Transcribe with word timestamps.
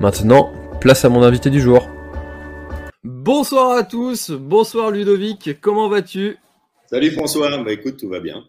Maintenant, 0.00 0.50
place 0.80 1.04
à 1.04 1.10
mon 1.10 1.22
invité 1.22 1.50
du 1.50 1.60
jour. 1.60 1.86
Bonsoir 3.04 3.72
à 3.72 3.82
tous, 3.82 4.30
bonsoir 4.30 4.90
Ludovic, 4.90 5.60
comment 5.60 5.90
vas-tu? 5.90 6.38
Salut 6.86 7.10
François, 7.10 7.62
bah 7.62 7.70
écoute, 7.70 7.98
tout 7.98 8.08
va 8.08 8.18
bien. 8.18 8.44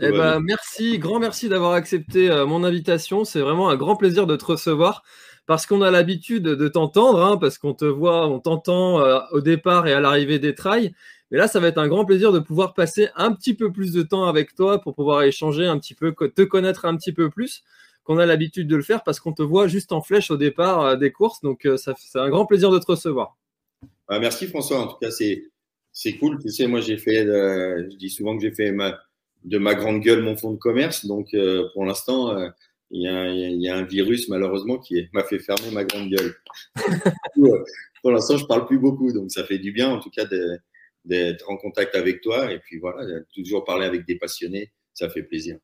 eh 0.00 0.10
ben, 0.10 0.40
merci, 0.40 0.98
grand 0.98 1.20
merci 1.20 1.48
d'avoir 1.48 1.74
accepté 1.74 2.28
euh, 2.28 2.46
mon 2.46 2.64
invitation. 2.64 3.24
C'est 3.24 3.38
vraiment 3.38 3.68
un 3.68 3.76
grand 3.76 3.94
plaisir 3.94 4.26
de 4.26 4.34
te 4.34 4.44
recevoir 4.44 5.04
parce 5.46 5.66
qu'on 5.66 5.82
a 5.82 5.92
l'habitude 5.92 6.42
de 6.42 6.68
t'entendre, 6.68 7.22
hein, 7.22 7.36
parce 7.36 7.58
qu'on 7.58 7.74
te 7.74 7.84
voit, 7.84 8.26
on 8.26 8.40
t'entend 8.40 8.98
euh, 9.02 9.20
au 9.30 9.40
départ 9.40 9.86
et 9.86 9.92
à 9.92 10.00
l'arrivée 10.00 10.40
des 10.40 10.56
trails. 10.56 10.92
Mais 11.30 11.38
là, 11.38 11.46
ça 11.46 11.60
va 11.60 11.68
être 11.68 11.78
un 11.78 11.86
grand 11.86 12.04
plaisir 12.04 12.32
de 12.32 12.40
pouvoir 12.40 12.74
passer 12.74 13.08
un 13.14 13.32
petit 13.32 13.54
peu 13.54 13.70
plus 13.70 13.92
de 13.92 14.02
temps 14.02 14.24
avec 14.24 14.56
toi 14.56 14.80
pour 14.80 14.96
pouvoir 14.96 15.22
échanger 15.22 15.64
un 15.64 15.78
petit 15.78 15.94
peu, 15.94 16.12
te 16.12 16.42
connaître 16.42 16.86
un 16.86 16.96
petit 16.96 17.12
peu 17.12 17.30
plus 17.30 17.62
qu'on 18.04 18.18
a 18.18 18.26
l'habitude 18.26 18.68
de 18.68 18.76
le 18.76 18.82
faire 18.82 19.04
parce 19.04 19.20
qu'on 19.20 19.32
te 19.32 19.42
voit 19.42 19.68
juste 19.68 19.92
en 19.92 20.02
flèche 20.02 20.30
au 20.30 20.36
départ 20.36 20.80
euh, 20.80 20.96
des 20.96 21.12
courses. 21.12 21.40
Donc, 21.40 21.66
euh, 21.66 21.76
ça, 21.76 21.94
c'est 21.98 22.18
un 22.18 22.30
grand 22.30 22.46
plaisir 22.46 22.70
de 22.70 22.78
te 22.78 22.86
recevoir. 22.86 23.36
Ah, 24.08 24.18
merci 24.18 24.46
François. 24.46 24.80
En 24.80 24.86
tout 24.88 24.98
cas, 25.00 25.10
c'est, 25.10 25.44
c'est 25.92 26.16
cool. 26.16 26.38
Tu 26.40 26.50
sais, 26.50 26.66
moi, 26.66 26.80
j'ai 26.80 26.98
fait, 26.98 27.24
euh, 27.24 27.88
je 27.90 27.96
dis 27.96 28.10
souvent 28.10 28.36
que 28.36 28.42
j'ai 28.42 28.52
fait 28.52 28.72
ma, 28.72 28.98
de 29.44 29.58
ma 29.58 29.74
grande 29.74 30.00
gueule 30.00 30.22
mon 30.22 30.36
fonds 30.36 30.52
de 30.52 30.58
commerce. 30.58 31.06
Donc, 31.06 31.34
pour 31.74 31.84
l'instant, 31.84 32.36
il 32.90 33.02
y, 33.02 33.08
a, 33.08 33.28
y, 33.28 33.68
a 33.68 33.76
un 33.76 33.84
virus, 33.84 34.28
malheureusement, 34.28 34.78
qui 34.78 35.08
m'a 35.12 35.24
fait 35.24 35.38
fermer 35.38 35.70
ma 35.72 35.84
grande 35.84 36.10
gueule. 36.10 36.34
pour 38.02 38.10
l'instant, 38.10 38.36
je 38.36 38.46
parle 38.46 38.66
plus 38.66 38.78
beaucoup. 38.78 39.12
Donc, 39.12 39.30
ça 39.30 39.44
fait 39.44 39.58
du 39.58 39.72
bien, 39.72 39.88
en 39.88 39.98
tout 39.98 40.10
cas, 40.10 40.24
d'être 41.04 41.50
en 41.50 41.56
contact 41.56 41.94
avec 41.94 42.20
toi. 42.20 42.52
Et 42.52 42.58
puis, 42.58 42.78
voilà, 42.78 43.20
toujours 43.34 43.64
parler 43.64 43.86
avec 43.86 44.06
des 44.06 44.16
passionnés. 44.16 44.72
Ça 44.94 45.08
fait 45.08 45.22
plaisir. 45.22 45.58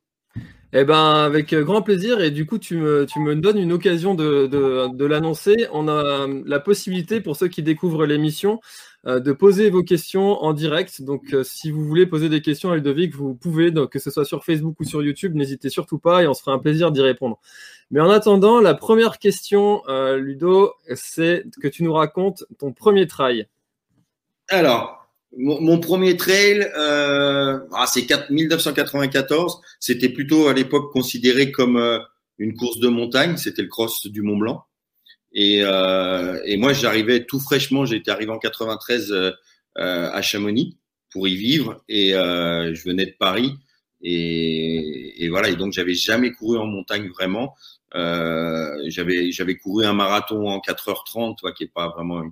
Eh 0.74 0.84
ben, 0.84 1.14
avec 1.14 1.54
euh, 1.54 1.64
grand 1.64 1.80
plaisir. 1.80 2.20
Et 2.20 2.30
du 2.30 2.44
coup, 2.44 2.58
tu 2.58 2.76
me, 2.76 3.06
tu 3.06 3.20
me 3.20 3.34
donnes 3.34 3.56
une 3.58 3.72
occasion 3.72 4.14
de, 4.14 4.46
de, 4.46 5.04
l'annoncer. 5.06 5.66
On 5.72 5.88
a 5.88 5.92
euh, 5.92 6.42
la 6.44 6.60
possibilité, 6.60 7.22
pour 7.22 7.36
ceux 7.36 7.48
qui 7.48 7.62
découvrent 7.62 8.04
l'émission, 8.04 8.60
euh, 9.06 9.18
de 9.18 9.32
poser 9.32 9.70
vos 9.70 9.82
questions 9.82 10.42
en 10.42 10.52
direct. 10.52 11.00
Donc, 11.00 11.34
si 11.42 11.70
vous 11.70 11.84
voulez 11.84 12.04
poser 12.04 12.28
des 12.28 12.42
questions 12.42 12.70
à 12.70 12.76
Ludovic, 12.76 13.14
vous 13.14 13.34
pouvez, 13.34 13.70
donc, 13.70 13.92
que 13.92 13.98
ce 13.98 14.10
soit 14.10 14.26
sur 14.26 14.44
Facebook 14.44 14.78
ou 14.80 14.84
sur 14.84 15.02
YouTube, 15.02 15.34
n'hésitez 15.34 15.70
surtout 15.70 15.98
pas 15.98 16.22
et 16.22 16.26
on 16.26 16.34
se 16.34 16.42
fera 16.42 16.52
un 16.52 16.58
plaisir 16.58 16.92
d'y 16.92 17.00
répondre. 17.00 17.40
Mais 17.90 18.00
en 18.00 18.10
attendant, 18.10 18.60
la 18.60 18.74
première 18.74 19.18
question, 19.18 19.82
Ludo, 20.16 20.74
c'est 20.94 21.44
que 21.62 21.68
tu 21.68 21.82
nous 21.82 21.94
racontes 21.94 22.44
ton 22.58 22.74
premier 22.74 23.06
trail. 23.06 23.46
Alors, 24.50 24.97
mon, 25.36 25.78
premier 25.78 26.16
trail, 26.16 26.70
euh, 26.76 27.58
ah, 27.72 27.86
c'est 27.86 28.06
1994. 28.30 29.60
C'était 29.78 30.08
plutôt 30.08 30.48
à 30.48 30.54
l'époque 30.54 30.92
considéré 30.92 31.52
comme 31.52 31.76
euh, 31.76 31.98
une 32.38 32.54
course 32.54 32.78
de 32.78 32.88
montagne. 32.88 33.36
C'était 33.36 33.62
le 33.62 33.68
cross 33.68 34.06
du 34.06 34.22
Mont 34.22 34.38
Blanc. 34.38 34.64
Et, 35.32 35.60
euh, 35.62 36.38
moi, 36.56 36.72
j'arrivais 36.72 37.24
tout 37.24 37.40
fraîchement. 37.40 37.84
J'étais 37.84 38.10
arrivé 38.10 38.30
en 38.30 38.38
93 38.38 39.12
euh, 39.12 39.32
à 39.76 40.22
Chamonix 40.22 40.78
pour 41.10 41.28
y 41.28 41.36
vivre. 41.36 41.82
Et 41.88 42.14
euh, 42.14 42.74
je 42.74 42.84
venais 42.84 43.06
de 43.06 43.14
Paris. 43.18 43.54
Et, 44.02 45.28
voilà. 45.30 45.50
Et 45.50 45.56
donc, 45.56 45.72
j'avais 45.72 45.94
jamais 45.94 46.32
couru 46.32 46.58
en 46.58 46.66
montagne 46.66 47.08
vraiment. 47.08 47.54
j'avais 47.94 49.56
couru 49.56 49.84
un 49.84 49.92
marathon 49.92 50.48
en 50.48 50.58
4h30, 50.58 51.36
toi, 51.38 51.52
qui 51.52 51.64
est 51.64 51.72
pas 51.72 51.88
vraiment 51.88 52.22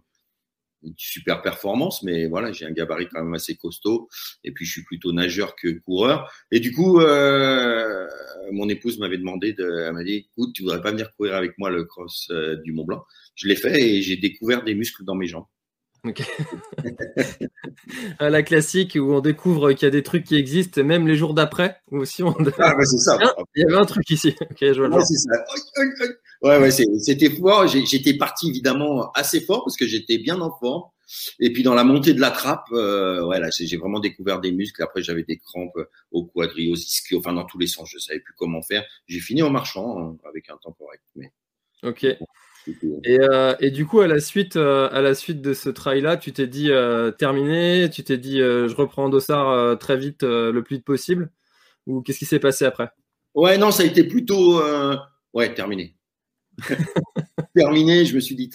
super 0.96 1.43
performance, 1.43 2.02
mais 2.02 2.26
voilà, 2.26 2.52
j'ai 2.52 2.67
un 2.67 2.70
gabarit 2.70 3.08
quand 3.08 3.23
même 3.23 3.34
assez 3.34 3.56
costaud. 3.56 4.08
Et 4.44 4.52
puis, 4.52 4.64
je 4.64 4.73
suis 4.73 4.84
plutôt 4.84 5.12
nageur 5.12 5.56
que 5.56 5.69
coureur. 5.81 6.32
Et 6.50 6.61
du 6.61 6.73
coup, 6.73 7.00
euh, 7.00 8.06
mon 8.52 8.69
épouse 8.69 8.99
m'avait 8.99 9.19
demandé, 9.19 9.52
de, 9.52 9.64
elle 9.87 9.93
m'a 9.93 10.05
dit, 10.05 10.28
écoute, 10.31 10.55
tu 10.55 10.62
voudrais 10.62 10.82
pas 10.82 10.93
venir 10.93 11.12
courir 11.14 11.34
avec 11.34 11.58
moi 11.58 11.70
le 11.70 11.84
cross 11.84 12.28
euh, 12.31 12.56
du 12.56 12.73
Mont 12.73 12.84
Blanc? 12.84 13.05
Je 13.34 13.49
l'ai 13.49 13.56
fait 13.56 13.81
et 13.81 14.02
j'ai 14.02 14.17
découvert 14.17 14.64
des 14.64 14.75
muscles 14.75 15.05
dans 15.05 15.14
mes 15.14 15.26
jambes. 15.26 15.46
Ok. 16.06 16.23
la 18.20 18.43
classique 18.43 18.97
où 19.00 19.12
on 19.12 19.20
découvre 19.20 19.73
qu'il 19.73 19.87
y 19.87 19.88
a 19.88 19.91
des 19.91 20.03
trucs 20.03 20.25
qui 20.25 20.37
existent, 20.37 20.82
même 20.85 21.06
les 21.06 21.17
jours 21.17 21.35
d'après. 21.35 21.79
Aussi, 21.91 22.23
on... 22.23 22.35
Ah, 22.58 22.75
bah 22.75 22.85
c'est 22.85 22.99
ça. 22.99 23.19
Il 23.55 23.62
y 23.62 23.64
avait 23.64 23.81
un 23.81 23.85
truc 23.85 24.08
ici. 24.11 24.35
Ok, 24.41 24.58
je 24.61 24.82
vois 24.82 25.05
c'est 25.05 25.14
ça. 25.14 25.44
Ouais, 26.43 26.58
ouais, 26.58 26.70
c'était 26.70 27.31
fort. 27.31 27.67
J'étais 27.67 28.14
parti 28.14 28.49
évidemment 28.49 29.11
assez 29.12 29.41
fort 29.41 29.64
parce 29.64 29.76
que 29.76 29.87
j'étais 29.87 30.19
bien 30.19 30.41
en 30.41 30.56
forme. 30.58 30.85
Et 31.38 31.53
puis 31.53 31.62
dans 31.62 31.75
la 31.75 31.85
montée 31.85 32.14
de 32.14 32.20
la 32.20 32.31
trappe, 32.31 32.67
euh, 32.73 33.25
ouais, 33.25 33.41
j'ai 33.50 33.76
vraiment 33.76 34.00
découvert 34.00 34.41
des 34.41 34.53
muscles. 34.53 34.82
Après, 34.82 35.03
j'avais 35.03 35.25
des 35.25 35.38
crampes 35.38 35.79
au 36.11 36.25
quadri, 36.25 36.70
aux 36.70 36.76
ischios, 36.76 37.19
enfin 37.19 37.32
dans 37.32 37.44
tous 37.44 37.58
les 37.58 37.69
sens. 37.69 37.88
Je 37.91 37.99
savais 37.99 38.20
plus 38.20 38.35
comment 38.37 38.62
faire. 38.62 38.85
J'ai 39.06 39.20
fini 39.20 39.43
en 39.43 39.50
marchant 39.50 39.99
hein, 39.99 40.17
avec 40.29 40.50
un 40.50 40.56
temps 40.56 40.73
correct. 40.73 41.03
Mais... 41.14 41.32
Ok. 41.82 42.06
Et, 43.05 43.19
euh, 43.21 43.55
et, 43.61 43.71
du 43.71 43.87
coup, 43.87 44.01
à 44.01 44.07
la 44.07 44.21
suite, 44.21 44.57
euh, 44.57 44.89
à 44.91 45.01
la 45.01 45.15
suite 45.15 45.41
de 45.41 45.55
ce 45.55 45.69
trail-là, 45.69 46.17
tu 46.17 46.33
t'es 46.33 46.47
dit 46.47 46.71
euh, 46.71 47.11
terminé, 47.11 47.89
tu 47.91 48.03
t'es 48.03 48.19
dit 48.19 48.39
je 48.39 48.75
reprends 48.75 49.09
Dossard 49.09 49.79
très 49.79 49.97
vite, 49.97 50.23
le 50.23 50.61
plus 50.63 50.77
vite 50.77 50.85
possible, 50.85 51.31
ou 51.87 52.03
qu'est-ce 52.03 52.19
qui 52.19 52.27
s'est 52.27 52.41
passé 52.41 52.65
après? 52.65 52.91
Ouais, 53.35 53.59
non, 53.59 53.71
ça 53.71 53.83
a 53.83 53.87
été 53.87 54.05
plutôt 54.05 54.61
ouais 55.33 55.55
terminé. 55.55 55.95
terminé, 57.55 58.07
je 58.07 58.15
me 58.15 58.21
suis 58.21 58.35
dit 58.35 58.51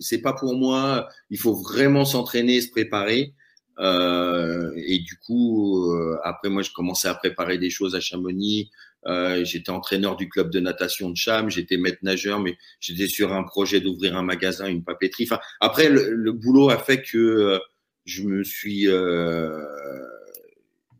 c'est 0.00 0.22
pas 0.22 0.32
pour 0.32 0.54
moi. 0.56 1.08
Il 1.30 1.38
faut 1.38 1.54
vraiment 1.54 2.04
s'entraîner, 2.04 2.60
se 2.60 2.70
préparer. 2.70 3.34
et 3.78 4.98
du 4.98 5.18
coup, 5.24 5.94
après 6.24 6.48
moi, 6.48 6.62
je 6.62 6.72
commençais 6.72 7.08
à 7.08 7.14
préparer 7.14 7.58
des 7.58 7.70
choses 7.70 7.94
à 7.94 8.00
Chamonix. 8.00 8.70
Euh, 9.08 9.42
j'étais 9.44 9.70
entraîneur 9.70 10.16
du 10.16 10.28
club 10.28 10.50
de 10.50 10.60
natation 10.60 11.08
de 11.08 11.16
Cham, 11.16 11.50
j'étais 11.50 11.78
maître 11.78 11.98
nageur, 12.02 12.40
mais 12.40 12.58
j'étais 12.78 13.06
sur 13.06 13.32
un 13.32 13.42
projet 13.42 13.80
d'ouvrir 13.80 14.16
un 14.16 14.22
magasin, 14.22 14.66
une 14.66 14.84
papeterie. 14.84 15.24
Enfin, 15.24 15.40
après, 15.60 15.88
le, 15.88 16.32
boulot 16.32 16.68
a 16.68 16.76
fait 16.78 17.02
que 17.02 17.16
euh, 17.16 17.58
je 18.04 18.22
me 18.22 18.44
suis, 18.44 18.86
euh, 18.86 19.58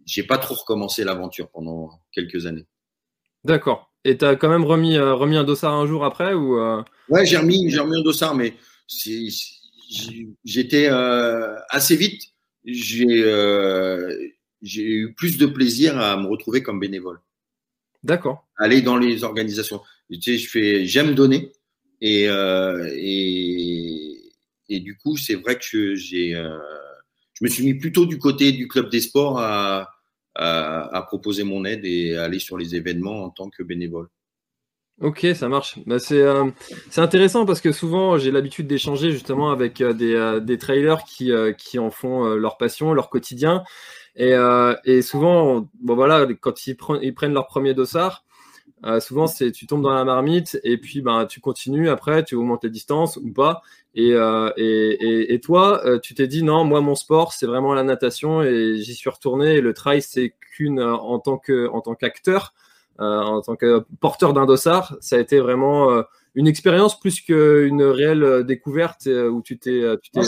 j'ai 0.07 0.23
pas 0.23 0.39
trop 0.39 0.55
recommencé 0.55 1.05
l'aventure 1.05 1.51
pendant 1.51 1.91
quelques 2.11 2.47
années. 2.47 2.67
D'accord. 3.45 3.93
Et 4.05 4.17
tu 4.17 4.25
as 4.25 4.37
quand 4.37 4.49
même 4.49 4.65
remis, 4.65 4.99
remis 4.99 5.37
un 5.37 5.45
dossard 5.45 5.75
un 5.75 5.87
jour 5.87 6.05
après 6.05 6.33
ou 6.33 6.59
Ouais, 7.09 7.27
j'ai 7.27 7.37
remis, 7.37 7.69
j'ai 7.69 7.81
remis 7.81 7.99
un 7.99 8.03
dossard, 8.03 8.35
mais 8.35 8.55
j'étais 10.45 10.89
assez 11.69 11.97
vite. 11.97 12.23
J'ai 12.65 13.23
j'ai 14.63 14.83
eu 14.83 15.15
plus 15.15 15.39
de 15.39 15.47
plaisir 15.47 15.99
à 15.99 16.17
me 16.17 16.27
retrouver 16.27 16.63
comme 16.63 16.81
bénévole. 16.81 17.21
D'accord. 18.03 18.47
Aller 18.57 18.83
dans 18.83 18.97
les 18.97 19.25
organisations. 19.25 19.81
Je 20.11 20.47
fais, 20.51 20.87
j'aime 20.87 21.15
donner 21.15 21.53
et, 22.01 22.29
euh, 22.29 22.91
et, 22.95 24.33
et 24.69 24.81
du 24.81 24.97
coup, 24.97 25.17
c'est 25.17 25.35
vrai 25.35 25.59
que 25.59 25.95
j'ai, 25.95 26.35
euh, 26.35 26.59
je 27.35 27.45
me 27.45 27.49
suis 27.49 27.65
mis 27.65 27.75
plutôt 27.75 28.07
du 28.07 28.19
côté 28.19 28.53
du 28.53 28.69
club 28.69 28.91
des 28.91 29.01
sports 29.01 29.39
à, 29.39 29.91
à, 30.35 30.97
à, 30.97 31.03
proposer 31.03 31.45
mon 31.45 31.65
aide 31.65 31.85
et 31.85 32.17
à 32.17 32.25
aller 32.25 32.39
sur 32.39 32.57
les 32.57 32.77
événements 32.77 33.25
en 33.25 33.31
tant 33.31 33.51
que 33.51 33.63
bénévole. 33.63 34.09
Ok, 35.01 35.27
ça 35.35 35.49
marche. 35.49 35.79
Bah, 35.87 36.01
c'est 36.01 36.21
euh, 36.21 36.51
intéressant 36.97 37.47
parce 37.47 37.61
que 37.61 37.71
souvent 37.71 38.19
j'ai 38.19 38.33
l'habitude 38.33 38.67
d'échanger 38.67 39.13
justement 39.13 39.51
avec 39.53 39.81
euh, 39.81 39.93
des, 39.93 40.15
euh, 40.15 40.41
des 40.41 40.59
trailers 40.59 41.05
qui, 41.05 41.31
qui 41.57 41.79
en 41.79 41.91
font 41.91 42.35
leur 42.35 42.57
passion, 42.57 42.95
leur 42.95 43.09
quotidien. 43.09 43.63
Et, 44.17 44.35
euh, 44.35 44.75
et 44.85 45.01
souvent, 45.01 45.69
bon 45.81 45.95
voilà, 45.95 46.27
quand 46.41 46.67
ils, 46.67 46.77
prennent, 46.77 46.99
ils 47.03 47.15
prennent 47.15 47.33
leur 47.33 47.47
premier 47.47 47.73
dossard, 47.73 48.25
euh, 48.85 49.01
souvent 49.01 49.27
c'est 49.27 49.53
tu 49.53 49.67
tombes 49.67 49.83
dans 49.83 49.95
la 49.95 50.05
marmite 50.05 50.61
et 50.63 50.79
puis 50.79 51.01
ben 51.03 51.27
tu 51.27 51.41
continues 51.41 51.89
après, 51.89 52.25
tu 52.25 52.35
augmentes 52.35 52.65
les 52.65 52.71
distances 52.71 53.17
ou 53.17 53.33
pas. 53.33 53.63
Et, 53.95 54.13
euh, 54.13 54.51
et, 54.57 55.35
et, 55.35 55.41
toi, 55.41 55.85
euh, 55.85 55.99
tu 55.99 56.15
t'es 56.15 56.27
dit 56.27 56.43
non, 56.43 56.65
moi 56.65 56.81
mon 56.81 56.95
sport 56.95 57.33
c'est 57.33 57.47
vraiment 57.47 57.75
la 57.75 57.83
natation 57.85 58.43
et 58.43 58.77
j'y 58.79 58.95
suis 58.95 59.11
retourné. 59.11 59.57
Et 59.57 59.61
le 59.61 59.73
trail 59.75 60.03
c'est 60.03 60.35
qu'une 60.41 60.81
euh, 60.81 60.95
en 60.95 61.19
tant 61.21 61.39
qu'acteur, 61.39 62.55
euh, 62.57 62.68
en 62.99 63.41
tant 63.43 63.57
que 63.57 63.85
porteur 64.01 64.33
d'un 64.33 64.47
dossard, 64.47 64.97
ça 65.01 65.17
a 65.17 65.19
été 65.19 65.39
vraiment 65.39 66.03
une 66.35 66.47
expérience 66.47 66.99
plus 66.99 67.21
qu'une 67.21 67.83
réelle 67.83 68.45
découverte 68.45 69.07
où 69.07 69.43
tu 69.43 69.59
t'es. 69.59 69.83
t'es 70.13 70.21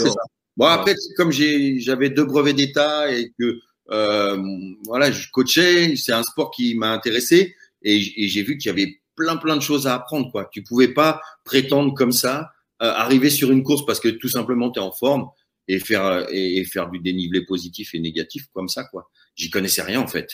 bon 0.57 0.65
après 0.65 0.95
comme 1.17 1.31
j'avais 1.31 2.09
deux 2.09 2.25
brevets 2.25 2.55
d'état 2.55 3.11
et 3.11 3.31
que 3.39 3.59
euh, 3.91 4.37
voilà, 4.85 5.11
je 5.11 5.29
coachais, 5.31 5.95
c'est 5.95 6.13
un 6.13 6.23
sport 6.23 6.51
qui 6.51 6.75
m'a 6.75 6.91
intéressé 6.91 7.55
et, 7.81 7.99
j'ai 7.99 8.43
vu 8.43 8.57
qu'il 8.57 8.69
y 8.69 8.71
avait 8.71 9.01
plein 9.15 9.37
plein 9.37 9.57
de 9.57 9.61
choses 9.61 9.87
à 9.87 9.95
apprendre. 9.95 10.31
Quoi. 10.31 10.49
Tu 10.51 10.63
pouvais 10.63 10.87
pas 10.87 11.21
prétendre 11.43 11.93
comme 11.93 12.11
ça 12.11 12.51
euh, 12.81 12.91
arriver 12.91 13.29
sur 13.29 13.51
une 13.51 13.63
course 13.63 13.85
parce 13.85 13.99
que 13.99 14.09
tout 14.09 14.29
simplement 14.29 14.71
tu 14.71 14.79
es 14.79 14.83
en 14.83 14.91
forme 14.91 15.27
et 15.67 15.79
faire 15.79 16.27
et, 16.31 16.63
faire 16.65 16.89
du 16.89 16.99
dénivelé 16.99 17.45
positif 17.45 17.93
et 17.93 17.99
négatif 17.99 18.47
comme 18.53 18.69
ça 18.69 18.85
quoi. 18.85 19.09
J'y 19.35 19.49
connaissais 19.49 19.81
rien 19.81 19.99
en 19.99 20.07
fait. 20.07 20.29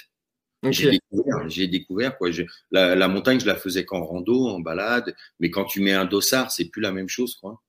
J'ai 0.63 0.91
découvert, 0.91 1.49
j'ai 1.49 1.67
découvert 1.67 2.17
quoi. 2.17 2.29
la, 2.71 2.95
la, 2.95 3.07
montagne, 3.07 3.39
je 3.39 3.45
la 3.45 3.55
faisais 3.55 3.85
qu'en 3.85 4.03
rando, 4.03 4.47
en 4.47 4.59
balade, 4.59 5.15
mais 5.39 5.49
quand 5.51 5.65
tu 5.65 5.81
mets 5.81 5.93
un 5.93 6.05
dossard, 6.05 6.51
c'est 6.51 6.65
plus 6.65 6.81
la 6.81 6.91
même 6.91 7.09
chose 7.09 7.35
quoi. 7.35 7.61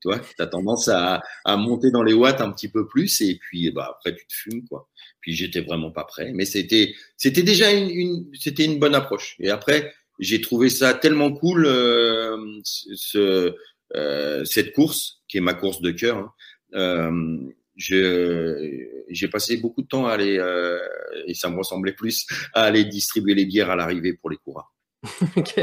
Tu 0.00 0.08
vois, 0.08 0.20
as 0.40 0.46
tendance 0.48 0.88
à, 0.88 1.22
à, 1.44 1.56
monter 1.56 1.92
dans 1.92 2.02
les 2.02 2.12
watts 2.12 2.40
un 2.40 2.50
petit 2.50 2.68
peu 2.68 2.88
plus 2.88 3.20
et 3.20 3.36
puis 3.36 3.70
bah 3.70 3.94
après 3.96 4.16
tu 4.16 4.26
te 4.26 4.32
fumes 4.32 4.66
quoi. 4.68 4.88
Puis 5.20 5.34
j'étais 5.34 5.60
vraiment 5.60 5.92
pas 5.92 6.02
prêt, 6.02 6.32
mais 6.34 6.44
c'était 6.44 6.94
c'était 7.16 7.44
déjà 7.44 7.70
une, 7.72 7.88
une 7.88 8.30
c'était 8.34 8.64
une 8.64 8.80
bonne 8.80 8.96
approche. 8.96 9.36
Et 9.38 9.50
après 9.50 9.94
j'ai 10.18 10.40
trouvé 10.40 10.68
ça 10.70 10.94
tellement 10.94 11.32
cool 11.32 11.66
euh, 11.66 12.60
ce, 12.64 13.54
euh, 13.94 14.44
cette 14.44 14.72
course 14.72 15.22
qui 15.28 15.38
est 15.38 15.40
ma 15.40 15.54
course 15.54 15.80
de 15.80 15.90
cœur. 15.90 16.16
Hein. 16.16 16.32
Euh, 16.74 17.38
j'ai 17.76 19.28
passé 19.30 19.56
beaucoup 19.56 19.82
de 19.82 19.86
temps 19.86 20.06
à 20.06 20.12
aller 20.12 20.38
euh, 20.38 20.78
et 21.26 21.34
ça 21.34 21.48
me 21.48 21.56
ressemblait 21.56 21.92
plus 21.92 22.26
à 22.54 22.62
aller 22.62 22.84
distribuer 22.84 23.34
les 23.34 23.46
bières 23.46 23.70
à 23.70 23.76
l'arrivée 23.76 24.12
pour 24.12 24.30
les 24.30 24.36
coureurs. 24.36 24.72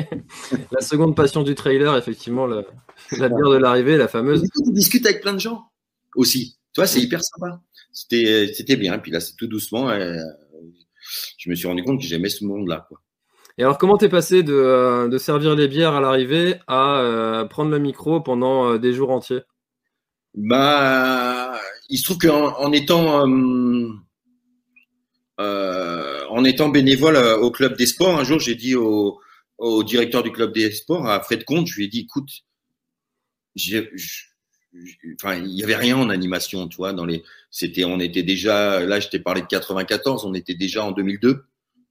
La 0.72 0.82
seconde 0.82 1.16
passion 1.16 1.44
du 1.44 1.56
trailer, 1.56 1.96
effectivement, 1.96 2.46
la, 2.46 2.64
la 3.18 3.30
bière 3.30 3.50
de 3.50 3.58
l'arrivée, 3.58 3.96
la 3.96 4.10
fameuse. 4.10 4.42
Tu 4.42 4.74
discutes 4.74 5.06
avec 5.06 5.22
plein 5.22 5.34
de 5.34 5.40
gens 5.40 5.70
aussi. 6.16 6.58
Tu 6.74 6.82
vois, 6.82 6.88
c'est 6.88 7.00
hyper 7.00 7.24
sympa. 7.24 7.62
C'était, 7.92 8.52
c'était 8.54 8.76
bien. 8.76 9.00
Puis 9.00 9.12
là, 9.12 9.20
c'est 9.20 9.36
tout 9.36 9.48
doucement. 9.48 9.90
Euh, 9.90 10.18
je 11.38 11.50
me 11.50 11.56
suis 11.56 11.68
rendu 11.68 11.84
compte 11.84 12.00
que 12.00 12.06
j'aimais 12.06 12.30
ce 12.30 12.46
monde-là. 12.46 12.86
Quoi. 12.88 13.02
Et 13.58 13.64
alors, 13.64 13.78
comment 13.78 13.98
t'es 13.98 14.10
passé 14.10 14.44
de, 14.44 14.54
euh, 14.54 15.08
de, 15.08 15.18
servir 15.18 15.56
les 15.56 15.68
bières 15.68 15.94
à 15.94 16.02
l'arrivée 16.02 16.56
à 16.68 17.00
euh, 17.00 17.46
prendre 17.46 17.72
le 17.72 17.80
micro 17.80 18.22
pendant 18.22 18.78
des 18.78 18.94
jours 18.94 19.12
entiers? 19.12 19.42
Bah, 20.36 21.39
il 21.90 21.98
se 21.98 22.04
trouve 22.04 22.18
qu'en 22.18 22.58
en 22.58 22.72
étant 22.72 23.26
en 25.38 26.44
étant 26.44 26.70
bénévole 26.70 27.18
au 27.18 27.52
club 27.52 27.78
des 27.78 27.86
sports, 27.86 28.18
un 28.20 28.24
jour, 28.24 28.40
j'ai 28.40 28.56
dit 28.56 28.76
au, 28.76 29.20
directeur 29.84 30.24
du 30.24 30.32
club 30.32 30.54
des 30.54 30.72
sports, 30.72 31.08
à 31.08 31.22
Fred 31.22 31.44
Comte, 31.44 31.68
je 31.68 31.76
lui 31.76 31.86
ai 31.86 31.88
dit, 31.88 32.02
écoute, 32.02 32.30
enfin, 35.16 35.36
il 35.36 35.52
y 35.52 35.64
avait 35.64 35.76
rien 35.76 35.98
en 35.98 36.10
animation, 36.10 36.68
tu 36.68 36.78
vois, 36.78 36.94
dans 36.94 37.06
les, 37.06 37.24
c'était, 37.52 37.84
on 37.84 38.00
était 38.00 38.24
déjà, 38.24 38.80
là, 38.82 39.00
je 39.00 39.10
t'ai 39.10 39.20
parlé 39.20 39.42
de 39.42 39.48
94, 39.48 40.26
on 40.26 40.34
était 40.34 40.56
déjà 40.56 40.84
en 40.84 40.92
2002. 40.92 41.44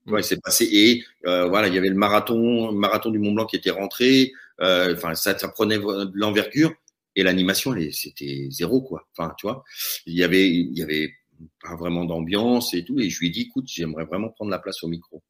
Ouais, 0.07 0.23
c'est 0.23 0.41
passé 0.41 0.67
et 0.71 1.03
euh, 1.27 1.47
voilà, 1.49 1.67
il 1.67 1.73
y 1.75 1.77
avait 1.77 1.89
le 1.89 1.95
marathon, 1.95 2.71
marathon 2.71 3.11
du 3.11 3.19
Mont 3.19 3.33
Blanc 3.33 3.45
qui 3.45 3.57
était 3.57 3.69
rentré. 3.69 4.31
Euh, 4.59 4.95
enfin, 4.95 5.13
ça, 5.13 5.37
ça 5.37 5.49
prenait 5.49 5.77
de 5.77 6.11
l'envergure 6.15 6.73
et 7.19 7.23
l'animation, 7.23 7.75
c'était 7.91 8.47
zéro 8.49 8.81
quoi. 8.81 9.07
Enfin, 9.11 9.33
tu 9.37 9.45
vois, 9.47 9.63
il 10.05 10.15
y 10.15 10.23
avait, 10.23 11.11
pas 11.61 11.75
vraiment 11.75 12.05
d'ambiance 12.05 12.73
et 12.73 12.83
tout. 12.83 12.99
Et 12.99 13.09
je 13.09 13.19
lui 13.19 13.27
ai 13.27 13.29
dit, 13.29 13.41
écoute, 13.41 13.65
j'aimerais 13.67 14.05
vraiment 14.05 14.29
prendre 14.29 14.51
la 14.51 14.59
place 14.59 14.83
au 14.83 14.87
micro. 14.87 15.23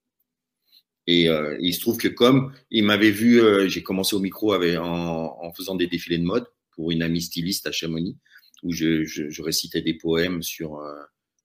Et 1.07 1.27
euh, 1.29 1.57
il 1.59 1.73
se 1.73 1.79
trouve 1.79 1.97
que 1.97 2.07
comme 2.07 2.53
il 2.69 2.83
m'avait 2.83 3.11
vu, 3.11 3.41
euh, 3.41 3.67
j'ai 3.67 3.81
commencé 3.81 4.15
au 4.15 4.19
micro 4.19 4.53
en, 4.53 5.53
faisant 5.53 5.75
des 5.75 5.87
défilés 5.87 6.19
de 6.19 6.23
mode 6.23 6.45
pour 6.71 6.91
une 6.91 7.01
amie 7.01 7.21
styliste 7.21 7.65
à 7.65 7.71
Chamonix, 7.71 8.17
où 8.63 8.71
je 8.71 9.41
récitais 9.41 9.81
des 9.81 9.95
poèmes 9.95 10.43
sur, 10.43 10.77
euh, 10.77 10.93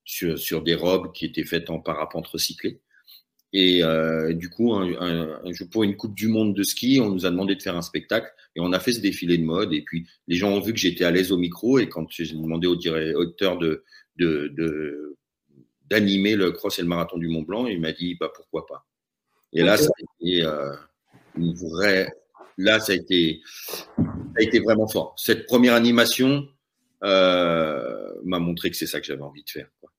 sur, 0.05 0.39
sur, 0.39 0.63
des 0.63 0.75
robes 0.75 1.13
qui 1.13 1.25
étaient 1.25 1.45
faites 1.45 1.71
en 1.71 1.81
parapente 1.81 2.27
recyclé. 2.27 2.81
Et 3.57 3.85
euh, 3.85 4.33
du 4.33 4.51
coup, 4.51 4.75
un, 4.75 4.93
un, 5.01 5.41
un, 5.45 5.67
pour 5.71 5.85
une 5.85 5.97
Coupe 5.97 6.17
du 6.17 6.27
Monde 6.27 6.55
de 6.55 6.65
ski, 6.65 6.99
on 7.01 7.11
nous 7.11 7.25
a 7.25 7.31
demandé 7.31 7.55
de 7.55 7.63
faire 7.63 7.77
un 7.77 7.83
spectacle 7.83 8.29
et 8.57 8.61
on 8.61 8.73
a 8.73 8.81
fait 8.81 8.93
ce 8.93 9.01
défilé 9.01 9.39
de 9.39 9.45
mode. 9.45 9.73
Et 9.73 9.83
puis, 9.83 10.09
les 10.27 10.35
gens 10.35 10.51
ont 10.51 10.61
vu 10.61 10.73
que 10.73 10.79
j'étais 10.81 11.05
à 11.05 11.13
l'aise 11.13 11.31
au 11.31 11.37
micro. 11.37 11.79
Et 11.79 11.89
quand 11.89 12.05
j'ai 12.11 12.27
demandé 12.35 12.67
au 12.67 12.75
directeur 12.75 13.57
de, 13.59 13.85
de, 14.17 14.49
de, 14.49 15.17
d'animer 15.89 16.35
le 16.35 16.51
cross 16.51 16.81
et 16.81 16.83
le 16.83 16.89
marathon 16.89 17.17
du 17.17 17.29
Mont 17.29 17.43
Blanc, 17.43 17.69
il 17.69 17.81
m'a 17.81 17.93
dit 17.93 18.17
bah, 18.19 18.33
pourquoi 18.35 18.67
pas? 18.67 18.87
Et 19.53 19.63
là, 19.63 19.77
ça 19.77 19.87
a 19.87 20.25
été 20.27 20.43
euh, 20.43 20.73
une 21.37 21.55
vraie. 21.55 22.13
Là, 22.59 22.81
ça 22.81 22.91
a 22.91 22.97
été, 22.97 23.41
ça 23.97 24.05
a 24.37 24.43
été 24.43 24.59
vraiment 24.59 24.89
fort. 24.89 25.15
Cette 25.17 25.47
première 25.47 25.75
animation 25.75 26.49
euh, 27.05 28.13
m'a 28.25 28.41
montré 28.41 28.71
que 28.71 28.77
c'est 28.77 28.89
ça 28.89 29.01
que 29.01 29.07
j'avais 29.07 29.23
envie 29.23 29.45
de 29.45 29.51
faire. 29.51 29.69
Quoi. 29.81 29.93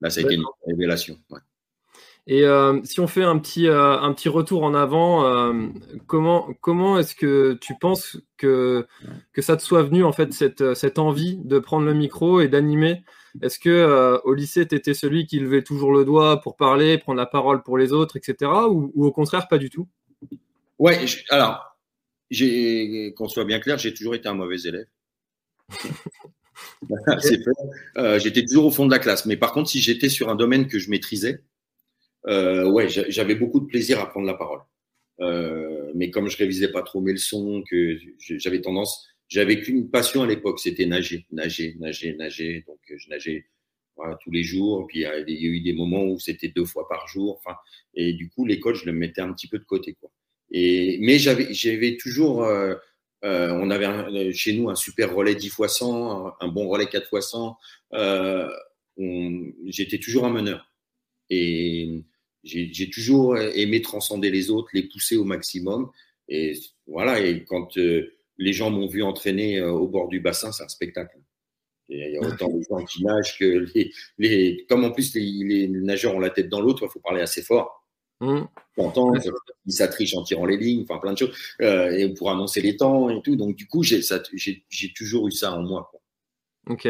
Là, 0.00 0.10
ça 0.10 0.18
a 0.18 0.24
été 0.24 0.34
une 0.34 0.44
révélation. 0.66 1.16
Ouais. 1.30 1.38
Et 2.28 2.44
euh, 2.44 2.80
si 2.84 3.00
on 3.00 3.08
fait 3.08 3.24
un 3.24 3.38
petit, 3.38 3.66
euh, 3.66 3.98
un 3.98 4.12
petit 4.12 4.28
retour 4.28 4.62
en 4.62 4.74
avant, 4.74 5.26
euh, 5.26 5.66
comment, 6.06 6.48
comment 6.60 6.98
est-ce 6.98 7.16
que 7.16 7.54
tu 7.60 7.74
penses 7.80 8.16
que, 8.36 8.86
que 9.32 9.42
ça 9.42 9.56
te 9.56 9.62
soit 9.62 9.82
venu, 9.82 10.04
en 10.04 10.12
fait, 10.12 10.32
cette, 10.32 10.74
cette 10.74 11.00
envie 11.00 11.38
de 11.44 11.58
prendre 11.58 11.84
le 11.84 11.94
micro 11.94 12.40
et 12.40 12.48
d'animer? 12.48 13.02
Est-ce 13.40 13.58
que 13.58 14.20
au 14.24 14.34
lycée, 14.34 14.68
tu 14.68 14.74
étais 14.74 14.94
celui 14.94 15.26
qui 15.26 15.40
levait 15.40 15.62
toujours 15.62 15.92
le 15.92 16.04
doigt 16.04 16.40
pour 16.42 16.56
parler, 16.56 16.98
prendre 16.98 17.18
la 17.18 17.26
parole 17.26 17.62
pour 17.62 17.78
les 17.78 17.92
autres, 17.92 18.16
etc. 18.16 18.50
Ou, 18.68 18.92
ou 18.94 19.06
au 19.06 19.10
contraire, 19.10 19.48
pas 19.48 19.58
du 19.58 19.70
tout? 19.70 19.88
Ouais, 20.78 21.06
je, 21.06 21.18
alors, 21.30 21.76
qu'on 23.16 23.28
soit 23.28 23.44
bien 23.44 23.58
clair, 23.58 23.78
j'ai 23.78 23.94
toujours 23.94 24.14
été 24.14 24.28
un 24.28 24.34
mauvais 24.34 24.60
élève. 24.64 24.86
j'étais 28.18 28.44
toujours 28.44 28.66
au 28.66 28.70
fond 28.70 28.86
de 28.86 28.90
la 28.90 28.98
classe. 28.98 29.26
Mais 29.26 29.36
par 29.36 29.52
contre, 29.52 29.70
si 29.70 29.80
j'étais 29.80 30.08
sur 30.08 30.28
un 30.28 30.34
domaine 30.34 30.68
que 30.68 30.78
je 30.78 30.90
maîtrisais, 30.90 31.42
euh, 32.26 32.68
ouais, 32.70 32.88
j'avais 32.88 33.34
beaucoup 33.34 33.60
de 33.60 33.66
plaisir 33.66 34.00
à 34.00 34.08
prendre 34.08 34.26
la 34.26 34.34
parole. 34.34 34.60
Euh, 35.20 35.92
mais 35.94 36.10
comme 36.10 36.28
je 36.28 36.36
révisais 36.36 36.72
pas 36.72 36.82
trop 36.82 37.00
mes 37.00 37.12
leçons, 37.12 37.62
que 37.68 37.98
j'avais 38.18 38.60
tendance, 38.60 39.08
j'avais 39.28 39.60
qu'une 39.60 39.90
passion 39.90 40.22
à 40.22 40.26
l'époque, 40.26 40.60
c'était 40.60 40.86
nager, 40.86 41.26
nager, 41.30 41.76
nager, 41.78 42.14
nager. 42.14 42.64
Donc 42.66 42.78
je 42.88 43.08
nageais 43.08 43.46
tous 44.20 44.30
les 44.30 44.42
jours. 44.42 44.86
Puis 44.88 45.00
il 45.00 45.02
y, 45.02 45.06
a, 45.06 45.18
eu 45.20 45.60
des 45.60 45.72
moments 45.72 46.04
où 46.04 46.18
c'était 46.18 46.48
deux 46.48 46.64
fois 46.64 46.88
par 46.88 47.06
jour. 47.08 47.38
Enfin, 47.38 47.56
et 47.94 48.12
du 48.12 48.28
coup, 48.28 48.44
l'école, 48.44 48.74
je 48.74 48.86
le 48.86 48.92
mettais 48.92 49.20
un 49.20 49.32
petit 49.32 49.48
peu 49.48 49.58
de 49.58 49.64
côté, 49.64 49.94
quoi. 49.94 50.10
Et 50.50 50.98
mais 51.00 51.18
j'avais, 51.18 51.52
j'avais 51.54 51.96
toujours 51.96 52.44
euh, 52.44 52.74
euh, 53.24 53.52
on 53.52 53.70
avait 53.70 53.86
euh, 53.86 54.32
chez 54.32 54.52
nous 54.52 54.68
un 54.68 54.74
super 54.74 55.14
relais 55.14 55.34
10 55.34 55.46
x 55.46 55.78
100, 55.78 56.34
un, 56.40 56.48
bon 56.48 56.68
relais 56.68 56.86
4 56.86 57.08
x 57.12 57.30
100. 57.30 57.56
Euh, 57.94 58.48
J'étais 59.66 59.98
toujours 59.98 60.26
un 60.26 60.30
meneur. 60.30 60.70
Et 61.30 62.04
j'ai 62.44 62.90
toujours 62.90 63.36
aimé 63.38 63.82
transcender 63.82 64.30
les 64.30 64.50
autres, 64.50 64.70
les 64.74 64.82
pousser 64.84 65.16
au 65.16 65.24
maximum. 65.24 65.90
Et 66.28 66.58
voilà, 66.86 67.20
et 67.20 67.44
quand 67.44 67.76
euh, 67.78 68.14
les 68.38 68.52
gens 68.52 68.70
m'ont 68.70 68.86
vu 68.86 69.02
entraîner 69.02 69.60
au 69.60 69.86
bord 69.86 70.08
du 70.08 70.20
bassin, 70.20 70.52
c'est 70.52 70.64
un 70.64 70.68
spectacle. 70.68 71.18
Il 71.88 71.98
y 71.98 72.16
a 72.16 72.20
autant 72.20 72.48
de 72.48 72.62
gens 72.62 72.84
qui 72.84 73.04
nagent 73.04 73.38
que 73.38 73.66
les, 73.74 73.92
les 74.18 74.64
comme 74.68 74.84
en 74.84 74.92
plus 74.92 75.14
les, 75.14 75.20
les 75.20 75.68
nageurs 75.68 76.14
ont 76.14 76.20
la 76.20 76.30
tête 76.30 76.48
dans 76.48 76.60
l'autre, 76.60 76.84
il 76.86 76.90
faut 76.90 77.00
parler 77.00 77.20
assez 77.20 77.42
fort. 77.42 77.82
Mmh. 78.22 78.44
il 79.66 79.72
s'attriche 79.72 80.14
en 80.14 80.22
tirant 80.22 80.46
les 80.46 80.56
lignes, 80.56 80.84
enfin 80.88 81.00
plein 81.00 81.12
de 81.12 81.18
choses, 81.18 81.36
euh, 81.60 81.90
et 81.90 82.14
pour 82.14 82.30
annoncer 82.30 82.60
les 82.60 82.76
temps 82.76 83.10
et 83.10 83.20
tout. 83.20 83.34
Donc 83.34 83.56
du 83.56 83.66
coup, 83.66 83.82
j'ai 83.82 84.00
toujours 84.94 85.26
eu 85.26 85.32
ça 85.32 85.52
en 85.52 85.62
moi. 85.62 85.90
Ok. 86.68 86.88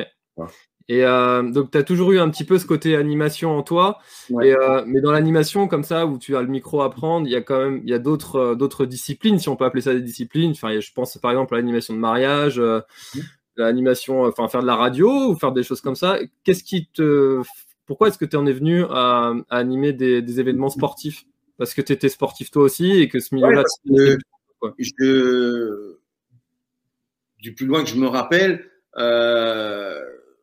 Et 0.88 1.04
euh, 1.04 1.42
donc, 1.42 1.70
tu 1.70 1.78
as 1.78 1.82
toujours 1.82 2.12
eu 2.12 2.18
un 2.18 2.28
petit 2.28 2.44
peu 2.44 2.58
ce 2.58 2.66
côté 2.66 2.96
animation 2.96 3.56
en 3.56 3.62
toi. 3.62 3.98
Euh, 4.32 4.82
mais 4.86 5.00
dans 5.00 5.12
l'animation, 5.12 5.68
comme 5.68 5.84
ça, 5.84 6.06
où 6.06 6.18
tu 6.18 6.36
as 6.36 6.42
le 6.42 6.48
micro 6.48 6.82
à 6.82 6.90
prendre, 6.90 7.26
il 7.26 7.32
y 7.32 7.36
a 7.36 7.40
quand 7.40 7.58
même 7.58 7.80
il 7.84 7.90
y 7.90 7.94
a 7.94 7.98
d'autres, 7.98 8.54
d'autres 8.54 8.86
disciplines, 8.86 9.38
si 9.38 9.48
on 9.48 9.56
peut 9.56 9.64
appeler 9.64 9.82
ça 9.82 9.94
des 9.94 10.00
disciplines. 10.00 10.52
Enfin, 10.52 10.78
je 10.78 10.92
pense 10.92 11.16
par 11.18 11.30
exemple 11.30 11.54
à 11.54 11.58
l'animation 11.58 11.94
de 11.94 11.98
mariage, 11.98 12.58
mmh. 12.58 13.20
l'animation, 13.56 14.24
enfin, 14.24 14.48
faire 14.48 14.62
de 14.62 14.66
la 14.66 14.76
radio 14.76 15.30
ou 15.30 15.36
faire 15.36 15.52
des 15.52 15.62
choses 15.62 15.80
comme 15.80 15.96
ça. 15.96 16.18
Qu'est-ce 16.44 16.64
qui 16.64 16.86
te 16.86 17.42
pourquoi 17.86 18.08
est-ce 18.08 18.18
que 18.18 18.24
tu 18.24 18.36
en 18.36 18.46
es 18.46 18.52
venu 18.52 18.84
à, 18.88 19.34
animer 19.50 19.92
des, 19.92 20.40
événements 20.40 20.70
sportifs? 20.70 21.24
Parce 21.58 21.74
que 21.74 21.82
tu 21.82 21.92
étais 21.92 22.08
sportif 22.08 22.50
toi 22.50 22.62
aussi 22.62 22.90
et 22.90 23.08
que 23.08 23.20
ce 23.20 23.34
milieu-là. 23.34 23.64
du 27.38 27.54
plus 27.54 27.66
loin 27.66 27.82
que 27.82 27.90
je 27.90 27.96
me 27.96 28.06
rappelle, 28.06 28.70
euh, 28.96 30.00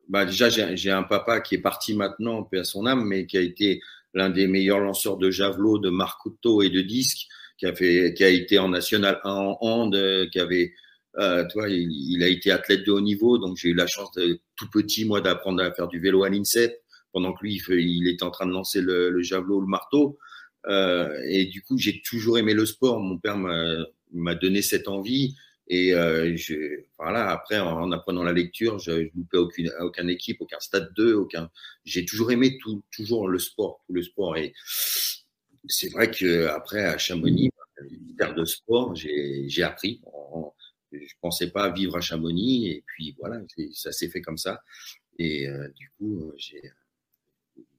bah 0.09 0.25
déjà 0.25 0.49
j'ai 0.49 0.91
un 0.91 1.03
papa 1.03 1.39
qui 1.39 1.55
est 1.55 1.61
parti 1.61 1.95
maintenant, 1.95 2.43
paix 2.43 2.59
à 2.59 2.63
son 2.63 2.85
âme, 2.85 3.05
mais 3.05 3.25
qui 3.25 3.37
a 3.37 3.41
été 3.41 3.81
l'un 4.13 4.29
des 4.29 4.47
meilleurs 4.47 4.79
lanceurs 4.79 5.17
de 5.17 5.29
javelot, 5.29 5.77
de 5.77 5.89
marcoteau 5.89 6.61
et 6.61 6.69
de 6.69 6.81
disques, 6.81 7.27
qui 7.57 7.67
a 7.67 7.75
fait, 7.75 8.13
qui 8.15 8.23
a 8.23 8.29
été 8.29 8.57
en 8.57 8.69
national 8.69 9.21
1 9.23 9.31
en 9.31 9.57
hand, 9.61 10.29
qui 10.31 10.39
avait, 10.39 10.73
euh, 11.17 11.45
toi, 11.51 11.69
il, 11.69 12.23
a 12.23 12.27
été 12.27 12.51
athlète 12.51 12.85
de 12.85 12.91
haut 12.91 13.01
niveau, 13.01 13.37
donc 13.37 13.57
j'ai 13.57 13.69
eu 13.69 13.73
la 13.75 13.87
chance 13.87 14.11
de 14.13 14.39
tout 14.55 14.69
petit 14.71 15.05
moi 15.05 15.21
d'apprendre 15.21 15.61
à 15.61 15.71
faire 15.71 15.87
du 15.87 15.99
vélo 15.99 16.23
à 16.23 16.29
l'INSEP 16.29 16.73
pendant 17.11 17.33
que 17.33 17.43
lui, 17.43 17.61
il, 17.69 18.07
était 18.07 18.23
en 18.23 18.31
train 18.31 18.45
de 18.45 18.51
lancer 18.51 18.81
le, 18.81 19.09
le 19.09 19.21
javelot, 19.21 19.61
le 19.61 19.67
marteau. 19.67 20.17
Euh, 20.67 21.09
et 21.27 21.45
du 21.45 21.61
coup, 21.61 21.77
j'ai 21.77 22.01
toujours 22.01 22.37
aimé 22.37 22.53
le 22.53 22.65
sport. 22.65 22.99
Mon 22.99 23.17
père 23.17 23.37
m'a 23.37 24.35
donné 24.35 24.61
cette 24.61 24.87
envie. 24.87 25.35
Et 25.69 25.93
euh, 25.93 26.35
je, 26.35 26.81
voilà, 26.97 27.29
après, 27.29 27.59
en, 27.59 27.91
apprenant 27.91 28.23
la 28.23 28.33
lecture, 28.33 28.79
je, 28.79 28.91
ne 28.91 29.09
loupais 29.15 29.37
aucune, 29.37 29.71
aucune 29.79 30.09
équipe, 30.09 30.41
aucun 30.41 30.59
stade 30.59 30.91
2, 30.95 31.13
aucun. 31.13 31.49
J'ai 31.85 32.05
toujours 32.05 32.31
aimé 32.31 32.57
tout, 32.57 32.83
toujours 32.91 33.27
le 33.27 33.37
sport, 33.37 33.81
tout 33.85 33.93
le 33.93 34.01
sport. 34.01 34.35
Et 34.37 34.53
c'est 35.67 35.91
vrai 35.91 36.09
que 36.09 36.47
après 36.47 36.83
à 36.83 36.97
Chamonix, 36.97 37.51
terre 38.17 38.33
de 38.33 38.45
sport, 38.45 38.95
j'ai 38.95 39.63
appris. 39.63 40.01
Je 40.91 40.97
je 40.97 41.13
pensais 41.21 41.51
pas 41.51 41.69
vivre 41.69 41.97
à 41.97 42.01
Chamonix, 42.01 42.67
et 42.67 42.83
puis 42.87 43.15
voilà, 43.19 43.39
ça 43.73 43.91
s'est 43.91 44.09
fait 44.09 44.21
comme 44.21 44.39
ça. 44.39 44.63
Et 45.19 45.47
euh, 45.47 45.67
du 45.75 45.91
coup, 45.97 46.33
j'ai 46.35 46.61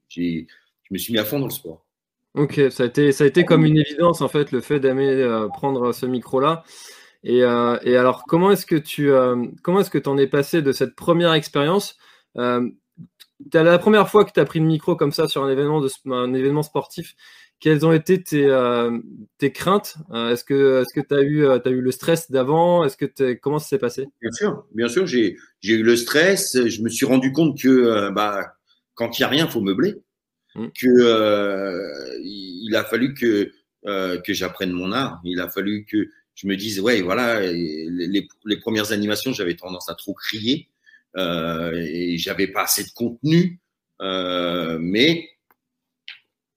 je 0.07 0.45
me 0.91 0.97
suis 0.97 1.13
mis 1.13 1.19
à 1.19 1.25
fond 1.25 1.39
dans 1.39 1.47
le 1.47 1.51
sport. 1.51 1.85
Ok, 2.33 2.61
ça 2.69 2.83
a 2.83 2.85
été, 2.85 3.11
ça 3.11 3.25
a 3.25 3.27
été 3.27 3.43
comme 3.43 3.65
une 3.65 3.77
évidence 3.77 4.21
en 4.21 4.29
fait, 4.29 4.51
le 4.51 4.61
fait 4.61 4.79
d'aimer 4.79 5.09
euh, 5.09 5.47
prendre 5.49 5.91
ce 5.91 6.05
micro-là. 6.05 6.63
Et, 7.23 7.43
euh, 7.43 7.77
et, 7.83 7.95
alors, 7.97 8.23
comment 8.27 8.51
est-ce 8.51 8.65
que 8.65 8.75
tu 8.75 9.11
euh, 9.11 9.45
comment 9.63 9.81
est-ce 9.81 9.89
que 9.89 10.07
en 10.07 10.17
es 10.17 10.27
passé 10.27 10.61
de 10.61 10.71
cette 10.71 10.95
première 10.95 11.33
expérience 11.33 11.97
La 12.35 13.79
première 13.79 14.09
fois 14.09 14.25
que 14.25 14.31
tu 14.31 14.39
as 14.39 14.45
pris 14.45 14.59
le 14.59 14.65
micro 14.65 14.95
comme 14.95 15.11
ça 15.11 15.27
sur 15.27 15.43
un 15.43 15.49
événement, 15.49 15.81
de, 15.81 15.89
un 16.11 16.33
événement 16.33 16.63
sportif, 16.63 17.15
quelles 17.59 17.85
ont 17.85 17.91
été 17.91 18.23
tes, 18.23 18.47
tes 19.37 19.51
craintes? 19.51 19.97
Est-ce 20.13 20.43
que 20.43 20.83
tu 20.93 20.99
est 20.99 21.11
as, 21.11 21.21
eu, 21.21 21.47
as 21.47 21.69
eu 21.69 21.81
le 21.81 21.91
stress 21.91 22.31
d'avant? 22.31 22.83
Est-ce 22.83 22.97
que 22.97 23.33
Comment 23.33 23.59
ça 23.59 23.67
s'est 23.67 23.77
passé? 23.77 24.07
Bien 24.19 24.31
sûr, 24.31 24.65
bien 24.73 24.87
sûr, 24.87 25.05
j'ai 25.05 25.37
eu 25.63 25.83
le 25.83 25.95
stress. 25.95 26.57
Je 26.67 26.81
me 26.81 26.89
suis 26.89 27.05
rendu 27.05 27.31
compte 27.31 27.59
que 27.59 28.09
bah, 28.09 28.53
quand 28.95 29.19
il 29.19 29.21
n'y 29.21 29.25
a 29.25 29.29
rien, 29.29 29.45
il 29.45 29.51
faut 29.51 29.61
meubler. 29.61 29.95
Mm. 30.55 30.67
Que 30.79 30.87
euh, 30.87 32.17
il 32.21 32.75
a 32.75 32.83
fallu 32.83 33.13
que 33.13 33.51
euh, 33.85 34.19
que 34.21 34.33
j'apprenne 34.33 34.71
mon 34.71 34.91
art. 34.91 35.19
Il 35.23 35.39
a 35.39 35.49
fallu 35.49 35.85
que 35.85 36.07
je 36.35 36.47
me 36.47 36.55
dise 36.55 36.79
ouais 36.79 37.01
voilà 37.01 37.41
les, 37.41 38.27
premières 38.61 38.91
animations 38.91 39.33
j'avais 39.33 39.55
tendance 39.55 39.89
à 39.89 39.95
trop 39.95 40.13
crier 40.13 40.69
euh, 41.17 41.73
et 41.75 42.17
j'avais 42.17 42.47
pas 42.47 42.63
assez 42.63 42.83
de 42.83 42.91
contenu 42.91 43.59
euh, 44.01 44.77
mais 44.79 45.29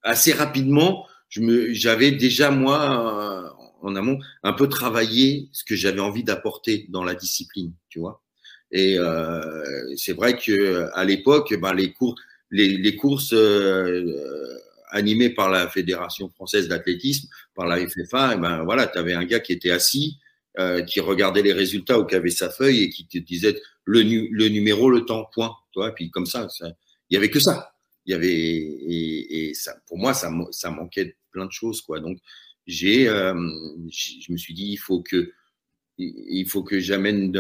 assez 0.02 0.32
rapidement 0.32 1.06
j'avais 1.28 2.12
déjà 2.12 2.50
moi 2.50 3.54
en 3.82 3.96
amont 3.96 4.18
un 4.42 4.52
peu 4.52 4.68
travaillé 4.68 5.48
ce 5.52 5.64
que 5.64 5.76
j'avais 5.76 6.00
envie 6.00 6.24
d'apporter 6.24 6.86
dans 6.88 7.04
la 7.04 7.14
discipline 7.14 7.72
tu 7.88 7.98
vois. 7.98 8.22
Et 8.70 8.98
euh, 8.98 9.94
c'est 9.96 10.14
vrai 10.14 10.36
que 10.36 10.88
à 10.94 11.04
l'époque 11.04 11.54
ben, 11.60 11.74
les 11.74 11.92
cours 11.92 12.14
les, 12.50 12.68
les 12.68 12.96
courses 12.96 13.32
euh, 13.32 14.58
animées 14.94 15.30
par 15.30 15.50
la 15.50 15.68
Fédération 15.68 16.28
française 16.30 16.68
d'athlétisme, 16.68 17.28
par 17.54 17.66
la 17.66 17.84
FFA, 17.86 18.34
et 18.34 18.38
ben 18.38 18.62
voilà, 18.62 18.86
tu 18.86 18.96
avais 18.96 19.12
un 19.12 19.24
gars 19.24 19.40
qui 19.40 19.52
était 19.52 19.72
assis, 19.72 20.18
euh, 20.58 20.82
qui 20.82 21.00
regardait 21.00 21.42
les 21.42 21.52
résultats 21.52 21.98
ou 21.98 22.06
qui 22.06 22.14
avait 22.14 22.30
sa 22.30 22.48
feuille 22.48 22.84
et 22.84 22.88
qui 22.88 23.06
te 23.08 23.18
disait 23.18 23.60
le, 23.84 24.02
le 24.02 24.48
numéro, 24.48 24.88
le 24.88 25.04
temps, 25.04 25.28
point. 25.34 25.52
Toi, 25.72 25.88
et 25.88 25.92
puis 25.92 26.10
comme 26.10 26.26
ça, 26.26 26.46
il 27.10 27.14
y 27.14 27.16
avait 27.16 27.28
que 27.28 27.40
ça. 27.40 27.74
Il 28.06 28.12
y 28.12 28.14
avait 28.14 28.32
et, 28.32 29.52
ça, 29.54 29.74
pour 29.88 29.98
moi, 29.98 30.14
ça, 30.14 30.30
ça 30.52 30.70
manquait 30.70 31.06
de 31.06 31.14
plein 31.32 31.46
de 31.46 31.52
choses, 31.52 31.80
quoi. 31.80 31.98
Donc 31.98 32.18
j'ai, 32.68 33.08
euh, 33.08 33.34
je 33.90 34.32
me 34.32 34.36
suis 34.36 34.54
dit, 34.54 34.68
il 34.70 34.76
faut 34.76 35.02
que, 35.02 35.32
il 35.98 36.46
faut 36.48 36.62
que 36.62 36.78
j'amène, 36.78 37.32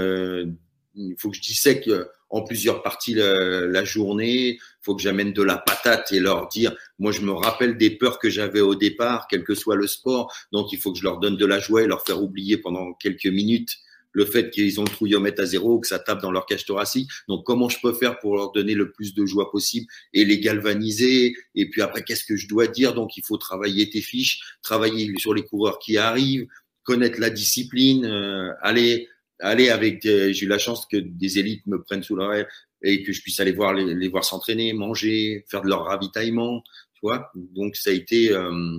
il 0.96 1.14
faut 1.18 1.30
que 1.30 1.36
je 1.36 1.42
dissèque 1.42 1.88
en 2.34 2.42
plusieurs 2.42 2.82
parties 2.82 3.14
la, 3.14 3.84
journée. 3.84 4.54
Il 4.54 4.58
faut 4.82 4.96
que 4.96 5.02
j'amène 5.02 5.32
de 5.32 5.42
la 5.42 5.56
patate 5.56 6.10
et 6.12 6.18
leur 6.18 6.48
dire, 6.48 6.74
moi 6.98 7.12
je 7.12 7.20
me 7.20 7.32
rappelle 7.32 7.78
des 7.78 7.90
peurs 7.90 8.18
que 8.18 8.28
j'avais 8.28 8.60
au 8.60 8.74
départ, 8.74 9.28
quel 9.30 9.44
que 9.44 9.54
soit 9.54 9.76
le 9.76 9.86
sport. 9.86 10.34
Donc 10.52 10.72
il 10.72 10.80
faut 10.80 10.92
que 10.92 10.98
je 10.98 11.04
leur 11.04 11.18
donne 11.18 11.36
de 11.36 11.46
la 11.46 11.60
joie 11.60 11.82
et 11.82 11.86
leur 11.86 12.04
faire 12.04 12.20
oublier 12.20 12.56
pendant 12.56 12.92
quelques 12.94 13.26
minutes 13.26 13.78
le 14.14 14.24
fait 14.24 14.50
qu'ils 14.50 14.80
ont 14.80 14.84
le 14.84 14.90
trouillomètre 14.90 15.42
à 15.42 15.44
zéro, 15.46 15.80
que 15.80 15.88
ça 15.88 15.98
tape 15.98 16.22
dans 16.22 16.30
leur 16.30 16.46
cage 16.46 16.64
thoracique. 16.64 17.10
Donc, 17.28 17.44
comment 17.44 17.68
je 17.68 17.78
peux 17.82 17.92
faire 17.92 18.20
pour 18.20 18.36
leur 18.36 18.52
donner 18.52 18.74
le 18.74 18.92
plus 18.92 19.12
de 19.12 19.26
joie 19.26 19.50
possible 19.50 19.86
et 20.12 20.24
les 20.24 20.38
galvaniser? 20.38 21.34
Et 21.56 21.68
puis 21.68 21.82
après, 21.82 22.04
qu'est-ce 22.04 22.24
que 22.24 22.36
je 22.36 22.46
dois 22.46 22.68
dire? 22.68 22.94
Donc, 22.94 23.16
il 23.16 23.24
faut 23.24 23.38
travailler 23.38 23.90
tes 23.90 24.00
fiches, 24.00 24.40
travailler 24.62 25.12
sur 25.18 25.34
les 25.34 25.42
coureurs 25.42 25.80
qui 25.80 25.98
arrivent, 25.98 26.46
connaître 26.84 27.18
la 27.18 27.28
discipline, 27.28 28.04
euh, 28.04 28.52
aller 28.62 29.08
aller 29.40 29.68
avec, 29.68 30.02
j'ai 30.02 30.44
eu 30.44 30.48
la 30.48 30.58
chance 30.58 30.86
que 30.86 30.96
des 30.96 31.38
élites 31.38 31.66
me 31.66 31.82
prennent 31.82 32.02
sous 32.02 32.16
leur 32.16 32.32
aile 32.32 32.48
et 32.82 33.02
que 33.02 33.12
je 33.12 33.22
puisse 33.22 33.40
aller 33.40 33.52
voir 33.52 33.72
les, 33.72 34.08
voir 34.08 34.24
s'entraîner, 34.24 34.72
manger, 34.72 35.44
faire 35.48 35.62
de 35.62 35.68
leur 35.68 35.84
ravitaillement, 35.84 36.62
tu 36.94 37.00
vois. 37.02 37.30
Donc 37.34 37.76
ça 37.76 37.90
a 37.90 37.92
été, 37.92 38.30
euh, 38.30 38.78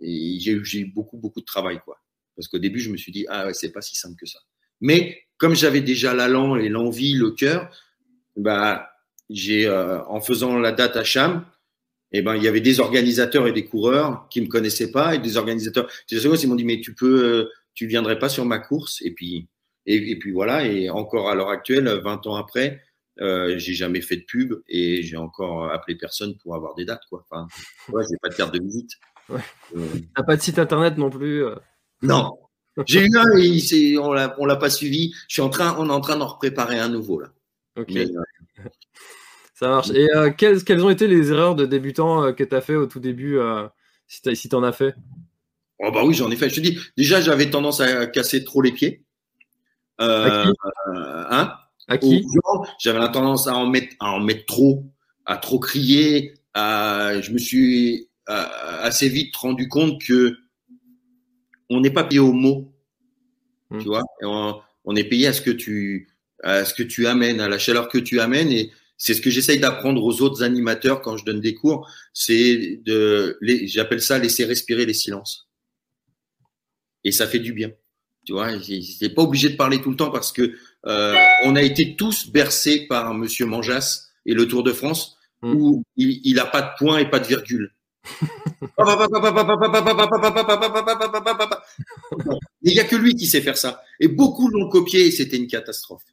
j'ai 0.00 0.78
eu 0.78 0.86
beaucoup 0.86 1.18
beaucoup 1.18 1.40
de 1.40 1.46
travail 1.46 1.80
quoi. 1.84 1.98
Parce 2.36 2.48
qu'au 2.48 2.58
début 2.58 2.80
je 2.80 2.90
me 2.90 2.96
suis 2.96 3.12
dit 3.12 3.26
ah 3.28 3.46
ouais 3.46 3.54
c'est 3.54 3.72
pas 3.72 3.82
si 3.82 3.96
simple 3.96 4.16
que 4.18 4.26
ça. 4.26 4.38
Mais 4.80 5.22
comme 5.36 5.54
j'avais 5.54 5.80
déjà 5.80 6.14
l'allant 6.14 6.56
et 6.56 6.68
l'envie, 6.68 7.14
le 7.14 7.32
cœur, 7.32 7.70
bah 8.36 8.88
j'ai 9.28 9.66
euh, 9.66 10.02
en 10.04 10.20
faisant 10.20 10.58
la 10.58 10.72
date 10.72 10.96
à 10.96 11.04
Cham, 11.04 11.44
eh 12.12 12.22
ben 12.22 12.36
il 12.36 12.42
y 12.42 12.48
avait 12.48 12.60
des 12.60 12.80
organisateurs 12.80 13.48
et 13.48 13.52
des 13.52 13.64
coureurs 13.64 14.28
qui 14.30 14.40
me 14.40 14.46
connaissaient 14.46 14.92
pas 14.92 15.14
et 15.14 15.18
des 15.18 15.36
organisateurs. 15.36 15.88
Ils 16.10 16.48
m'ont 16.48 16.54
dit 16.54 16.64
mais 16.64 16.80
tu 16.80 16.94
peux, 16.94 17.24
euh, 17.24 17.50
tu 17.74 17.86
viendrais 17.86 18.18
pas 18.18 18.28
sur 18.28 18.44
ma 18.44 18.58
course? 18.58 19.02
Et 19.02 19.12
puis 19.12 19.48
et, 19.86 20.18
puis 20.18 20.32
voilà, 20.32 20.64
et 20.66 20.90
encore 20.90 21.28
à 21.28 21.34
l'heure 21.34 21.50
actuelle, 21.50 21.88
20 21.88 22.26
ans 22.26 22.36
après, 22.36 22.80
euh, 23.20 23.58
j'ai 23.58 23.74
jamais 23.74 24.00
fait 24.00 24.16
de 24.16 24.24
pub 24.24 24.54
et 24.68 25.02
j'ai 25.02 25.16
encore 25.16 25.70
appelé 25.70 25.96
personne 25.96 26.36
pour 26.38 26.54
avoir 26.54 26.74
des 26.74 26.84
dates. 26.84 27.02
Quoi. 27.08 27.24
Enfin, 27.28 27.46
ouais, 27.90 28.02
j'ai 28.08 28.16
pas 28.22 28.28
de 28.28 28.34
carte 28.34 28.54
de 28.54 28.62
visite. 28.62 28.92
Ouais. 29.28 29.40
Euh... 29.76 29.86
T'as 30.16 30.22
pas 30.22 30.36
de 30.36 30.42
site 30.42 30.58
internet 30.58 30.96
non 30.98 31.10
plus 31.10 31.44
euh. 31.44 31.56
Non. 32.02 32.38
J'ai 32.86 33.04
eu 33.04 33.10
un, 33.16 33.36
et 33.36 33.98
on 33.98 34.12
l'a, 34.12 34.34
on 34.38 34.46
l'a 34.46 34.56
pas 34.56 34.70
suivi. 34.70 35.12
Je 35.28 35.34
suis 35.34 35.42
en 35.42 35.50
train, 35.50 35.76
on 35.78 35.88
est 35.88 35.92
en 35.92 36.00
train 36.00 36.16
d'en 36.16 36.34
préparer 36.36 36.78
un 36.78 36.88
nouveau 36.88 37.20
là. 37.20 37.28
Ok. 37.76 37.92
Ça 39.54 39.68
marche. 39.68 39.90
Et 39.90 40.08
quelles, 40.38 40.64
quelles, 40.64 40.82
ont 40.82 40.90
été 40.90 41.06
les 41.06 41.30
erreurs 41.30 41.54
de 41.54 41.66
débutant 41.66 42.32
que 42.32 42.42
tu 42.42 42.54
as 42.54 42.60
fait 42.60 42.74
au 42.74 42.86
tout 42.86 42.98
début, 42.98 43.38
si 44.08 44.48
tu 44.48 44.56
en 44.56 44.62
as 44.64 44.72
fait? 44.72 44.94
Oh 45.78 45.92
bah 45.92 46.02
oui, 46.04 46.14
j'en 46.14 46.30
ai 46.30 46.36
fait. 46.36 46.48
Je 46.48 46.56
te 46.56 46.60
dis, 46.60 46.78
déjà, 46.96 47.20
j'avais 47.20 47.50
tendance 47.50 47.80
à 47.80 48.06
casser 48.06 48.42
trop 48.42 48.62
les 48.62 48.72
pieds. 48.72 49.04
Euh, 50.02 50.52
hein? 51.30 51.54
À 51.88 51.98
qui? 51.98 52.24
J'avais 52.78 52.98
la 52.98 53.08
tendance 53.08 53.46
à 53.46 53.54
en 53.54 53.66
mettre, 53.66 53.94
à 54.00 54.12
en 54.12 54.20
mettre 54.20 54.46
trop, 54.46 54.84
à 55.26 55.36
trop 55.36 55.58
crier. 55.58 56.34
À, 56.54 57.20
je 57.20 57.30
me 57.32 57.38
suis 57.38 58.08
assez 58.26 59.08
vite 59.08 59.34
rendu 59.36 59.68
compte 59.68 60.02
que 60.02 60.36
on 61.70 61.80
n'est 61.80 61.90
pas 61.90 62.04
payé 62.04 62.20
au 62.20 62.32
mot, 62.32 62.72
hmm. 63.70 63.78
tu 63.78 63.86
vois. 63.86 64.02
On, 64.84 64.96
est 64.96 65.04
payé 65.04 65.28
à 65.28 65.32
ce 65.32 65.40
que 65.40 65.50
tu, 65.50 66.08
à 66.42 66.64
ce 66.64 66.74
que 66.74 66.82
tu 66.82 67.06
amènes, 67.06 67.40
à 67.40 67.48
la 67.48 67.58
chaleur 67.58 67.88
que 67.88 67.98
tu 67.98 68.20
amènes. 68.20 68.52
Et 68.52 68.72
c'est 68.96 69.14
ce 69.14 69.20
que 69.20 69.30
j'essaye 69.30 69.58
d'apprendre 69.58 70.04
aux 70.04 70.20
autres 70.22 70.42
animateurs 70.42 71.00
quand 71.00 71.16
je 71.16 71.24
donne 71.24 71.40
des 71.40 71.54
cours. 71.54 71.90
C'est 72.12 72.80
de, 72.84 73.38
j'appelle 73.64 74.02
ça 74.02 74.18
laisser 74.18 74.44
respirer 74.44 74.86
les 74.86 74.94
silences. 74.94 75.48
Et 77.04 77.12
ça 77.12 77.26
fait 77.26 77.40
du 77.40 77.52
bien. 77.52 77.70
Tu 78.24 78.32
vois, 78.32 78.52
n'es 78.52 79.08
pas 79.08 79.22
obligé 79.22 79.50
de 79.50 79.56
parler 79.56 79.80
tout 79.80 79.90
le 79.90 79.96
temps 79.96 80.10
parce 80.10 80.30
que 80.32 80.54
euh, 80.86 81.14
on 81.44 81.56
a 81.56 81.62
été 81.62 81.96
tous 81.96 82.28
bercés 82.28 82.86
par 82.86 83.14
Monsieur 83.14 83.46
Manjas 83.46 84.08
et 84.26 84.34
le 84.34 84.46
Tour 84.46 84.62
de 84.62 84.72
France 84.72 85.18
où 85.42 85.82
il, 85.96 86.34
n'a 86.36 86.46
pas 86.46 86.62
de 86.62 86.70
point 86.78 86.98
et 86.98 87.10
pas 87.10 87.18
de 87.18 87.26
virgule. 87.26 87.72
il 92.62 92.72
n'y 92.72 92.78
a 92.78 92.84
que 92.84 92.96
lui 92.96 93.16
qui 93.16 93.26
sait 93.26 93.40
faire 93.40 93.56
ça. 93.56 93.82
Et 93.98 94.06
beaucoup 94.06 94.48
l'ont 94.48 94.68
copié 94.68 95.06
et 95.06 95.10
c'était 95.10 95.36
une 95.36 95.48
catastrophe. 95.48 96.04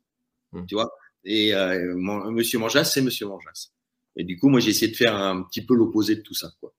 Tu 0.67 0.73
vois. 0.73 0.91
Et 1.23 1.53
euh, 1.53 1.95
Monsieur 2.31 2.57
Manjas, 2.57 2.85
c'est 2.85 3.01
Monsieur 3.01 3.27
Manjas. 3.27 3.69
Et 4.15 4.23
du 4.23 4.37
coup, 4.37 4.49
moi, 4.49 4.59
j'ai 4.59 4.71
essayé 4.71 4.91
de 4.91 4.97
faire 4.97 5.15
un 5.15 5.43
petit 5.43 5.61
peu 5.63 5.75
l'opposé 5.75 6.15
de 6.15 6.21
tout 6.21 6.33
ça, 6.33 6.51
quoi. 6.59 6.73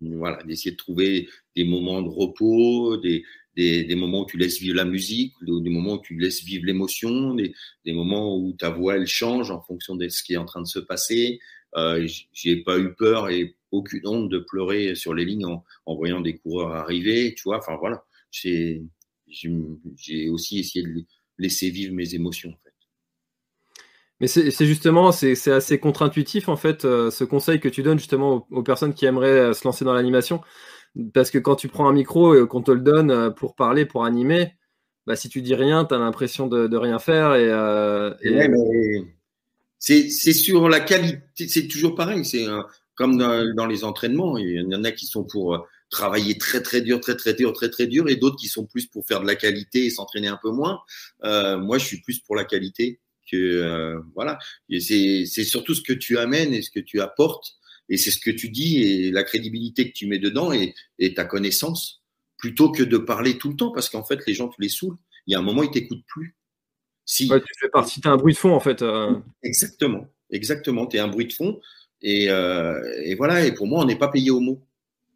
voilà, 0.00 0.42
d'essayer 0.44 0.70
de 0.72 0.76
trouver 0.76 1.28
des 1.56 1.64
moments 1.64 2.00
de 2.02 2.08
repos, 2.08 2.96
des, 2.96 3.24
des, 3.56 3.84
des, 3.84 3.94
moments 3.94 4.22
où 4.22 4.26
tu 4.26 4.38
laisses 4.38 4.58
vivre 4.58 4.76
la 4.76 4.84
musique, 4.84 5.34
des, 5.42 5.70
moments 5.70 5.94
où 5.94 6.00
tu 6.00 6.18
laisses 6.18 6.42
vivre 6.42 6.64
l'émotion, 6.66 7.34
des, 7.34 7.54
des, 7.84 7.92
moments 7.92 8.36
où 8.36 8.52
ta 8.52 8.70
voix 8.70 8.96
elle 8.96 9.06
change 9.06 9.50
en 9.50 9.60
fonction 9.60 9.96
de 9.96 10.08
ce 10.08 10.22
qui 10.22 10.34
est 10.34 10.38
en 10.38 10.44
train 10.44 10.62
de 10.62 10.66
se 10.66 10.78
passer. 10.78 11.40
Euh, 11.76 12.06
j'ai 12.32 12.56
pas 12.56 12.78
eu 12.78 12.94
peur 12.94 13.30
et 13.30 13.56
aucune 13.70 14.06
honte 14.06 14.28
de 14.28 14.38
pleurer 14.38 14.94
sur 14.94 15.14
les 15.14 15.24
lignes 15.24 15.46
en, 15.46 15.64
en 15.86 15.96
voyant 15.96 16.20
des 16.20 16.36
coureurs 16.36 16.72
arriver, 16.72 17.34
tu 17.34 17.44
vois. 17.44 17.58
Enfin 17.58 17.76
voilà, 17.78 18.04
j'ai 18.30 18.82
aussi 20.30 20.58
essayé 20.58 20.84
de 20.84 21.04
laisser 21.38 21.70
vivre 21.70 21.94
mes 21.94 22.14
émotions. 22.14 22.50
En 22.50 22.58
fait. 22.64 22.72
Mais 24.22 24.28
c'est 24.28 24.66
justement, 24.66 25.10
c'est 25.10 25.50
assez 25.50 25.80
contre-intuitif 25.80 26.48
en 26.48 26.56
fait, 26.56 26.84
euh, 26.84 27.10
ce 27.10 27.24
conseil 27.24 27.58
que 27.58 27.68
tu 27.68 27.82
donnes 27.82 27.98
justement 27.98 28.46
aux, 28.52 28.62
personnes 28.62 28.94
qui 28.94 29.04
aimeraient 29.04 29.50
euh, 29.50 29.52
se 29.52 29.64
lancer 29.64 29.84
dans 29.84 29.94
l'animation. 29.94 30.40
Parce 31.14 31.30
que 31.30 31.38
quand 31.38 31.56
tu 31.56 31.68
prends 31.68 31.88
un 31.88 31.92
micro 31.92 32.34
et 32.34 32.46
qu'on 32.46 32.62
te 32.62 32.70
le 32.70 32.80
donne 32.80 33.10
euh, 33.10 33.30
pour 33.30 33.54
parler, 33.54 33.86
pour 33.86 34.04
animer, 34.04 34.54
bah, 35.06 35.16
si 35.16 35.28
tu 35.28 35.40
dis 35.40 35.54
rien, 35.54 35.84
tu 35.84 35.94
as 35.94 35.98
l'impression 35.98 36.46
de, 36.46 36.76
rien 36.76 36.98
faire. 36.98 37.34
Et, 37.34 37.48
euh, 37.48 38.12
c'est 39.78 40.10
sur 40.10 40.68
la 40.68 40.80
qualité, 40.80 41.48
c'est 41.48 41.66
toujours 41.66 41.94
pareil. 41.94 42.24
C'est 42.24 42.46
euh, 42.46 42.62
comme 42.94 43.16
dans, 43.16 43.66
les 43.66 43.84
entraînements. 43.84 44.36
Il 44.36 44.66
y 44.70 44.76
en 44.76 44.84
a 44.84 44.92
qui 44.92 45.06
sont 45.06 45.24
pour 45.24 45.66
travailler 45.90 46.38
très 46.38 46.62
très 46.62 46.82
dur, 46.82 47.00
très 47.00 47.16
très 47.16 47.34
dur, 47.34 47.52
très 47.52 47.70
très 47.70 47.86
dur, 47.86 48.08
et 48.08 48.16
d'autres 48.16 48.36
qui 48.36 48.48
sont 48.48 48.66
plus 48.66 48.86
pour 48.86 49.06
faire 49.06 49.20
de 49.20 49.26
la 49.26 49.34
qualité 49.34 49.86
et 49.86 49.90
s'entraîner 49.90 50.28
un 50.28 50.38
peu 50.40 50.50
moins. 50.50 50.80
moi, 51.22 51.78
je 51.78 51.84
suis 51.84 52.00
plus 52.02 52.20
pour 52.20 52.36
la 52.36 52.44
qualité 52.44 53.00
que 53.30 53.98
voilà. 54.14 54.38
C'est 54.78 55.26
surtout 55.26 55.74
ce 55.74 55.82
que 55.82 55.94
tu 55.94 56.18
amènes 56.18 56.52
et 56.52 56.60
ce 56.60 56.70
que 56.70 56.80
tu 56.80 57.00
apportes 57.00 57.56
et 57.92 57.98
c'est 57.98 58.10
ce 58.10 58.18
que 58.18 58.30
tu 58.30 58.48
dis 58.48 58.82
et 58.82 59.10
la 59.10 59.22
crédibilité 59.22 59.86
que 59.86 59.92
tu 59.92 60.06
mets 60.06 60.18
dedans 60.18 60.50
et, 60.50 60.74
ta 61.14 61.26
connaissance, 61.26 62.02
plutôt 62.38 62.72
que 62.72 62.82
de 62.82 62.96
parler 62.96 63.36
tout 63.36 63.50
le 63.50 63.56
temps, 63.56 63.70
parce 63.70 63.90
qu'en 63.90 64.02
fait, 64.02 64.26
les 64.26 64.32
gens, 64.32 64.48
tu 64.48 64.62
les 64.62 64.70
saoules. 64.70 64.96
Il 65.26 65.32
y 65.32 65.34
a 65.34 65.38
un 65.38 65.42
moment, 65.42 65.62
ils 65.62 65.70
t'écoutent 65.70 66.06
plus. 66.06 66.34
Si... 67.04 67.28
tu 67.28 67.54
fais 67.60 67.68
partie, 67.68 68.00
tu 68.00 68.08
es 68.08 68.10
un 68.10 68.16
bruit 68.16 68.32
de 68.32 68.38
fond, 68.38 68.54
en 68.54 68.60
fait. 68.60 68.80
Euh. 68.80 69.12
Exactement, 69.42 70.08
exactement. 70.30 70.86
Tu 70.86 70.96
es 70.96 71.00
un 71.00 71.08
bruit 71.08 71.26
de 71.26 71.34
fond. 71.34 71.60
Euh, 72.02 72.80
et, 73.04 73.14
voilà, 73.14 73.44
et 73.44 73.52
pour 73.52 73.66
moi, 73.66 73.82
on 73.82 73.84
n'est 73.84 73.98
pas 73.98 74.08
payé 74.08 74.30
au 74.30 74.40
mot. 74.40 74.62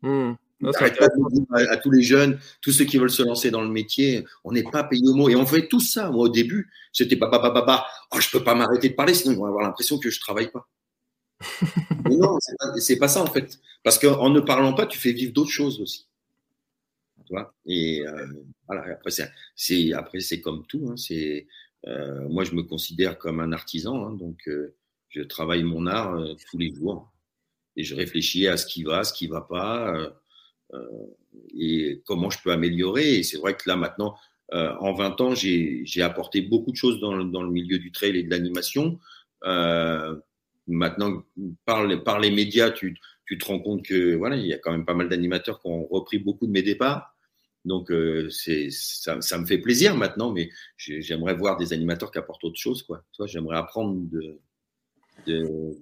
Mmh. 0.02 0.34
à, 0.62 1.76
tous 1.78 1.90
les 1.90 2.02
jeunes, 2.02 2.38
tous 2.60 2.72
ceux 2.72 2.84
qui 2.84 2.98
veulent 2.98 3.08
se 3.08 3.22
lancer 3.22 3.50
dans 3.50 3.62
le 3.62 3.70
métier, 3.70 4.26
on 4.44 4.52
n'est 4.52 4.62
pas 4.64 4.84
payé 4.84 5.08
au 5.08 5.14
mot. 5.14 5.30
Et 5.30 5.36
on 5.36 5.46
fait 5.46 5.66
tout 5.66 5.80
ça. 5.80 6.10
Moi, 6.10 6.26
au 6.26 6.28
début, 6.28 6.70
c'était 6.92 7.16
pas, 7.16 7.30
pas, 7.30 7.40
pas, 7.40 7.86
oh, 8.12 8.20
je 8.20 8.28
peux 8.28 8.44
pas 8.44 8.54
m'arrêter 8.54 8.90
de 8.90 8.94
parler, 8.94 9.14
sinon 9.14 9.32
ils 9.32 9.38
vont 9.38 9.46
avoir 9.46 9.64
l'impression 9.64 9.98
que 9.98 10.10
je 10.10 10.20
travaille 10.20 10.50
pas 10.50 10.68
non, 12.10 12.38
c'est 12.78 12.98
pas, 12.98 13.08
ça 13.08 13.22
en 13.22 13.26
fait. 13.26 13.58
Parce 13.82 13.98
qu'en 13.98 14.30
ne 14.30 14.40
parlant 14.40 14.72
pas, 14.72 14.86
tu 14.86 14.98
fais 14.98 15.12
vivre 15.12 15.32
d'autres 15.32 15.50
choses 15.50 15.80
aussi. 15.80 16.06
Tu 17.26 17.32
vois? 17.32 17.54
Et 17.66 18.06
euh, 18.06 18.26
voilà, 18.66 18.98
après, 19.96 20.20
c'est 20.20 20.40
comme 20.40 20.66
tout. 20.66 20.88
Hein, 20.90 20.94
euh, 21.86 22.28
moi, 22.28 22.44
je 22.44 22.54
me 22.54 22.62
considère 22.62 23.18
comme 23.18 23.40
un 23.40 23.52
artisan, 23.52 24.06
hein, 24.06 24.12
donc 24.12 24.48
euh, 24.48 24.74
je 25.08 25.22
travaille 25.22 25.62
mon 25.62 25.86
art 25.86 26.16
tous 26.50 26.58
les 26.58 26.74
jours 26.74 27.12
et 27.76 27.84
je 27.84 27.94
réfléchis 27.94 28.48
à 28.48 28.56
ce 28.56 28.66
qui 28.66 28.82
va, 28.82 29.04
ce 29.04 29.12
qui 29.12 29.26
va 29.26 29.42
pas, 29.42 29.94
et 31.54 32.02
comment 32.06 32.30
je 32.30 32.38
peux 32.42 32.50
améliorer. 32.50 33.16
Et 33.16 33.22
c'est 33.22 33.36
vrai 33.36 33.54
que 33.54 33.68
là 33.68 33.76
maintenant, 33.76 34.16
en 34.52 34.94
20 34.94 35.20
ans, 35.20 35.34
j'ai 35.34 36.02
apporté 36.02 36.40
beaucoup 36.40 36.72
de 36.72 36.76
choses 36.76 37.00
dans, 37.00 37.12
le 37.14 37.50
milieu 37.50 37.78
du 37.78 37.92
trail 37.92 38.16
et 38.16 38.22
de 38.22 38.30
l'animation. 38.30 38.98
Maintenant, 40.66 41.22
par 41.64 41.84
les, 41.84 42.30
médias, 42.30 42.70
tu, 42.70 42.98
te 43.26 43.44
rends 43.44 43.60
compte 43.60 43.84
que 43.84 44.14
voilà, 44.14 44.36
il 44.36 44.46
y 44.46 44.52
a 44.52 44.58
quand 44.58 44.72
même 44.72 44.84
pas 44.84 44.94
mal 44.94 45.08
d'animateurs 45.08 45.60
qui 45.60 45.68
ont 45.68 45.86
repris 45.86 46.18
beaucoup 46.18 46.46
de 46.46 46.52
mes 46.52 46.62
départs. 46.62 47.14
Donc, 47.64 47.90
euh, 47.90 48.28
c'est 48.30 48.68
ça, 48.70 49.16
me 49.16 49.46
fait 49.46 49.58
plaisir 49.58 49.96
maintenant, 49.96 50.32
mais 50.32 50.50
j'aimerais 50.76 51.34
voir 51.34 51.56
des 51.56 51.72
animateurs 51.72 52.10
qui 52.10 52.18
apportent 52.18 52.44
autre 52.44 52.58
chose. 52.58 52.82
Quoi. 52.82 53.04
J'aimerais 53.26 53.56
apprendre 53.56 54.00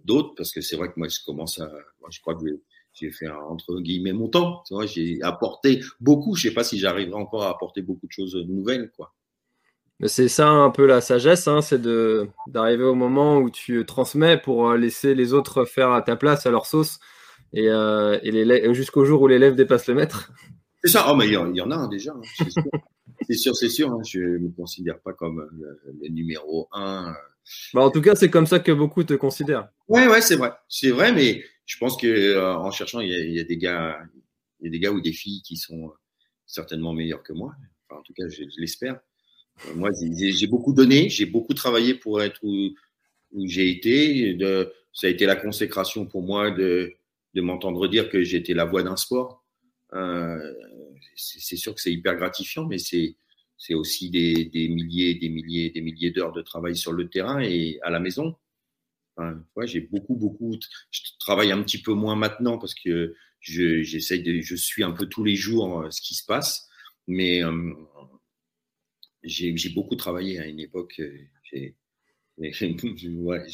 d'autres 0.04 0.34
parce 0.34 0.52
que 0.52 0.60
c'est 0.60 0.76
vrai 0.76 0.88
que 0.88 0.94
moi, 0.96 1.08
je 1.08 1.18
commence 1.24 1.60
à. 1.60 1.70
Moi, 2.00 2.08
je 2.10 2.20
crois 2.20 2.34
que 2.34 2.44
j'ai 2.94 3.10
fait 3.10 3.28
entre 3.28 3.80
guillemets 3.80 4.12
mon 4.12 4.28
temps. 4.28 4.62
J'ai 4.86 5.20
apporté 5.22 5.82
beaucoup. 6.00 6.34
Je 6.34 6.48
sais 6.48 6.54
pas 6.54 6.64
si 6.64 6.78
j'arriverai 6.78 7.14
encore 7.14 7.42
à 7.42 7.50
apporter 7.50 7.82
beaucoup 7.82 8.06
de 8.06 8.12
choses 8.12 8.34
nouvelles. 8.34 8.90
Quoi. 8.90 9.14
C'est 10.06 10.28
ça 10.28 10.48
un 10.48 10.70
peu 10.70 10.86
la 10.86 11.00
sagesse, 11.00 11.48
hein, 11.48 11.62
c'est 11.62 11.80
d'arriver 12.46 12.84
au 12.84 12.94
moment 12.94 13.38
où 13.38 13.48
tu 13.48 13.86
transmets 13.86 14.36
pour 14.36 14.68
euh, 14.68 14.76
laisser 14.76 15.14
les 15.14 15.32
autres 15.32 15.64
faire 15.64 15.92
à 15.92 16.02
ta 16.02 16.14
place, 16.14 16.44
à 16.44 16.50
leur 16.50 16.66
sauce, 16.66 16.98
et, 17.54 17.68
euh, 17.68 18.74
jusqu'au 18.74 19.06
jour 19.06 19.22
où 19.22 19.28
l'élève 19.28 19.54
dépasse 19.54 19.86
le 19.86 19.94
maître. 19.94 20.30
C'est 20.82 20.90
ça, 20.90 21.06
oh, 21.08 21.14
mais 21.16 21.26
il 21.26 21.32
y, 21.32 21.60
en 21.60 21.70
a 21.70 21.88
déjà, 21.88 22.12
hein, 22.12 22.20
c'est 23.26 23.36
sûr, 23.36 23.56
c'est 23.56 23.70
sûr, 23.70 23.90
hein, 23.90 24.00
je 24.06 24.20
ne 24.20 24.38
me 24.38 24.50
considère 24.50 25.00
pas 25.00 25.14
comme 25.14 25.40
euh, 25.40 25.80
le, 26.02 26.08
numéro 26.08 26.68
un. 26.72 27.14
Bah, 27.72 27.80
en 27.80 27.90
tout 27.90 28.02
cas, 28.02 28.14
c'est 28.14 28.30
comme 28.30 28.46
ça 28.46 28.58
que 28.58 28.72
beaucoup 28.72 29.04
te 29.04 29.14
considèrent. 29.14 29.68
Ouais, 29.88 30.06
ouais, 30.06 30.20
c'est 30.20 30.36
vrai, 30.36 30.52
c'est 30.68 30.90
vrai, 30.90 31.12
mais 31.12 31.42
je 31.64 31.78
pense 31.78 31.96
que 31.96 32.38
en 32.38 32.70
cherchant, 32.70 33.00
il 33.00 33.10
y, 33.10 33.40
a, 33.40 33.44
des 33.44 33.56
gars, 33.56 33.98
il 34.60 34.66
y 34.66 34.68
a 34.68 34.70
des 34.70 34.80
gars 34.80 34.92
ou 34.92 35.00
des 35.00 35.12
filles 35.12 35.40
qui 35.42 35.56
sont 35.56 35.92
certainement 36.44 36.92
meilleurs 36.92 37.22
que 37.22 37.32
moi. 37.32 37.54
Enfin, 37.88 38.00
en 38.00 38.02
tout 38.02 38.12
cas, 38.12 38.28
je 38.28 38.44
l'espère. 38.58 39.00
Euh, 39.66 39.74
moi, 39.74 39.90
j'ai 39.92 40.46
beaucoup 40.46 40.72
donné, 40.72 41.08
j'ai 41.08 41.26
beaucoup 41.26 41.54
travaillé 41.54 41.94
pour 41.94 42.22
être 42.22 42.40
où, 42.42 42.74
j'ai 43.46 43.70
été. 43.70 44.38
Ça 44.92 45.08
a 45.08 45.10
été 45.10 45.26
la 45.26 45.36
consécration 45.36 46.06
pour 46.06 46.22
moi 46.22 46.50
de, 46.50 46.94
m'entendre 47.34 47.88
dire 47.88 48.08
que 48.08 48.22
j'étais 48.22 48.54
la 48.54 48.64
voix 48.64 48.82
d'un 48.82 48.96
sport. 48.96 49.44
Euh, 49.92 50.52
c'est 51.16 51.56
sûr 51.56 51.74
que 51.74 51.80
c'est 51.80 51.92
hyper 51.92 52.16
gratifiant, 52.16 52.66
mais 52.66 52.78
c'est 52.78 53.16
aussi 53.74 54.10
des, 54.10 54.44
des, 54.46 54.68
milliers, 54.68 55.14
des 55.14 55.28
milliers, 55.28 55.70
des 55.70 55.80
milliers 55.80 56.10
d'heures 56.10 56.32
de 56.32 56.42
travail 56.42 56.76
sur 56.76 56.92
le 56.92 57.08
terrain 57.08 57.40
et 57.40 57.78
à 57.82 57.90
la 57.90 58.00
maison. 58.00 58.36
J'ai 59.64 59.80
beaucoup, 59.80 60.16
beaucoup. 60.16 60.58
Je 60.90 61.00
travaille 61.20 61.52
un 61.52 61.62
petit 61.62 61.80
peu 61.80 61.92
moins 61.92 62.16
maintenant 62.16 62.58
parce 62.58 62.74
que 62.74 63.14
de, 63.48 63.82
je 63.82 64.56
suis 64.56 64.82
un 64.82 64.92
peu 64.92 65.06
tous 65.06 65.24
les 65.24 65.36
jours 65.36 65.80
euh, 65.80 65.90
ce 65.90 66.00
qui 66.00 66.14
se 66.14 66.24
passe, 66.24 66.68
mais 67.06 67.42
j'ai 69.24 69.70
beaucoup 69.70 69.96
travaillé 69.96 70.38
à 70.38 70.46
une 70.46 70.60
époque. 70.60 70.96
Euh, 71.00 71.16
j'ai 71.42 71.74
ouais, 72.38 73.46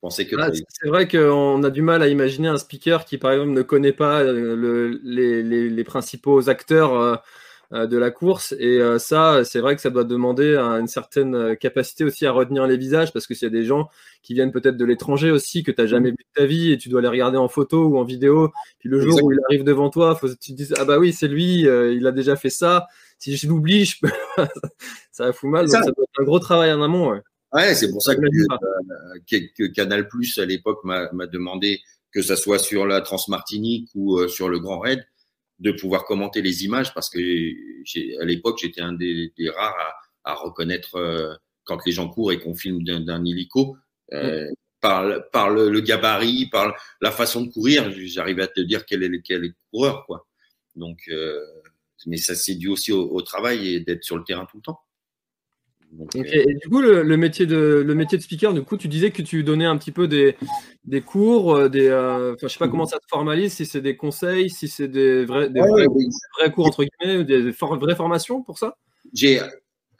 pensé 0.00 0.26
que. 0.26 0.36
Ah, 0.38 0.50
c'est 0.68 0.88
vrai 0.88 1.08
qu'on 1.08 1.62
a 1.62 1.70
du 1.70 1.82
mal 1.82 2.02
à 2.02 2.08
imaginer 2.08 2.48
un 2.48 2.58
speaker 2.58 3.04
qui, 3.04 3.18
par 3.18 3.32
exemple, 3.32 3.52
ne 3.52 3.62
connaît 3.62 3.92
pas 3.92 4.20
euh, 4.20 4.54
le, 4.54 5.00
les, 5.02 5.42
les, 5.42 5.70
les, 5.70 5.84
principaux 5.84 6.50
acteurs 6.50 6.94
euh, 6.94 7.16
de 7.72 7.96
la 7.96 8.10
course. 8.10 8.54
Et 8.58 8.80
ça, 8.98 9.44
c'est 9.44 9.60
vrai 9.60 9.74
que 9.74 9.82
ça 9.82 9.90
doit 9.90 10.04
demander 10.04 10.56
une 10.56 10.86
certaine 10.86 11.56
capacité 11.56 12.04
aussi 12.04 12.26
à 12.26 12.32
retenir 12.32 12.66
les 12.66 12.76
visages, 12.76 13.12
parce 13.12 13.26
que 13.26 13.34
s'il 13.34 13.46
y 13.46 13.50
a 13.50 13.50
des 13.50 13.64
gens 13.64 13.88
qui 14.22 14.34
viennent 14.34 14.52
peut-être 14.52 14.76
de 14.76 14.84
l'étranger 14.84 15.30
aussi, 15.30 15.62
que 15.62 15.70
tu 15.70 15.80
n'as 15.80 15.86
jamais 15.86 16.10
vu 16.10 16.16
de 16.16 16.40
ta 16.40 16.44
vie, 16.44 16.72
et 16.72 16.78
tu 16.78 16.88
dois 16.88 17.00
les 17.00 17.08
regarder 17.08 17.38
en 17.38 17.48
photo 17.48 17.86
ou 17.86 17.96
en 17.96 18.04
vidéo, 18.04 18.52
puis 18.78 18.88
le 18.88 19.00
jour 19.00 19.18
où 19.22 19.32
il 19.32 19.38
arrive 19.48 19.64
devant 19.64 19.88
toi, 19.90 20.14
faut, 20.14 20.28
tu 20.28 20.52
te 20.52 20.52
dises, 20.52 20.74
ah 20.78 20.84
bah 20.84 20.98
oui, 20.98 21.12
c'est 21.12 21.28
lui, 21.28 21.62
il 21.62 22.06
a 22.06 22.12
déjà 22.12 22.36
fait 22.36 22.50
ça 22.50 22.86
si 23.22 23.36
je 23.36 23.46
l'oublie, 23.46 23.86
ça 25.12 25.26
va 25.26 25.32
foutre 25.32 25.52
mal. 25.52 25.68
Ça. 25.68 25.80
doit 25.80 25.90
être 25.90 26.20
un 26.20 26.24
gros 26.24 26.40
travail 26.40 26.72
en 26.72 26.82
amont. 26.82 27.20
Ouais, 27.52 27.74
c'est 27.76 27.88
pour 27.88 28.02
ça 28.02 28.16
que, 28.16 29.36
que, 29.56 29.66
Canal 29.68 30.08
Plus 30.08 30.38
à 30.38 30.44
l'époque 30.44 30.82
m'a 30.82 31.08
demandé 31.28 31.80
que 32.10 32.20
ça 32.20 32.34
soit 32.34 32.58
sur 32.58 32.84
la 32.84 33.00
Transmartinique 33.00 33.90
ou 33.94 34.26
sur 34.26 34.48
le 34.48 34.58
Grand 34.58 34.80
Raid, 34.80 35.06
de 35.62 35.72
pouvoir 35.72 36.04
commenter 36.04 36.42
les 36.42 36.64
images 36.64 36.92
parce 36.92 37.08
que 37.08 37.18
à 38.20 38.24
l'époque 38.24 38.58
j'étais 38.60 38.80
un 38.80 38.92
des, 38.92 39.32
rares 39.54 39.78
à, 40.24 40.32
à 40.32 40.34
reconnaître 40.34 41.40
quand 41.64 41.78
les 41.86 41.92
gens 41.92 42.08
courent 42.08 42.32
et 42.32 42.40
qu'on 42.40 42.54
filme 42.54 42.82
d'un 42.82 43.24
hélico. 43.24 43.76
Euh, 44.12 44.48
par, 44.80 45.30
par 45.30 45.50
le, 45.50 45.80
gabarit, 45.80 46.46
par 46.46 46.74
la 47.00 47.12
façon 47.12 47.42
de 47.42 47.52
courir, 47.52 47.92
j'arrivais 48.04 48.42
à 48.42 48.48
te 48.48 48.60
dire 48.60 48.84
quel 48.84 49.04
est, 49.04 49.22
quel 49.22 49.44
est 49.44 49.48
le 49.48 49.54
coureur, 49.70 50.04
quoi. 50.06 50.26
Donc, 50.74 50.98
euh, 51.08 51.40
mais 52.06 52.16
ça 52.16 52.34
c'est 52.34 52.56
dû 52.56 52.68
aussi 52.68 52.90
au, 52.90 53.22
travail 53.22 53.68
et 53.68 53.80
d'être 53.80 54.02
sur 54.02 54.18
le 54.18 54.24
terrain 54.24 54.44
tout 54.50 54.56
le 54.56 54.62
temps. 54.62 54.80
Euh, 56.00 56.22
et 56.24 56.54
du 56.54 56.68
coup, 56.68 56.80
le, 56.80 57.16
métier 57.16 57.46
de, 57.46 57.82
le 57.86 57.94
métier 57.94 58.16
de 58.16 58.22
speaker, 58.22 58.54
du 58.54 58.62
coup, 58.62 58.76
tu 58.76 58.88
disais 58.88 59.10
que 59.10 59.22
tu 59.22 59.44
donnais 59.44 59.66
un 59.66 59.76
petit 59.76 59.92
peu 59.92 60.08
des, 60.08 60.36
des 60.84 61.00
cours, 61.00 61.54
euh, 61.54 61.68
des, 61.68 61.88
euh, 61.88 62.34
je 62.40 62.48
sais 62.48 62.58
pas 62.58 62.68
comment 62.68 62.86
ça 62.86 62.96
se 62.96 63.06
formalise, 63.08 63.52
si 63.52 63.66
c'est 63.66 63.80
des 63.80 63.96
conseils, 63.96 64.50
si 64.50 64.68
c'est 64.68 64.88
des, 64.88 65.24
vrais, 65.24 65.50
des 65.50 65.60
vrais, 65.60 66.50
cours 66.52 66.66
entre 66.66 66.84
guillemets, 66.84 67.24
des, 67.24 67.50
vraies 67.50 67.96
formations 67.96 68.42
pour 68.42 68.58
ça? 68.58 68.76
J'ai, 69.12 69.40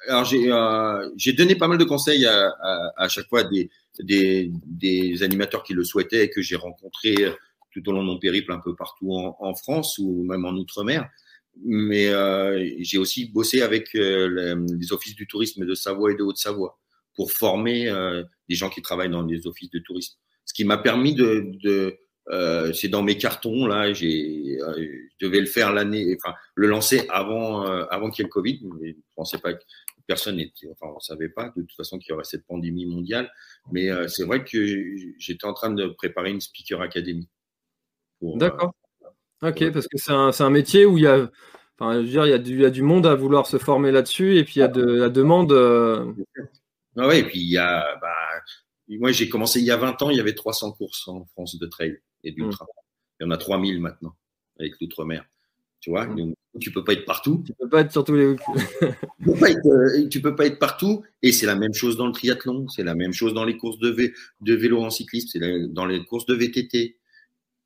alors 0.08 0.24
j'ai, 0.24 0.50
j'ai 1.16 1.32
donné 1.32 1.54
pas 1.56 1.68
mal 1.68 1.78
de 1.78 1.84
conseils 1.84 2.24
à, 2.26 2.48
à, 2.48 2.92
à 2.96 3.08
chaque 3.08 3.28
fois 3.28 3.44
des, 3.44 3.70
des, 4.00 4.50
des, 4.66 5.22
animateurs 5.22 5.62
qui 5.62 5.74
le 5.74 5.84
souhaitaient 5.84 6.24
et 6.24 6.30
que 6.30 6.40
j'ai 6.40 6.56
rencontrés 6.56 7.16
tout 7.72 7.86
au 7.88 7.92
long 7.92 8.00
de 8.02 8.06
mon 8.06 8.18
périple 8.18 8.52
un 8.52 8.60
peu 8.60 8.74
partout 8.74 9.12
en, 9.12 9.36
en 9.38 9.54
France 9.54 9.98
ou 9.98 10.24
même 10.24 10.44
en 10.44 10.52
outre-mer. 10.52 11.08
Mais 11.64 12.08
euh, 12.08 12.66
j'ai 12.80 12.98
aussi 12.98 13.30
bossé 13.30 13.62
avec 13.62 13.94
euh, 13.94 14.64
les 14.78 14.92
offices 14.92 15.14
du 15.14 15.26
tourisme 15.26 15.64
de 15.66 15.74
Savoie 15.74 16.12
et 16.12 16.16
de 16.16 16.22
Haute-Savoie 16.22 16.78
pour 17.14 17.30
former 17.30 17.88
euh, 17.88 18.24
des 18.48 18.54
gens 18.54 18.70
qui 18.70 18.80
travaillent 18.80 19.10
dans 19.10 19.22
les 19.22 19.46
offices 19.46 19.70
de 19.70 19.78
tourisme. 19.78 20.16
Ce 20.44 20.54
qui 20.54 20.64
m'a 20.64 20.78
permis 20.78 21.14
de, 21.14 21.52
de 21.62 21.98
euh, 22.30 22.72
c'est 22.72 22.88
dans 22.88 23.02
mes 23.02 23.18
cartons 23.18 23.66
là, 23.66 23.92
j'ai, 23.92 24.58
je 24.58 25.26
devais 25.26 25.40
le 25.40 25.46
faire 25.46 25.72
l'année, 25.72 26.16
enfin 26.16 26.34
le 26.54 26.68
lancer 26.68 27.06
avant 27.10 27.62
avant 27.62 28.10
qu'il 28.10 28.22
y 28.22 28.24
ait 28.24 28.28
le 28.28 28.32
Covid. 28.32 28.60
Mais 28.80 28.92
je 28.92 28.96
pensais 29.14 29.38
pas 29.38 29.54
que 29.54 29.62
personne 30.06 30.36
n'était, 30.36 30.68
enfin 30.70 30.92
on 30.94 31.00
savait 31.00 31.28
pas 31.28 31.52
de 31.56 31.62
toute 31.62 31.76
façon 31.76 31.98
qu'il 31.98 32.10
y 32.10 32.12
aurait 32.12 32.24
cette 32.24 32.46
pandémie 32.46 32.86
mondiale. 32.86 33.30
Mais 33.70 33.90
euh, 33.90 34.08
c'est 34.08 34.24
vrai 34.24 34.44
que 34.44 34.96
j'étais 35.18 35.46
en 35.46 35.54
train 35.54 35.70
de 35.70 35.86
préparer 35.88 36.30
une 36.30 36.40
speaker 36.40 36.80
academy. 36.80 37.28
Euh, 38.22 38.36
D'accord. 38.36 38.74
Ok, 39.42 39.72
parce 39.72 39.88
que 39.88 39.98
c'est 39.98 40.12
un, 40.12 40.30
un, 40.38 40.50
métier 40.50 40.86
où 40.86 40.98
il 40.98 41.04
y 41.04 41.06
a, 41.06 41.30
enfin, 41.78 41.94
je 41.94 41.98
veux 41.98 42.04
dire, 42.04 42.26
il 42.26 42.30
y, 42.30 42.34
a 42.34 42.38
du, 42.38 42.52
il 42.54 42.60
y 42.60 42.64
a 42.64 42.70
du 42.70 42.82
monde 42.82 43.06
à 43.06 43.14
vouloir 43.14 43.46
se 43.46 43.58
former 43.58 43.90
là-dessus, 43.90 44.36
et 44.38 44.44
puis 44.44 44.54
il 44.56 44.60
y 44.60 44.62
a 44.62 44.68
de 44.68 44.84
la 44.84 45.08
demande. 45.08 45.52
Euh... 45.52 46.12
Ah 46.96 47.08
ouais, 47.08 47.20
et 47.20 47.24
puis 47.24 47.40
il 47.40 47.50
y 47.50 47.58
a, 47.58 47.98
bah, 48.00 48.14
moi 48.88 49.12
j'ai 49.12 49.28
commencé 49.28 49.60
il 49.60 49.66
y 49.66 49.70
a 49.70 49.76
20 49.76 50.02
ans, 50.02 50.10
il 50.10 50.16
y 50.16 50.20
avait 50.20 50.34
300 50.34 50.72
courses 50.72 51.08
en 51.08 51.24
France 51.26 51.58
de 51.58 51.66
trail 51.66 51.98
et 52.24 52.32
d'ultra. 52.32 52.64
Mmh. 52.64 52.68
Il 53.20 53.24
y 53.24 53.26
en 53.28 53.30
a 53.30 53.36
3000 53.36 53.80
maintenant 53.80 54.14
avec 54.58 54.74
l'outre-mer. 54.80 55.24
Tu 55.80 55.90
vois, 55.90 56.06
mmh 56.06 56.34
tu 56.60 56.70
peux 56.70 56.84
pas 56.84 56.92
être 56.92 57.06
partout. 57.06 57.42
Tu 57.46 57.54
peux 57.58 57.68
pas 57.68 57.80
être 57.80 57.92
sur 57.92 58.04
tous 58.04 58.14
les. 58.14 58.36
tu, 59.16 59.24
peux 59.24 59.34
pas 59.34 59.50
être, 59.50 59.66
euh, 59.66 60.20
peux 60.22 60.36
pas 60.36 60.46
être 60.46 60.58
partout. 60.58 61.02
Et 61.22 61.32
c'est 61.32 61.46
la 61.46 61.56
même 61.56 61.72
chose 61.72 61.96
dans 61.96 62.06
le 62.06 62.12
triathlon, 62.12 62.68
c'est 62.68 62.84
la 62.84 62.94
même 62.94 63.12
chose 63.12 63.32
dans 63.32 63.44
les 63.44 63.56
courses 63.56 63.78
de, 63.78 64.12
de 64.40 64.54
vélo 64.54 64.82
en 64.82 64.90
cyclisme, 64.90 65.28
c'est 65.32 65.72
dans 65.72 65.86
les 65.86 66.04
courses 66.04 66.26
de 66.26 66.34
VTT. 66.34 66.98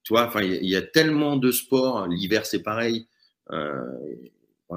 Tu 0.07 0.13
vois, 0.13 0.29
enfin, 0.29 0.41
il 0.41 0.65
y, 0.65 0.77
a 0.77 0.83
tellement 0.83 1.35
de 1.35 1.51
sports. 1.51 2.07
L'hiver, 2.07 2.47
c'est 2.47 2.63
pareil. 2.63 3.09
Euh, 3.51 3.83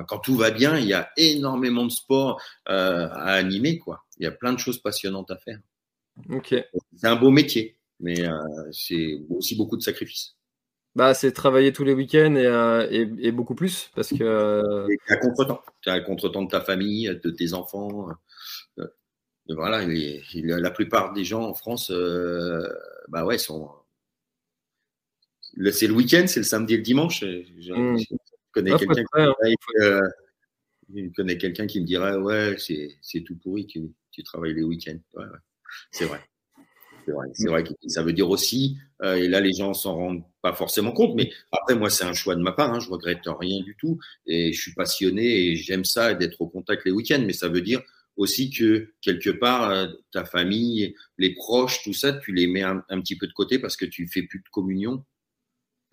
quand 0.08 0.18
tout 0.18 0.34
va 0.34 0.50
bien, 0.50 0.76
il 0.80 0.88
y 0.88 0.94
a 0.94 1.12
énormément 1.18 1.86
de 1.86 1.92
sports 1.92 2.42
euh, 2.68 3.08
à 3.12 3.34
animer, 3.34 3.78
quoi. 3.78 4.04
Il 4.18 4.24
y 4.24 4.26
a 4.26 4.32
plein 4.32 4.54
de 4.54 4.58
choses 4.58 4.80
passionnantes 4.80 5.30
à 5.30 5.38
faire. 5.38 5.60
Ok. 6.32 6.56
C'est 6.96 7.08
un 7.08 7.16
beau 7.16 7.30
métier, 7.30 7.78
mais 8.00 8.28
euh, 8.28 8.40
c'est 8.72 9.22
aussi 9.30 9.56
beaucoup 9.56 9.78
de 9.78 9.84
sacrifices. 9.84 10.36
Bah, 10.96 11.14
c'est 11.14 11.32
travailler 11.32 11.74
tous 11.74 11.84
les 11.84 11.94
week-ends 11.94 12.34
et, 12.34 12.48
euh, 12.48 12.88
et, 12.90 13.32
beaucoup 13.32 13.54
plus 13.54 13.92
parce 13.94 14.10
que. 14.10 14.88
À 15.10 15.18
contre-temps. 15.18 15.62
Tu 15.82 15.90
à 15.92 16.00
contre-temps 16.00 16.42
de 16.42 16.50
ta 16.50 16.62
famille, 16.62 17.08
de 17.08 17.30
tes 17.30 17.54
enfants. 17.54 18.08
Voilà, 19.48 19.86
la 20.34 20.72
plupart 20.72 21.14
des 21.14 21.24
gens 21.24 21.44
en 21.44 21.54
France, 21.54 21.92
bah 23.10 23.26
ouais, 23.26 23.38
sont. 23.38 23.70
C'est 25.72 25.88
le 25.88 25.94
week-end, 25.94 26.26
c'est 26.28 26.40
le 26.40 26.46
samedi 26.46 26.76
et 26.76 26.78
le 26.78 26.84
dimanche. 26.84 27.22
Je, 27.22 27.74
mmh. 27.74 27.98
connais 28.52 28.72
quelqu'un 31.38 31.68
qui, 31.68 31.82
me 31.82 31.86
dirait 31.86 32.18
ouais, 32.18 32.56
c'est 32.58 33.22
tout 33.22 33.36
pourri 33.38 33.68
que 33.68 33.80
tu 34.12 34.24
travailles 34.24 34.54
les 34.54 34.64
week-ends. 34.64 35.00
Ouais, 35.16 35.26
ouais. 35.26 35.40
C'est 35.92 36.06
vrai. 36.06 36.20
C'est 37.34 37.48
vrai, 37.48 37.64
que 37.64 37.72
ça 37.88 38.04
veut 38.04 38.14
dire 38.14 38.30
aussi, 38.30 38.78
euh, 39.02 39.16
et 39.16 39.28
là 39.28 39.40
les 39.40 39.54
gens 39.54 39.74
s'en 39.74 39.96
rendent 39.96 40.24
pas 40.42 40.54
forcément 40.54 40.92
compte, 40.92 41.16
mais 41.16 41.32
après 41.52 41.76
moi 41.76 41.90
c'est 41.90 42.04
un 42.04 42.14
choix 42.14 42.36
de 42.36 42.42
ma 42.42 42.52
part, 42.52 42.74
hein, 42.74 42.80
je 42.80 42.90
regrette 42.90 43.22
rien 43.26 43.62
du 43.62 43.76
tout, 43.80 44.00
et 44.26 44.54
je 44.54 44.62
suis 44.62 44.74
passionné 44.74 45.48
et 45.48 45.56
j'aime 45.56 45.86
ça 45.86 46.14
d'être 46.14 46.42
au 46.42 46.48
contact 46.48 46.86
les 46.86 46.92
week-ends, 46.92 47.24
mais 47.26 47.34
ça 47.34 47.48
veut 47.48 47.62
dire 47.62 47.82
aussi 48.18 48.52
que 48.52 48.94
quelque 49.02 49.30
part 49.30 49.70
euh, 49.70 49.88
ta 50.12 50.26
famille, 50.26 50.94
les 51.18 51.34
proches, 51.34 51.84
tout 51.84 51.94
ça, 51.94 52.14
tu 52.14 52.34
les 52.34 52.48
mets 52.48 52.64
un, 52.64 52.84
petit 53.02 53.18
peu 53.18 53.28
de 53.28 53.34
côté 53.34 53.60
parce 53.60 53.78
que 53.78 53.86
tu 53.86 54.08
fais 54.08 54.24
plus 54.24 54.40
de 54.40 54.50
communion, 54.52 55.04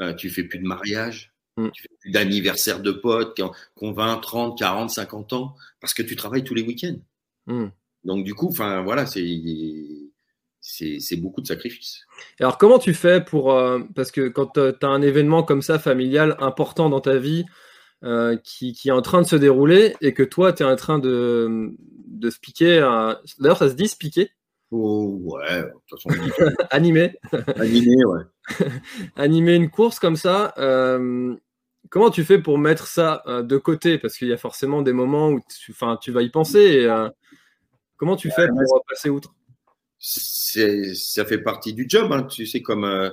euh, 0.01 0.15
tu 0.15 0.31
fais 0.31 0.45
plus 0.45 0.59
de 0.59 0.67
mariage, 0.67 1.33
mm. 1.57 1.69
tu 1.71 1.83
fais 1.83 1.89
plus 2.01 2.11
d'anniversaire 2.11 2.81
de 2.81 2.93
potes 2.93 3.37
qui 3.37 3.43
ont, 3.43 3.93
20, 3.93 4.19
30, 4.19 4.59
40, 4.59 4.91
50 4.91 5.33
ans, 5.33 5.55
parce 5.81 5.95
que 5.95 6.03
tu 6.03 6.17
travailles 6.17 6.45
tous 6.45 6.55
les 6.55 6.63
week-ends. 6.63 6.99
Mm. 7.47 7.67
Donc 8.05 8.25
du 8.25 8.35
coup, 8.35 8.49
enfin 8.49 8.83
voilà, 8.83 9.07
c'est 9.07 9.25
c'est 10.61 11.17
beaucoup 11.17 11.41
de 11.41 11.47
sacrifices. 11.47 12.05
Alors, 12.41 12.59
comment 12.59 12.79
tu 12.79 12.93
fais 12.93 13.21
pour. 13.21 13.53
Euh, 13.53 13.81
parce 13.95 14.11
que 14.11 14.29
quand 14.29 14.55
tu 14.55 14.61
as 14.61 14.89
un 14.89 15.01
événement 15.01 15.43
comme 15.45 15.63
ça, 15.63 15.79
familial, 15.79 16.37
important 16.41 16.89
dans 16.89 17.01
ta 17.01 17.19
vie, 17.19 17.45
euh, 18.05 18.37
qui, 18.43 18.73
qui, 18.73 18.89
est 18.89 18.93
en 18.93 19.03
train 19.03 19.23
de 19.23 19.27
se 19.27 19.37
dérouler, 19.37 19.95
et 20.01 20.13
que 20.13 20.25
toi, 20.25 20.53
tu 20.53 20.65
es 20.65 20.67
en 20.67 20.75
train 20.75 20.99
de, 20.99 21.73
de 22.09 22.31
se 22.31 22.41
piquer. 22.41 22.81
D'ailleurs, 23.39 23.59
ça 23.59 23.69
se 23.69 23.75
dit 23.75 23.89
se 23.89 23.97
piquer 23.97 24.31
Oh, 24.73 25.21
ouais, 25.23 25.63
de 25.63 25.71
toute 25.87 26.03
façon. 26.03 26.55
Animer? 26.71 27.15
Animer, 27.57 28.05
ouais. 28.05 28.23
Animer 29.17 29.55
une 29.55 29.71
course 29.71 29.99
comme 29.99 30.17
ça. 30.17 30.55
Euh, 30.59 31.35
comment 31.91 32.11
tu 32.11 32.25
fais 32.25 32.39
pour 32.39 32.59
mettre 32.59 32.87
ça 32.87 33.23
de 33.27 33.57
côté? 33.57 33.99
Parce 33.99 34.17
qu'il 34.17 34.29
y 34.29 34.33
a 34.33 34.39
forcément 34.39 34.83
des 34.83 34.93
moments 34.93 35.31
où 35.31 35.41
tu, 35.63 35.75
tu 36.01 36.11
vas 36.13 36.23
y 36.23 36.31
penser. 36.31 36.59
Et, 36.59 37.07
comment 37.97 38.17
tu 38.17 38.31
fais 38.31 38.49
pour 38.49 38.85
passer 38.89 39.11
outre? 39.11 39.35
Ça 39.99 41.25
fait 41.25 41.39
partie 41.39 41.73
du 41.73 41.87
job, 41.89 42.13
hein, 42.13 42.25
tu 42.25 42.47
sais, 42.47 42.63
comme 42.63 42.85
euh, 42.85 43.11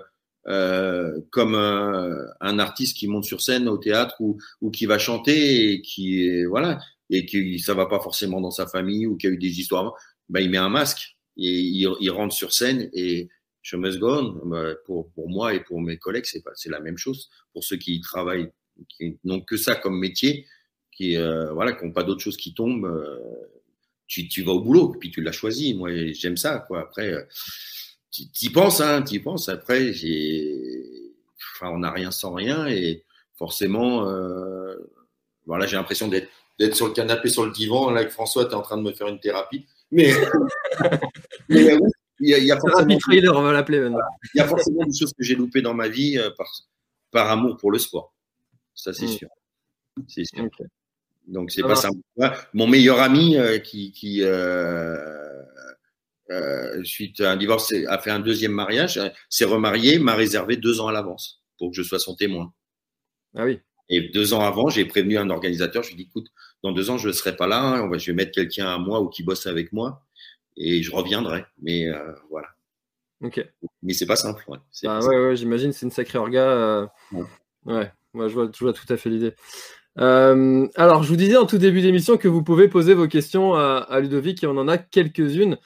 euh 0.47 1.21
comme 1.31 1.55
euh, 1.55 2.25
un 2.41 2.59
artiste 2.59 2.97
qui 2.97 3.07
monte 3.07 3.23
sur 3.23 3.41
scène 3.41 3.69
au 3.69 3.77
théâtre 3.77 4.15
ou, 4.19 4.37
qui 4.71 4.85
va 4.85 4.99
chanter 4.99 5.71
et 5.71 5.81
qui 5.81 6.43
voilà 6.45 6.79
et 7.09 7.25
qui 7.25 7.59
ça 7.59 7.73
va 7.73 7.85
pas 7.85 7.99
forcément 7.99 8.41
dans 8.41 8.51
sa 8.51 8.67
famille 8.67 9.07
ou 9.07 9.15
qui 9.15 9.27
a 9.27 9.29
eu 9.29 9.37
des 9.37 9.59
histoires, 9.59 9.93
bah, 10.29 10.41
il 10.41 10.49
met 10.49 10.57
un 10.57 10.69
masque 10.69 11.15
et 11.37 11.49
il, 11.49 11.89
il 11.99 12.11
rentre 12.11 12.35
sur 12.35 12.53
scène 12.53 12.89
et 12.93 13.29
je 13.63 13.75
me 13.75 13.97
go 13.97 14.33
bah, 14.45 14.75
pour 14.85 15.09
pour 15.13 15.29
moi 15.29 15.55
et 15.55 15.61
pour 15.61 15.81
mes 15.81 15.97
collègues 15.97 16.25
c'est 16.25 16.43
c'est 16.53 16.69
la 16.69 16.79
même 16.79 16.97
chose 16.97 17.31
pour 17.53 17.63
ceux 17.63 17.77
qui 17.77 17.99
travaillent 18.01 18.51
qui 18.87 19.17
n'ont 19.23 19.41
que 19.41 19.57
ça 19.57 19.75
comme 19.75 19.97
métier 19.97 20.45
qui 20.91 21.17
euh, 21.17 21.51
voilà 21.53 21.71
qui 21.71 21.83
n'ont 21.85 21.93
pas 21.93 22.03
d'autre 22.03 22.21
chose 22.21 22.37
qui 22.37 22.53
tombe 22.53 22.85
tu, 24.07 24.27
tu, 24.27 24.43
vas 24.43 24.51
au 24.51 24.61
boulot, 24.61 24.89
puis 24.99 25.09
tu 25.09 25.21
l'as 25.21 25.31
choisi. 25.31 25.73
Moi, 25.73 26.11
j'aime 26.13 26.37
ça, 26.37 26.59
quoi. 26.59 26.81
Après, 26.81 27.11
euh, 27.11 27.23
tu 28.11 28.23
y 28.41 28.49
penses, 28.49 28.81
hein, 28.81 29.01
tu 29.01 29.15
y 29.15 29.19
penses. 29.19 29.49
Après, 29.49 29.91
j'ai, 29.91 31.13
enfin, 31.55 31.71
on 31.71 31.79
n'a 31.79 31.91
rien 31.91 32.11
sans 32.11 32.33
rien, 32.33 32.67
et 32.67 33.03
forcément, 33.35 34.07
euh, 34.07 34.75
voilà, 35.45 35.65
j'ai 35.65 35.77
l'impression 35.77 36.07
d'être 36.07 36.29
d'être 36.59 36.75
sur 36.75 36.87
le 36.87 36.93
canapé, 36.93 37.29
sur 37.29 37.45
le 37.45 37.51
divan. 37.51 37.89
Là, 37.89 38.01
avec 38.01 38.11
François, 38.11 38.45
tu 38.45 38.51
es 38.51 38.53
en 38.53 38.61
train 38.61 38.77
de 38.77 38.83
me 38.83 38.93
faire 38.93 39.07
une 39.07 39.19
thérapie. 39.19 39.65
Mais, 39.91 40.13
mais 41.49 41.73
euh, 41.73 41.79
il 42.23 42.29
y 42.29 42.33
a, 42.33 42.37
il 42.37 42.45
y 42.45 42.51
a 42.51 42.59
forcément, 42.59 42.97
trailer, 42.97 43.35
on 43.35 43.41
va 43.41 43.51
l'appeler 43.51 43.79
maintenant. 43.79 43.99
Il 44.33 44.37
y 44.37 44.41
a 44.41 44.47
forcément 44.47 44.85
des 44.85 44.97
choses 44.97 45.11
que 45.11 45.23
j'ai 45.23 45.35
loupées 45.35 45.61
dans 45.61 45.73
ma 45.73 45.87
vie 45.87 46.17
euh, 46.17 46.29
par, 46.37 46.47
par 47.11 47.29
amour 47.29 47.57
pour 47.57 47.71
le 47.71 47.79
sport. 47.79 48.13
Ça, 48.73 48.93
c'est 48.93 49.05
mm. 49.05 49.09
sûr. 49.09 49.29
C'est 50.07 50.25
sûr. 50.25 50.49
Donc 51.27 51.51
c'est 51.51 51.61
pas 51.61 51.75
simple. 51.75 51.99
Mon 52.53 52.67
meilleur 52.67 52.99
ami 52.99 53.37
euh, 53.37 53.59
qui, 53.59 53.91
qui 53.91 54.21
euh, 54.23 54.97
euh, 56.31 56.83
suite 56.83 57.21
à 57.21 57.31
un 57.31 57.37
divorce 57.37 57.73
a 57.87 57.97
fait 57.97 58.11
un 58.11 58.19
deuxième 58.19 58.51
mariage, 58.51 58.99
s'est 59.29 59.45
remarié, 59.45 59.99
m'a 59.99 60.15
réservé 60.15 60.57
deux 60.57 60.81
ans 60.81 60.87
à 60.87 60.91
l'avance 60.91 61.41
pour 61.57 61.71
que 61.71 61.77
je 61.77 61.83
sois 61.83 61.99
son 61.99 62.15
témoin. 62.15 62.53
Ah 63.35 63.45
oui. 63.45 63.59
Et 63.89 64.09
deux 64.09 64.33
ans 64.33 64.41
avant, 64.41 64.69
j'ai 64.69 64.85
prévenu 64.85 65.17
un 65.17 65.29
organisateur. 65.29 65.83
Je 65.83 65.89
lui 65.89 65.95
ai 65.95 65.97
dit, 65.97 66.03
écoute, 66.03 66.27
dans 66.63 66.71
deux 66.71 66.89
ans, 66.89 66.97
je 66.97 67.09
ne 67.09 67.13
serai 67.13 67.35
pas 67.35 67.47
là. 67.47 67.85
Va, 67.87 67.97
je 67.97 68.11
vais 68.11 68.15
mettre 68.15 68.31
quelqu'un 68.31 68.67
à 68.67 68.77
moi 68.77 69.01
ou 69.01 69.09
qui 69.09 69.23
bosse 69.23 69.45
avec 69.45 69.73
moi, 69.73 70.05
et 70.57 70.81
je 70.81 70.91
reviendrai. 70.91 71.45
Mais 71.61 71.87
euh, 71.87 72.13
voilà. 72.29 72.47
Ok. 73.21 73.45
Mais 73.81 73.93
c'est 73.93 74.05
pas 74.05 74.15
simple. 74.15 74.43
Ouais, 74.47 74.57
bah, 74.83 74.99
ouais, 74.99 75.27
ouais 75.27 75.35
j'imagine, 75.35 75.71
c'est 75.71 75.85
une 75.85 75.91
sacrée 75.91 76.19
orga. 76.19 76.43
Euh... 76.43 76.87
Ouais. 77.11 77.23
ouais. 77.65 77.91
Moi, 78.13 78.27
je 78.27 78.33
vois, 78.33 78.49
je 78.53 78.63
vois 78.63 78.73
tout 78.73 78.85
à 78.89 78.97
fait 78.97 79.09
l'idée. 79.09 79.33
Euh, 79.99 80.67
alors, 80.75 81.03
je 81.03 81.09
vous 81.09 81.15
disais 81.15 81.37
en 81.37 81.45
tout 81.45 81.57
début 81.57 81.81
d'émission 81.81 82.17
que 82.17 82.27
vous 82.27 82.43
pouvez 82.43 82.67
poser 82.67 82.93
vos 82.93 83.07
questions 83.07 83.55
à, 83.55 83.99
Ludovic 83.99 84.43
et 84.43 84.47
on 84.47 84.57
en 84.57 84.67
a 84.67 84.77
quelques-unes. 84.77 85.57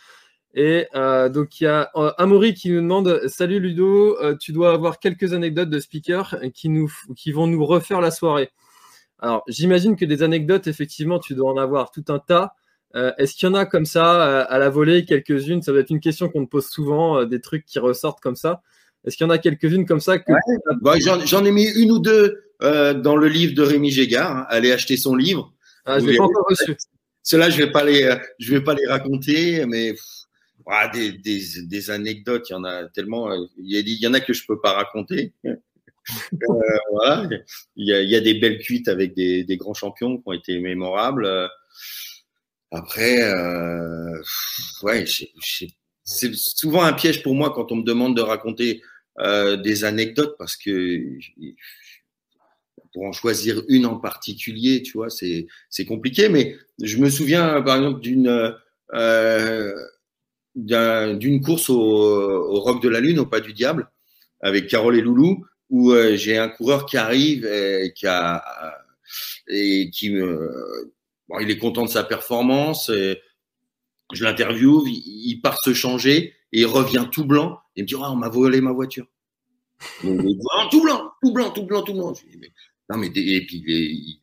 Et 0.53 0.87
euh, 0.95 1.29
donc 1.29 1.61
il 1.61 1.65
y 1.65 1.67
a 1.67 1.91
euh, 1.95 2.11
Amaury 2.17 2.55
qui 2.55 2.71
nous 2.71 2.81
demande 2.81 3.21
Salut 3.27 3.59
Ludo, 3.59 4.17
euh, 4.19 4.35
tu 4.35 4.53
dois 4.53 4.73
avoir 4.73 4.97
quelques 4.97 5.33
anecdotes 5.33 5.69
de 5.69 5.79
speakers 5.79 6.35
qui, 6.53 6.69
nous, 6.69 6.91
qui 7.15 7.31
vont 7.31 7.45
nous 7.45 7.63
refaire 7.63 8.01
la 8.01 8.09
soirée. 8.09 8.49
Alors 9.19 9.43
j'imagine 9.47 9.95
que 9.95 10.05
des 10.05 10.23
anecdotes, 10.23 10.65
effectivement, 10.65 11.19
tu 11.19 11.35
dois 11.35 11.51
en 11.51 11.57
avoir 11.57 11.91
tout 11.91 12.05
un 12.07 12.17
tas. 12.17 12.55
Est-ce 12.93 13.35
qu'il 13.35 13.47
y 13.47 13.51
en 13.51 13.55
a 13.55 13.65
comme 13.65 13.85
ça 13.85 14.41
à 14.41 14.57
la 14.57 14.69
volée, 14.69 15.05
quelques-unes? 15.05 15.61
Ça 15.61 15.71
doit 15.71 15.81
être 15.81 15.91
une 15.91 15.99
question 15.99 16.29
qu'on 16.29 16.45
te 16.45 16.49
pose 16.49 16.67
souvent, 16.67 17.25
des 17.25 17.41
trucs 17.41 17.65
qui 17.65 17.77
ressortent 17.79 18.21
comme 18.21 18.35
ça. 18.35 18.63
Est-ce 19.05 19.17
qu'il 19.17 19.25
y 19.25 19.27
en 19.27 19.31
a 19.31 19.37
quelques-unes 19.37 19.85
comme 19.85 19.99
ça 19.99 20.17
que... 20.17 20.31
Bah, 20.81 20.95
j'en, 20.99 21.45
ai 21.45 21.51
mis 21.51 21.65
une 21.65 21.91
ou 21.91 21.99
deux 21.99 22.43
dans 22.61 23.15
le 23.15 23.27
livre 23.27 23.53
de 23.53 23.61
Rémi 23.61 23.91
Gégard. 23.91 24.35
Hein. 24.35 24.45
Allez 24.49 24.71
acheter 24.71 24.97
son 24.97 25.15
livre. 25.15 25.53
Ah, 25.85 25.99
je 25.99 26.05
l'ai 26.05 26.17
pas 26.17 26.23
encore 26.23 26.47
reçu. 26.49 26.75
Ceux-là, 27.23 27.49
je 27.49 27.57
vais 27.57 27.71
pas 27.71 27.83
les, 27.83 28.15
je 28.39 28.51
vais 28.51 28.61
pas 28.61 28.73
les 28.73 28.87
raconter, 28.87 29.65
mais 29.65 29.93
ah, 30.65 30.89
des, 30.89 31.11
des, 31.13 31.41
des, 31.63 31.89
anecdotes, 31.89 32.49
il 32.49 32.53
y 32.53 32.55
en 32.55 32.63
a 32.63 32.85
tellement. 32.89 33.31
Euh, 33.31 33.45
il 33.57 33.75
y, 33.75 33.79
il 33.79 34.01
y 34.01 34.07
en 34.07 34.13
a 34.13 34.19
que 34.19 34.33
je 34.33 34.45
peux 34.45 34.59
pas 34.59 34.73
raconter. 34.73 35.33
euh, 35.45 35.57
voilà. 36.91 37.29
il, 37.75 37.87
y 37.87 37.93
a, 37.93 38.01
il 38.01 38.09
y, 38.09 38.15
a, 38.15 38.21
des 38.21 38.33
belles 38.35 38.59
cuites 38.59 38.87
avec 38.87 39.13
des, 39.13 39.43
des, 39.43 39.57
grands 39.57 39.73
champions 39.73 40.17
qui 40.17 40.23
ont 40.25 40.33
été 40.33 40.59
mémorables. 40.59 41.49
Après, 42.71 43.21
euh, 43.23 44.21
ouais, 44.83 45.05
c'est 46.03 46.33
souvent 46.35 46.83
un 46.83 46.93
piège 46.93 47.23
pour 47.23 47.35
moi 47.35 47.51
quand 47.53 47.71
on 47.71 47.77
me 47.77 47.83
demande 47.83 48.15
de 48.15 48.21
raconter 48.21 48.81
euh, 49.19 49.57
des 49.57 49.83
anecdotes 49.83 50.35
parce 50.37 50.55
que 50.55 51.17
pour 52.93 53.05
en 53.05 53.11
choisir 53.11 53.63
une 53.69 53.85
en 53.85 53.97
particulier, 53.97 54.81
tu 54.81 54.93
vois, 54.93 55.09
c'est 55.09 55.85
compliqué. 55.87 56.29
Mais 56.29 56.57
je 56.81 56.97
me 56.97 57.09
souviens, 57.09 57.61
par 57.61 57.77
exemple, 57.77 58.01
d'une 58.01 58.55
euh, 58.93 59.73
d'une 60.55 61.41
course 61.41 61.69
au, 61.69 61.77
au, 61.77 62.59
Rock 62.61 62.81
de 62.81 62.89
la 62.89 62.99
Lune, 62.99 63.19
au 63.19 63.25
Pas 63.25 63.39
du 63.39 63.53
Diable, 63.53 63.89
avec 64.41 64.67
Carole 64.67 64.97
et 64.97 65.01
Loulou, 65.01 65.45
où 65.69 65.91
euh, 65.91 66.15
j'ai 66.15 66.37
un 66.37 66.49
coureur 66.49 66.85
qui 66.85 66.97
arrive 66.97 67.45
et 67.45 67.93
qui, 67.95 68.07
a, 68.07 68.43
et 69.47 69.89
qui 69.91 70.11
me. 70.11 70.93
Il 71.41 71.49
est 71.49 71.57
content 71.57 71.83
de 71.83 71.89
sa 71.89 72.03
performance. 72.03 72.89
Et 72.89 73.21
je 74.13 74.23
l'interviewe, 74.23 74.83
il, 74.87 75.39
part 75.41 75.57
se 75.63 75.73
changer 75.73 76.33
et 76.53 76.61
il 76.61 76.65
revient 76.65 77.07
tout 77.11 77.25
blanc 77.25 77.59
il 77.75 77.83
me 77.83 77.87
dit 77.87 77.95
oh, 77.95 78.03
on 78.03 78.15
m'a 78.15 78.29
volé 78.29 78.59
ma 78.59 78.71
voiture. 78.71 79.05
tout 80.01 80.15
blanc, 80.15 80.69
tout 80.71 80.81
blanc, 80.81 81.51
tout 81.51 81.63
blanc, 81.63 81.83
tout 81.83 81.93
blanc. 81.93 82.13
Je 82.13 82.25
dis, 82.25 82.37
mais, 82.37 82.51
non, 82.89 82.97
mais 82.97 83.07
et 83.07 83.45
puis 83.45 83.63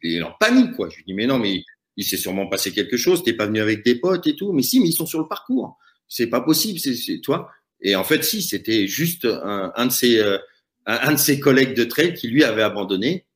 il 0.03 0.17
est, 0.17 0.23
en 0.23 0.33
panique, 0.33 0.73
quoi. 0.73 0.89
Je 0.89 0.97
lui 0.97 1.05
dis 1.07 1.15
mais 1.15 1.27
non, 1.27 1.39
mais 1.39 1.63
il 1.97 2.05
s'est 2.05 2.17
sûrement 2.17 2.49
passé 2.49 2.73
quelque 2.73 2.97
chose. 2.97 3.23
T'es 3.23 3.35
pas 3.35 3.47
venu 3.47 3.61
avec 3.61 3.85
des 3.85 3.95
potes 3.95 4.27
et 4.27 4.35
tout. 4.35 4.53
Mais 4.53 4.63
si, 4.63 4.81
mais 4.81 4.89
ils 4.89 4.95
sont 4.95 5.07
sur 5.07 5.21
le 5.21 5.29
parcours 5.29 5.79
c'est 6.09 6.29
pas 6.29 6.41
possible, 6.41 6.79
c'est 6.79 7.21
toi. 7.21 7.51
Et 7.81 7.97
en 7.97 8.05
fait, 8.05 8.23
si, 8.23 8.43
c'était 8.43 8.87
juste 8.87 9.25
un, 9.25 9.73
un 9.75 9.87
de 9.87 9.93
ses 9.93 10.19
euh, 10.19 10.39
un, 10.87 11.13
de 11.13 11.19
ses 11.19 11.41
collègues 11.41 11.75
de 11.75 11.85
trail 11.85 12.15
qui 12.15 12.29
lui 12.29 12.45
avait 12.45 12.63
abandonné 12.63 13.27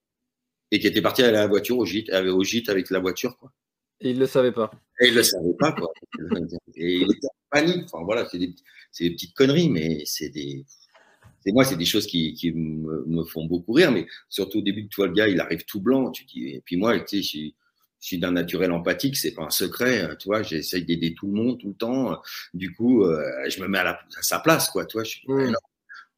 et 0.70 0.78
qui 0.78 0.87
était 0.87 1.02
parti 1.02 1.22
à 1.22 1.31
la 1.31 1.46
voiture 1.46 1.78
au 1.78 1.87
gîte, 1.87 2.11
au 2.12 2.44
gîte 2.44 2.68
avec 2.68 2.90
la 2.90 2.98
voiture, 2.98 3.37
quoi. 3.38 3.52
Et 4.00 4.11
il 4.11 4.18
le 4.18 4.26
savait 4.26 4.52
pas. 4.52 4.70
Et 5.00 5.09
il 5.09 5.14
le 5.14 5.22
savait 5.22 5.54
pas, 5.59 5.72
quoi. 5.72 5.92
et 6.76 6.98
il 6.98 7.11
était 7.11 7.26
en 7.26 7.50
panique. 7.50 7.85
Enfin 7.90 8.04
voilà, 8.04 8.28
c'est 8.28 8.38
des, 8.38 8.54
des, 9.00 9.11
petites 9.11 9.35
conneries, 9.35 9.70
mais 9.70 10.02
c'est 10.04 10.28
des 10.28 10.64
c'est 11.40 11.52
moi, 11.52 11.64
c'est 11.64 11.76
des 11.76 11.85
choses 11.85 12.07
qui, 12.07 12.35
qui 12.35 12.52
me, 12.52 13.04
me, 13.07 13.24
font 13.24 13.44
beaucoup 13.46 13.72
rire, 13.72 13.92
mais 13.92 14.07
surtout 14.28 14.59
au 14.59 14.62
début, 14.62 14.88
tu 14.88 14.96
vois, 14.96 15.07
le 15.07 15.12
gars, 15.12 15.28
il 15.28 15.40
arrive 15.40 15.64
tout 15.64 15.81
blanc, 15.81 16.11
tu 16.11 16.24
dis, 16.24 16.48
et 16.48 16.62
puis 16.64 16.76
moi, 16.76 16.98
tu 17.00 17.22
sais, 17.22 17.52
je 18.00 18.07
suis 18.07 18.18
d'un 18.18 18.33
naturel 18.33 18.72
empathique, 18.72 19.16
c'est 19.16 19.35
pas 19.35 19.44
un 19.44 19.50
secret, 19.50 20.02
euh, 20.02 20.14
tu 20.16 20.28
vois. 20.28 20.42
J'essaye 20.42 20.85
d'aider 20.85 21.14
tout 21.14 21.26
le 21.26 21.33
monde 21.33 21.59
tout 21.59 21.68
le 21.68 21.74
temps. 21.74 22.20
Du 22.54 22.72
coup, 22.72 23.04
euh, 23.04 23.22
je 23.48 23.61
me 23.61 23.68
mets 23.68 23.78
à, 23.78 23.85
la, 23.85 23.90
à, 23.92 24.22
sa 24.22 24.38
place, 24.38 24.68
quoi. 24.70 24.87
Tu 24.87 24.96
vois, 24.96 25.04
je 25.04 25.11
suis, 25.11 25.28
mmh. 25.28 25.54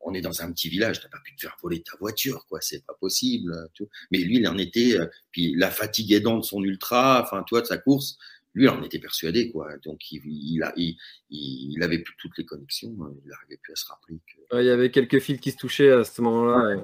On 0.01 0.15
est 0.15 0.21
dans 0.21 0.43
un 0.43 0.53
petit 0.53 0.69
village, 0.69 1.01
t'as 1.01 1.09
pas 1.09 1.21
pu 1.23 1.35
te 1.37 1.43
faire 1.43 1.57
voler 1.63 1.83
ta 1.83 1.97
voiture, 1.99 2.47
quoi. 2.47 2.61
C'est 2.61 2.85
pas 2.85 2.95
possible. 2.95 3.55
Tu 3.75 3.85
Mais 4.11 4.19
lui, 4.19 4.37
il 4.37 4.49
en 4.49 4.59
était. 4.59 4.99
Euh, 4.99 5.07
puis 5.31 5.55
la 5.57 5.71
fatigue 5.71 6.13
aidant 6.13 6.39
de 6.39 6.45
son 6.45 6.63
ultra, 6.63 7.23
enfin, 7.23 7.45
toi, 7.47 7.61
de 7.61 7.67
sa 7.67 7.79
course, 7.79 8.19
lui, 8.55 8.65
il 8.65 8.69
en 8.69 8.83
était 8.83 8.99
persuadé, 8.99 9.51
quoi. 9.51 9.77
Donc, 9.85 10.11
il, 10.11 10.23
il, 10.25 10.63
a, 10.63 10.73
il, 10.77 10.97
il 11.31 11.83
avait 11.83 11.99
plus 11.99 12.15
toutes 12.19 12.37
les 12.39 12.45
connexions. 12.45 12.97
Hein. 13.01 13.13
Il 13.23 13.29
n'arrivait 13.29 13.59
plus 13.63 13.73
à 13.73 13.77
se 13.77 13.87
rappeler. 13.87 14.19
Que... 14.27 14.57
Ouais, 14.57 14.65
il 14.65 14.67
y 14.67 14.71
avait 14.71 14.91
quelques 14.91 15.21
fils 15.21 15.41
qui 15.41 15.53
se 15.53 15.57
touchaient 15.57 15.93
à 15.93 16.05
ce 16.05 16.23
moment-là. 16.23 16.77
Ouais. 16.77 16.83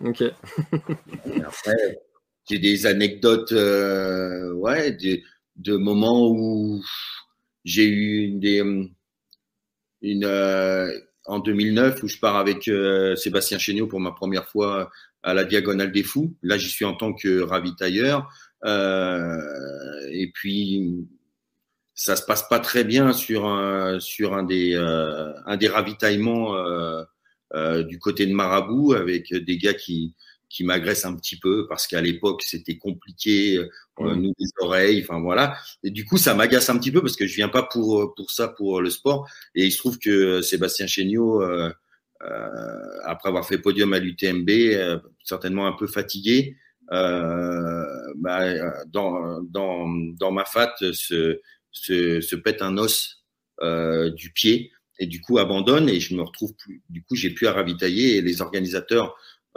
Ok. 0.00 0.22
après, 1.44 1.98
j'ai 2.48 2.58
des 2.58 2.86
anecdotes, 2.86 3.52
euh, 3.52 4.52
ouais, 4.52 4.92
de, 4.92 5.20
de, 5.56 5.76
moments 5.76 6.30
où 6.30 6.82
j'ai 7.64 7.88
eu 7.88 8.30
des, 8.38 8.62
une, 10.02 10.24
euh, 10.24 10.92
en 11.28 11.38
2009 11.38 12.02
où 12.02 12.08
je 12.08 12.18
pars 12.18 12.36
avec 12.36 12.68
euh, 12.68 13.14
Sébastien 13.14 13.58
Chéniaud 13.58 13.86
pour 13.86 14.00
ma 14.00 14.12
première 14.12 14.46
fois 14.46 14.90
à 15.22 15.34
la 15.34 15.44
Diagonale 15.44 15.92
des 15.92 16.02
Fous. 16.02 16.34
Là, 16.42 16.56
j'y 16.56 16.68
suis 16.68 16.84
en 16.84 16.94
tant 16.94 17.12
que 17.12 17.42
ravitailleur. 17.42 18.28
Euh, 18.64 19.38
et 20.10 20.32
puis, 20.32 21.06
ça 21.94 22.16
se 22.16 22.22
passe 22.22 22.48
pas 22.48 22.58
très 22.60 22.82
bien 22.82 23.12
sur 23.12 23.46
un, 23.46 23.98
euh, 23.98 25.32
un 25.46 25.56
des 25.56 25.68
ravitaillements 25.68 26.54
du 27.86 27.98
côté 27.98 28.26
de 28.26 28.32
Marabout 28.32 28.94
avec 28.94 29.34
des 29.34 29.58
gars 29.58 29.74
qui, 29.74 30.14
qui 30.48 30.64
m'agresse 30.64 31.04
un 31.04 31.14
petit 31.14 31.38
peu 31.38 31.66
parce 31.68 31.86
qu'à 31.86 32.00
l'époque 32.00 32.42
c'était 32.42 32.78
compliqué, 32.78 33.58
euh, 33.58 34.14
nous 34.14 34.32
les 34.38 34.48
oreilles, 34.60 35.02
enfin 35.02 35.20
voilà. 35.20 35.56
Et 35.82 35.90
du 35.90 36.04
coup 36.04 36.16
ça 36.16 36.34
m'agace 36.34 36.70
un 36.70 36.78
petit 36.78 36.90
peu 36.92 37.00
parce 37.00 37.16
que 37.16 37.26
je 37.26 37.34
viens 37.34 37.48
pas 37.48 37.62
pour 37.62 38.14
pour 38.14 38.30
ça 38.30 38.48
pour 38.48 38.80
le 38.80 38.90
sport. 38.90 39.28
Et 39.54 39.66
il 39.66 39.72
se 39.72 39.78
trouve 39.78 39.98
que 39.98 40.40
Sébastien 40.42 40.86
Chéniaud, 40.86 41.42
euh, 41.42 41.70
euh, 42.22 43.00
après 43.04 43.28
avoir 43.28 43.46
fait 43.46 43.58
podium 43.58 43.92
à 43.92 43.98
l'UTMB, 43.98 44.48
euh, 44.50 44.98
certainement 45.22 45.66
un 45.66 45.72
peu 45.72 45.86
fatigué, 45.86 46.56
euh, 46.92 47.84
bah, 48.16 48.44
dans 48.86 49.40
dans 49.42 49.86
dans 50.18 50.32
ma 50.32 50.44
fat 50.44 50.74
se 50.80 51.40
se, 51.70 52.20
se 52.20 52.36
pète 52.36 52.62
un 52.62 52.78
os 52.78 53.22
du 54.16 54.32
pied 54.32 54.72
et 54.98 55.06
du 55.06 55.20
coup 55.20 55.38
abandonne 55.38 55.88
et 55.88 56.00
je 56.00 56.14
me 56.14 56.22
retrouve 56.22 56.54
plus. 56.54 56.82
Du 56.88 57.02
coup 57.02 57.14
j'ai 57.14 57.30
pu 57.30 57.46
à 57.46 57.52
ravitailler 57.52 58.16
et 58.16 58.20
les 58.22 58.40
organisateurs 58.42 59.06
euh, 59.10 59.12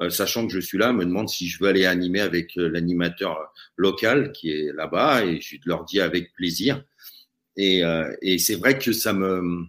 sachant 0.09 0.47
que 0.47 0.53
je 0.53 0.59
suis 0.59 0.77
là, 0.77 0.93
me 0.93 1.05
demande 1.05 1.29
si 1.29 1.47
je 1.47 1.61
veux 1.61 1.69
aller 1.69 1.85
animer 1.85 2.21
avec 2.21 2.57
euh, 2.57 2.67
l'animateur 2.69 3.53
local 3.75 4.31
qui 4.31 4.51
est 4.51 4.73
là-bas 4.73 5.25
et 5.25 5.39
je 5.41 5.57
leur 5.65 5.85
dis 5.85 5.99
avec 5.99 6.33
plaisir. 6.33 6.83
Et, 7.57 7.83
euh, 7.83 8.11
et 8.21 8.37
c'est 8.37 8.55
vrai 8.55 8.77
que 8.79 8.93
ça 8.93 9.13
me 9.13 9.65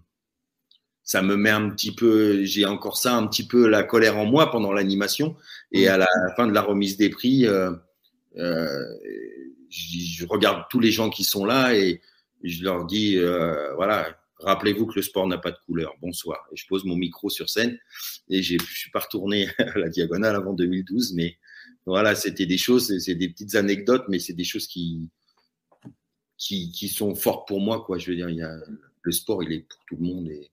ça 1.05 1.21
me 1.21 1.37
met 1.37 1.51
un 1.51 1.68
petit 1.71 1.95
peu, 1.95 2.45
j'ai 2.45 2.64
encore 2.64 2.97
ça 2.97 3.14
un 3.14 3.27
petit 3.27 3.47
peu 3.47 3.68
la 3.68 3.83
colère 3.83 4.16
en 4.18 4.25
moi 4.25 4.51
pendant 4.51 4.73
l'animation 4.73 5.37
et 5.73 5.88
à 5.88 5.99
la 5.99 6.07
fin 6.37 6.47
de 6.47 6.55
la 6.55 6.62
remise 6.62 6.97
des 6.97 7.11
prix, 7.11 7.47
euh, 7.47 7.73
euh, 8.38 8.87
je, 9.68 9.99
je, 9.99 10.27
regarde 10.27 10.64
tous 10.71 10.81
les 10.81 10.90
gens 10.90 11.11
qui 11.11 11.25
sont 11.25 11.45
là 11.45 11.75
et 11.75 12.01
je 12.42 12.62
leur 12.62 12.87
dis 12.87 13.18
euh, 13.18 13.75
voilà 13.75 14.07
Rappelez-vous 14.42 14.87
que 14.87 14.94
le 14.96 15.02
sport 15.02 15.26
n'a 15.26 15.38
pas 15.38 15.50
de 15.50 15.59
couleur. 15.66 15.94
Bonsoir. 16.00 16.46
Et 16.52 16.57
je 16.57 16.66
pose 16.66 16.85
mon 16.85 16.96
micro 16.96 17.31
sur 17.31 17.48
scène 17.48 17.78
et 18.28 18.42
je 18.42 18.57
suis 18.59 18.90
pas 18.90 19.00
retourné 19.00 19.48
à 19.59 19.78
la 19.78 19.88
diagonale 19.88 20.37
avant 20.37 20.52
2012, 20.52 21.14
mais 21.14 21.38
voilà, 21.87 22.14
c'était 22.14 22.46
des 22.46 22.59
choses, 22.59 22.96
c'est 22.98 23.14
des 23.14 23.28
petites 23.28 23.55
anecdotes, 23.55 24.05
mais 24.09 24.18
c'est 24.18 24.33
des 24.33 24.44
choses 24.44 24.66
qui, 24.66 25.11
qui, 26.37 26.70
qui, 26.70 26.88
sont 26.88 27.14
fortes 27.14 27.48
pour 27.48 27.61
moi, 27.61 27.85
quoi. 27.85 27.98
Je 27.98 28.11
veux 28.11 28.16
dire, 28.16 28.31
y 28.31 28.42
a, 28.42 28.57
le 29.02 29.12
sport, 29.12 29.42
il 29.42 29.52
est 29.52 29.68
pour 29.68 29.81
tout 29.87 29.96
le 29.96 30.02
monde 30.02 30.28
et 30.28 30.50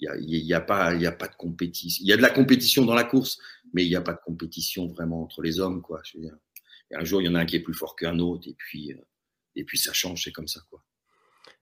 il 0.00 0.06
y 0.06 0.08
a, 0.08 0.16
y 0.18 0.54
a 0.54 0.60
pas, 0.60 0.94
y 0.94 1.06
a 1.06 1.12
pas 1.12 1.28
de 1.28 1.34
compétition. 1.34 2.02
Il 2.02 2.08
y 2.08 2.12
a 2.12 2.16
de 2.16 2.22
la 2.22 2.30
compétition 2.30 2.84
dans 2.84 2.94
la 2.94 3.04
course, 3.04 3.38
mais 3.74 3.84
il 3.84 3.88
n'y 3.88 3.96
a 3.96 4.00
pas 4.00 4.14
de 4.14 4.20
compétition 4.24 4.86
vraiment 4.86 5.22
entre 5.22 5.42
les 5.42 5.60
hommes, 5.60 5.82
quoi. 5.82 6.00
Je 6.04 6.16
veux 6.16 6.24
dire, 6.24 6.36
et 6.90 6.96
un 6.96 7.04
jour, 7.04 7.20
il 7.20 7.26
y 7.26 7.28
en 7.28 7.34
a 7.34 7.40
un 7.40 7.46
qui 7.46 7.56
est 7.56 7.60
plus 7.60 7.74
fort 7.74 7.94
qu'un 7.94 8.18
autre 8.18 8.48
et 8.48 8.54
puis, 8.54 8.92
euh, 8.92 9.06
et 9.54 9.64
puis 9.64 9.78
ça 9.78 9.92
change, 9.92 10.24
c'est 10.24 10.32
comme 10.32 10.48
ça, 10.48 10.60
quoi. 10.70 10.82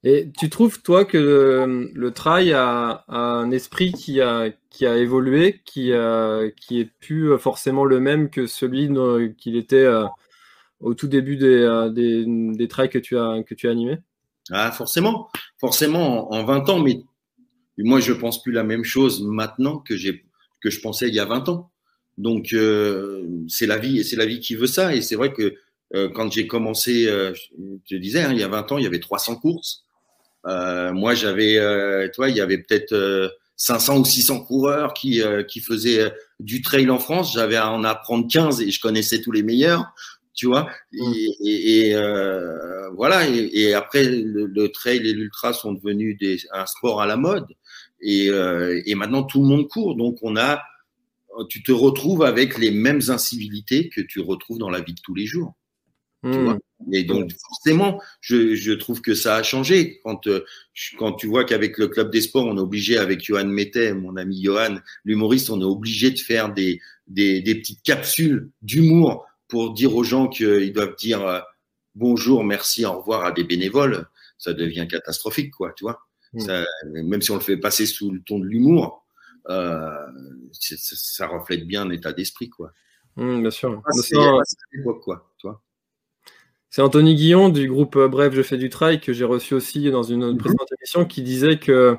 Et 0.04 0.30
tu 0.38 0.48
trouves, 0.48 0.80
toi, 0.82 1.04
que 1.04 1.88
le, 1.92 2.10
trail 2.12 2.52
a, 2.52 3.04
un 3.08 3.50
esprit 3.50 3.92
qui 3.92 4.20
a, 4.20 4.50
qui 4.70 4.86
a 4.86 4.96
évolué, 4.96 5.60
qui, 5.64 5.92
a, 5.92 6.48
qui 6.56 6.80
est 6.80 6.90
plus 7.00 7.36
forcément 7.38 7.84
le 7.84 7.98
même 7.98 8.30
que 8.30 8.46
celui 8.46 8.88
qu'il 9.36 9.56
était 9.56 9.76
euh, 9.76 10.04
au 10.80 10.94
tout 10.94 11.08
début 11.08 11.36
des, 11.36 11.46
euh, 11.46 11.90
des, 11.90 12.24
des, 12.26 12.68
trails 12.68 12.90
que 12.90 12.98
tu 12.98 13.18
as, 13.18 13.42
que 13.42 13.54
tu 13.54 13.66
as 13.68 13.72
animés? 13.72 13.98
Ah, 14.52 14.70
forcément. 14.70 15.30
Forcément, 15.58 16.32
en, 16.32 16.38
en 16.38 16.44
20 16.44 16.68
ans, 16.70 16.78
mais 16.78 17.02
moi, 17.78 17.98
je 17.98 18.12
pense 18.12 18.40
plus 18.40 18.52
la 18.52 18.64
même 18.64 18.84
chose 18.84 19.22
maintenant 19.22 19.78
que, 19.78 19.94
que 20.60 20.70
je 20.70 20.80
pensais 20.80 21.08
il 21.08 21.14
y 21.14 21.20
a 21.20 21.24
20 21.24 21.48
ans. 21.48 21.72
Donc, 22.18 22.52
euh, 22.52 23.26
c'est 23.48 23.66
la 23.66 23.78
vie, 23.78 23.98
et 23.98 24.04
c'est 24.04 24.16
la 24.16 24.26
vie 24.26 24.38
qui 24.38 24.54
veut 24.54 24.66
ça. 24.68 24.94
Et 24.94 25.02
c'est 25.02 25.16
vrai 25.16 25.32
que 25.32 25.56
quand 26.14 26.30
j'ai 26.30 26.46
commencé, 26.46 27.04
je 27.04 27.78
te 27.88 27.94
disais, 27.94 28.22
hein, 28.22 28.32
il 28.32 28.38
y 28.38 28.42
a 28.42 28.48
20 28.48 28.72
ans, 28.72 28.78
il 28.78 28.84
y 28.84 28.86
avait 28.86 29.00
300 29.00 29.36
courses. 29.36 29.87
Euh, 30.46 30.92
moi, 30.92 31.14
j'avais, 31.14 31.58
euh, 31.58 32.08
toi, 32.14 32.28
il 32.28 32.36
y 32.36 32.40
avait 32.40 32.58
peut-être 32.58 33.36
500 33.56 33.96
euh, 33.96 34.00
ou 34.00 34.04
600 34.04 34.40
coureurs 34.40 34.94
qui, 34.94 35.22
qui 35.48 35.60
faisaient 35.60 36.12
du 36.40 36.62
trail 36.62 36.88
en 36.90 36.98
France. 36.98 37.34
J'avais 37.34 37.56
à 37.56 37.70
en 37.70 37.84
apprendre 37.84 38.26
15 38.30 38.62
et 38.62 38.70
je 38.70 38.80
connaissais 38.80 39.20
tous 39.20 39.32
les 39.32 39.42
meilleurs. 39.42 39.84
tu 40.34 40.46
vois. 40.46 40.68
Et, 40.92 41.88
et, 41.88 41.94
euh, 41.94 42.88
voilà. 42.90 43.28
Et, 43.28 43.50
et 43.52 43.74
après, 43.74 44.04
le, 44.04 44.46
le 44.46 44.68
trail 44.68 44.98
et 44.98 45.12
l'ultra 45.12 45.52
sont 45.52 45.72
devenus 45.72 46.16
des, 46.18 46.38
un 46.52 46.66
sport 46.66 47.02
à 47.02 47.06
la 47.06 47.16
mode. 47.16 47.46
Et, 48.00 48.30
euh, 48.30 48.80
et 48.86 48.94
maintenant, 48.94 49.24
tout 49.24 49.40
le 49.42 49.48
monde 49.48 49.68
court. 49.68 49.96
Donc, 49.96 50.18
on 50.22 50.36
a, 50.36 50.62
tu 51.48 51.62
te 51.62 51.72
retrouves 51.72 52.22
avec 52.22 52.58
les 52.58 52.70
mêmes 52.70 53.00
incivilités 53.08 53.88
que 53.88 54.00
tu 54.00 54.20
retrouves 54.20 54.58
dans 54.58 54.70
la 54.70 54.80
vie 54.80 54.94
de 54.94 55.00
tous 55.02 55.14
les 55.14 55.26
jours. 55.26 55.54
Tu 56.24 56.30
Hmm. 56.30 56.44
vois. 56.44 56.58
Et 56.92 57.04
donc, 57.04 57.32
forcément, 57.32 58.00
je, 58.20 58.54
je 58.54 58.72
trouve 58.72 59.00
que 59.00 59.14
ça 59.14 59.36
a 59.36 59.42
changé. 59.42 60.00
Quand, 60.04 60.26
euh, 60.26 60.44
quand 60.96 61.12
tu 61.12 61.26
vois 61.26 61.44
qu'avec 61.44 61.78
le 61.78 61.88
Club 61.88 62.10
des 62.10 62.20
Sports, 62.20 62.46
on 62.46 62.56
est 62.56 62.60
obligé, 62.60 62.98
avec 62.98 63.24
Johan 63.24 63.46
Mettet, 63.46 63.94
mon 63.94 64.16
ami 64.16 64.42
Johan, 64.42 64.78
l'humoriste, 65.04 65.50
on 65.50 65.60
est 65.60 65.64
obligé 65.64 66.10
de 66.10 66.18
faire 66.18 66.52
des, 66.52 66.80
des, 67.06 67.40
des 67.40 67.54
petites 67.56 67.82
capsules 67.82 68.50
d'humour 68.62 69.26
pour 69.48 69.74
dire 69.74 69.94
aux 69.94 70.04
gens 70.04 70.28
qu'ils 70.28 70.72
doivent 70.72 70.96
dire 70.96 71.26
euh, 71.26 71.40
bonjour, 71.94 72.42
merci, 72.44 72.84
au 72.84 72.98
revoir 72.98 73.24
à 73.24 73.32
des 73.32 73.44
bénévoles. 73.44 74.06
Ça 74.38 74.52
devient 74.52 74.86
catastrophique, 74.88 75.52
quoi, 75.52 75.72
tu 75.76 75.84
vois. 75.84 76.00
Mm. 76.32 76.40
Ça, 76.40 76.64
même 76.92 77.22
si 77.22 77.30
on 77.30 77.34
le 77.36 77.40
fait 77.40 77.56
passer 77.56 77.86
sous 77.86 78.10
le 78.12 78.20
ton 78.22 78.38
de 78.38 78.44
l'humour, 78.46 79.04
euh, 79.50 79.90
ça 80.52 81.26
reflète 81.26 81.66
bien 81.66 81.82
un 81.82 81.90
état 81.90 82.12
d'esprit, 82.12 82.50
quoi. 82.50 82.72
Hmm, 83.16 83.40
bien 83.40 83.50
sûr. 83.50 83.82
Ah, 83.84 83.90
c'est 83.92 84.14
quoi, 85.02 85.32
tu 85.38 85.46
vois. 85.48 85.62
C'est 86.70 86.82
Anthony 86.82 87.14
Guillon 87.14 87.48
du 87.48 87.68
groupe 87.68 87.96
euh, 87.96 88.08
Bref, 88.08 88.34
je 88.34 88.42
fais 88.42 88.58
du 88.58 88.68
trail 88.68 89.00
que 89.00 89.12
j'ai 89.12 89.24
reçu 89.24 89.54
aussi 89.54 89.90
dans 89.90 90.02
une 90.02 90.26
Mhm. 90.32 90.36
précédente 90.38 90.68
émission 90.78 91.04
qui 91.06 91.22
disait 91.22 91.58
que 91.58 91.96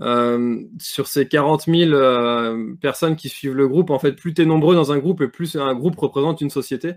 euh, 0.00 0.60
sur 0.78 1.08
ces 1.08 1.26
40 1.26 1.64
000 1.66 1.92
euh, 1.92 2.74
personnes 2.80 3.16
qui 3.16 3.28
suivent 3.28 3.54
le 3.56 3.66
groupe, 3.66 3.90
en 3.90 3.98
fait, 3.98 4.12
plus 4.12 4.34
tu 4.34 4.42
es 4.42 4.44
nombreux 4.44 4.74
dans 4.74 4.92
un 4.92 4.98
groupe 4.98 5.22
et 5.22 5.28
plus 5.28 5.56
un 5.56 5.74
groupe 5.74 5.96
représente 5.98 6.40
une 6.40 6.50
société. 6.50 6.94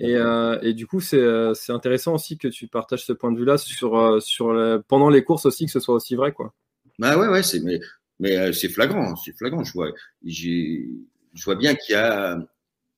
Et, 0.00 0.16
euh, 0.16 0.58
et 0.62 0.72
du 0.72 0.86
coup, 0.86 1.00
c'est 1.00 1.20
intéressant 1.68 2.14
aussi 2.14 2.38
que 2.38 2.48
tu 2.48 2.66
partages 2.66 3.04
ce 3.04 3.12
point 3.12 3.30
de 3.30 3.38
vue-là 3.38 3.58
sur, 3.58 4.20
sur 4.22 4.52
le- 4.52 4.82
pendant 4.86 5.08
les 5.08 5.22
courses 5.22 5.46
aussi, 5.46 5.66
que 5.66 5.70
ce 5.72 5.80
soit 5.80 5.94
aussi 5.94 6.16
vrai. 6.16 6.32
Quoi. 6.32 6.52
Bah 6.98 7.16
ouais, 7.18 7.28
ouais, 7.28 7.42
mais, 7.62 7.78
mais 8.18 8.52
c'est 8.52 8.68
flagrant, 8.68 9.14
c'est 9.16 9.36
flagrant. 9.36 9.62
Je 9.62 9.72
vois, 9.72 9.90
je 10.24 11.44
vois 11.44 11.54
bien 11.56 11.74
qu'il 11.74 11.92
y 11.94 11.96
a, 11.98 12.38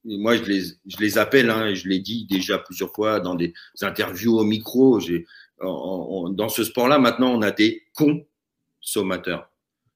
moi 0.07 0.37
je 0.37 0.45
les, 0.45 0.63
je 0.87 0.97
les 1.01 1.19
appelle, 1.19 1.51
hein, 1.51 1.67
et 1.67 1.75
je 1.75 1.89
l'ai 1.89 1.99
dit 1.99 2.27
déjà 2.31 2.59
plusieurs 2.59 2.93
fois 2.93 3.21
dans 3.21 3.35
des 3.35 3.53
interviews 3.83 4.39
au 4.39 4.45
micro. 4.45 5.01
J'ai, 5.01 5.27
dans 5.61 6.49
ce 6.49 6.65
sport-là, 6.65 6.99
maintenant, 6.99 7.33
on 7.35 7.43
a 7.43 7.51
des 7.51 7.83
consommateurs. 7.95 9.51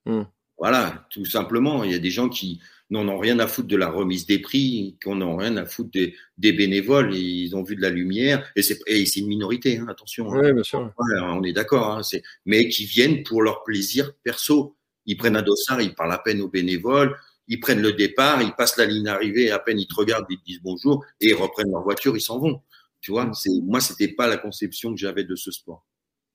Mm. 0.05 0.23
Voilà, 0.57 1.07
tout 1.09 1.25
simplement. 1.25 1.83
Il 1.83 1.91
y 1.91 1.95
a 1.95 1.99
des 1.99 2.11
gens 2.11 2.29
qui 2.29 2.59
n'en 2.91 3.07
ont 3.07 3.17
rien 3.17 3.39
à 3.39 3.47
foutre 3.47 3.69
de 3.69 3.77
la 3.77 3.89
remise 3.89 4.25
des 4.25 4.39
prix, 4.39 4.97
qui 5.01 5.09
n'en 5.09 5.21
ont 5.21 5.37
rien 5.37 5.55
à 5.57 5.65
foutre 5.65 5.91
des, 5.91 6.13
des 6.37 6.51
bénévoles. 6.51 7.15
Ils 7.15 7.55
ont 7.55 7.63
vu 7.63 7.75
de 7.75 7.81
la 7.81 7.89
lumière, 7.89 8.51
et 8.55 8.61
c'est, 8.61 8.79
une 9.17 9.27
minorité, 9.27 9.77
hein, 9.77 9.87
attention. 9.89 10.31
hein. 10.31 10.41
Oui, 10.43 10.53
bien 10.53 10.63
sûr. 10.63 10.91
On 10.99 11.41
est 11.43 11.53
d'accord, 11.53 11.97
hein, 11.97 12.01
mais 12.45 12.67
qui 12.67 12.85
viennent 12.85 13.23
pour 13.23 13.41
leur 13.41 13.63
plaisir 13.63 14.11
perso. 14.23 14.75
Ils 15.05 15.17
prennent 15.17 15.37
un 15.37 15.41
dossard, 15.41 15.81
ils 15.81 15.95
parlent 15.95 16.13
à 16.13 16.19
peine 16.19 16.41
aux 16.41 16.47
bénévoles, 16.47 17.15
ils 17.53 17.59
prennent 17.59 17.81
le 17.81 17.93
départ, 17.93 18.41
ils 18.41 18.53
passent 18.53 18.77
la 18.77 18.85
ligne 18.85 19.03
d'arrivée, 19.03 19.51
à 19.51 19.59
peine 19.59 19.79
ils 19.79 19.87
te 19.87 19.93
regardent, 19.95 20.25
ils 20.29 20.39
te 20.39 20.43
disent 20.45 20.61
bonjour, 20.63 21.03
et 21.19 21.29
ils 21.29 21.33
reprennent 21.35 21.69
leur 21.71 21.83
voiture, 21.83 22.15
ils 22.15 22.21
s'en 22.21 22.39
vont. 22.39 22.61
Tu 23.01 23.11
vois, 23.11 23.25
Mm. 23.25 23.33
c'est 23.33 23.49
moi, 23.63 23.79
c'était 23.81 24.07
pas 24.13 24.27
la 24.27 24.37
conception 24.37 24.91
que 24.93 24.97
j'avais 24.99 25.23
de 25.25 25.35
ce 25.35 25.51
sport. 25.51 25.85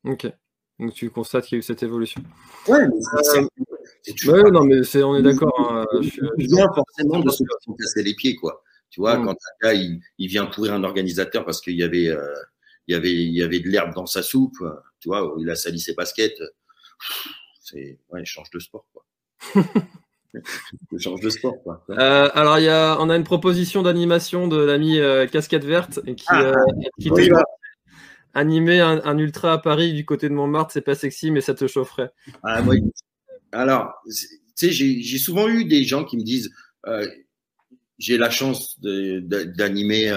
Ok. 0.05 0.27
Donc 0.79 0.93
tu 0.95 1.09
constates 1.11 1.47
qu'il 1.47 1.57
y 1.57 1.59
a 1.59 1.61
eu 1.61 1.63
cette 1.63 1.83
évolution. 1.83 2.23
Ouais, 2.69 2.87
mais 2.87 2.95
c'est- 3.23 3.49
c'est 4.03 4.15
toujours 4.15 4.35
Ouais, 4.35 4.51
non, 4.51 4.65
mais 4.65 4.83
c'est, 4.85 5.03
on 5.03 5.17
est 5.17 5.23
d'accord. 5.23 5.59
hein, 5.61 5.87
je 6.03 6.11
je 6.39 6.57
forcément 6.75 7.21
de 7.21 7.31
ceux 7.31 7.45
qui 7.45 7.65
sont 7.65 7.73
cassés 7.75 8.03
les 8.03 8.15
pieds, 8.15 8.35
quoi. 8.37 8.63
Tu 8.91 9.01
vois, 9.01 9.17
Mm. 9.19 9.25
quand 9.25 9.33
un 9.33 9.55
gars 9.63 9.75
il, 9.75 10.01
il 10.19 10.29
vient 10.29 10.47
pourrir 10.47 10.75
un 10.75 10.85
organisateur 10.85 11.45
parce 11.47 11.61
qu'il 11.63 11.77
y 11.77 11.83
avait 11.83 12.09
euh, 12.09 12.35
il 12.89 12.93
y 12.93 12.95
avait 12.95 13.13
il 13.15 13.33
y 13.35 13.43
avait 13.43 13.61
de 13.61 13.69
l'herbe 13.69 13.95
dans 13.95 14.07
sa 14.07 14.23
soupe, 14.23 14.61
euh, 14.61 14.75
tu 15.01 15.09
vois, 15.09 15.35
il 15.39 15.49
a 15.51 15.57
sali 15.57 15.81
ses 15.81 15.95
baskets. 15.95 16.41
euh, 16.41 16.49
C'est 17.61 17.99
ouais, 18.11 18.25
change 18.25 18.51
de 18.51 18.59
sport, 18.61 18.87
quoi. 18.93 19.05
change 20.99 21.21
de 21.21 21.31
sport, 21.31 21.63
quoi. 21.63 21.85
Euh, 21.91 22.29
alors, 22.35 22.59
il 22.59 22.65
y 22.65 22.69
a, 22.69 22.97
on 23.01 23.11
a 23.11 23.17
une 23.17 23.25
proposition 23.25 23.83
d'animation 23.83 24.49
de 24.49 24.57
l'ami 24.57 24.99
euh, 24.99 25.27
Casquette 25.27 25.65
Verte 25.65 26.01
qui, 26.17 26.25
Ah, 26.29 26.43
euh, 26.43 26.53
qui 27.01 27.11
oui, 27.11 27.25
dit, 27.25 27.31
bah. 27.31 27.45
animer 28.35 28.81
un, 28.81 29.01
un 29.05 29.19
ultra 29.19 29.55
à 29.55 29.59
Paris 29.59 29.93
du 29.93 30.05
côté 30.05 30.29
de 30.29 30.35
Montmartre, 30.35 30.73
c'est 30.73 30.81
pas 30.81 30.95
sexy, 30.95 31.31
mais 31.31 31.41
ça 31.41 31.55
te 31.55 31.67
chaufferait. 31.67 32.11
Ah, 32.43 32.63
moi, 32.63 32.75
alors, 33.53 33.93
tu 34.07 34.15
sais, 34.55 34.71
j'ai 34.71 35.19
souvent 35.19 35.49
eu 35.49 35.65
des 35.65 35.85
gens 35.85 36.05
qui 36.05 36.17
me 36.17 36.23
disent, 36.23 36.51
euh, 36.87 37.07
j'ai 37.99 38.19
la 38.19 38.31
chance 38.31 38.79
d'animer 38.81 40.13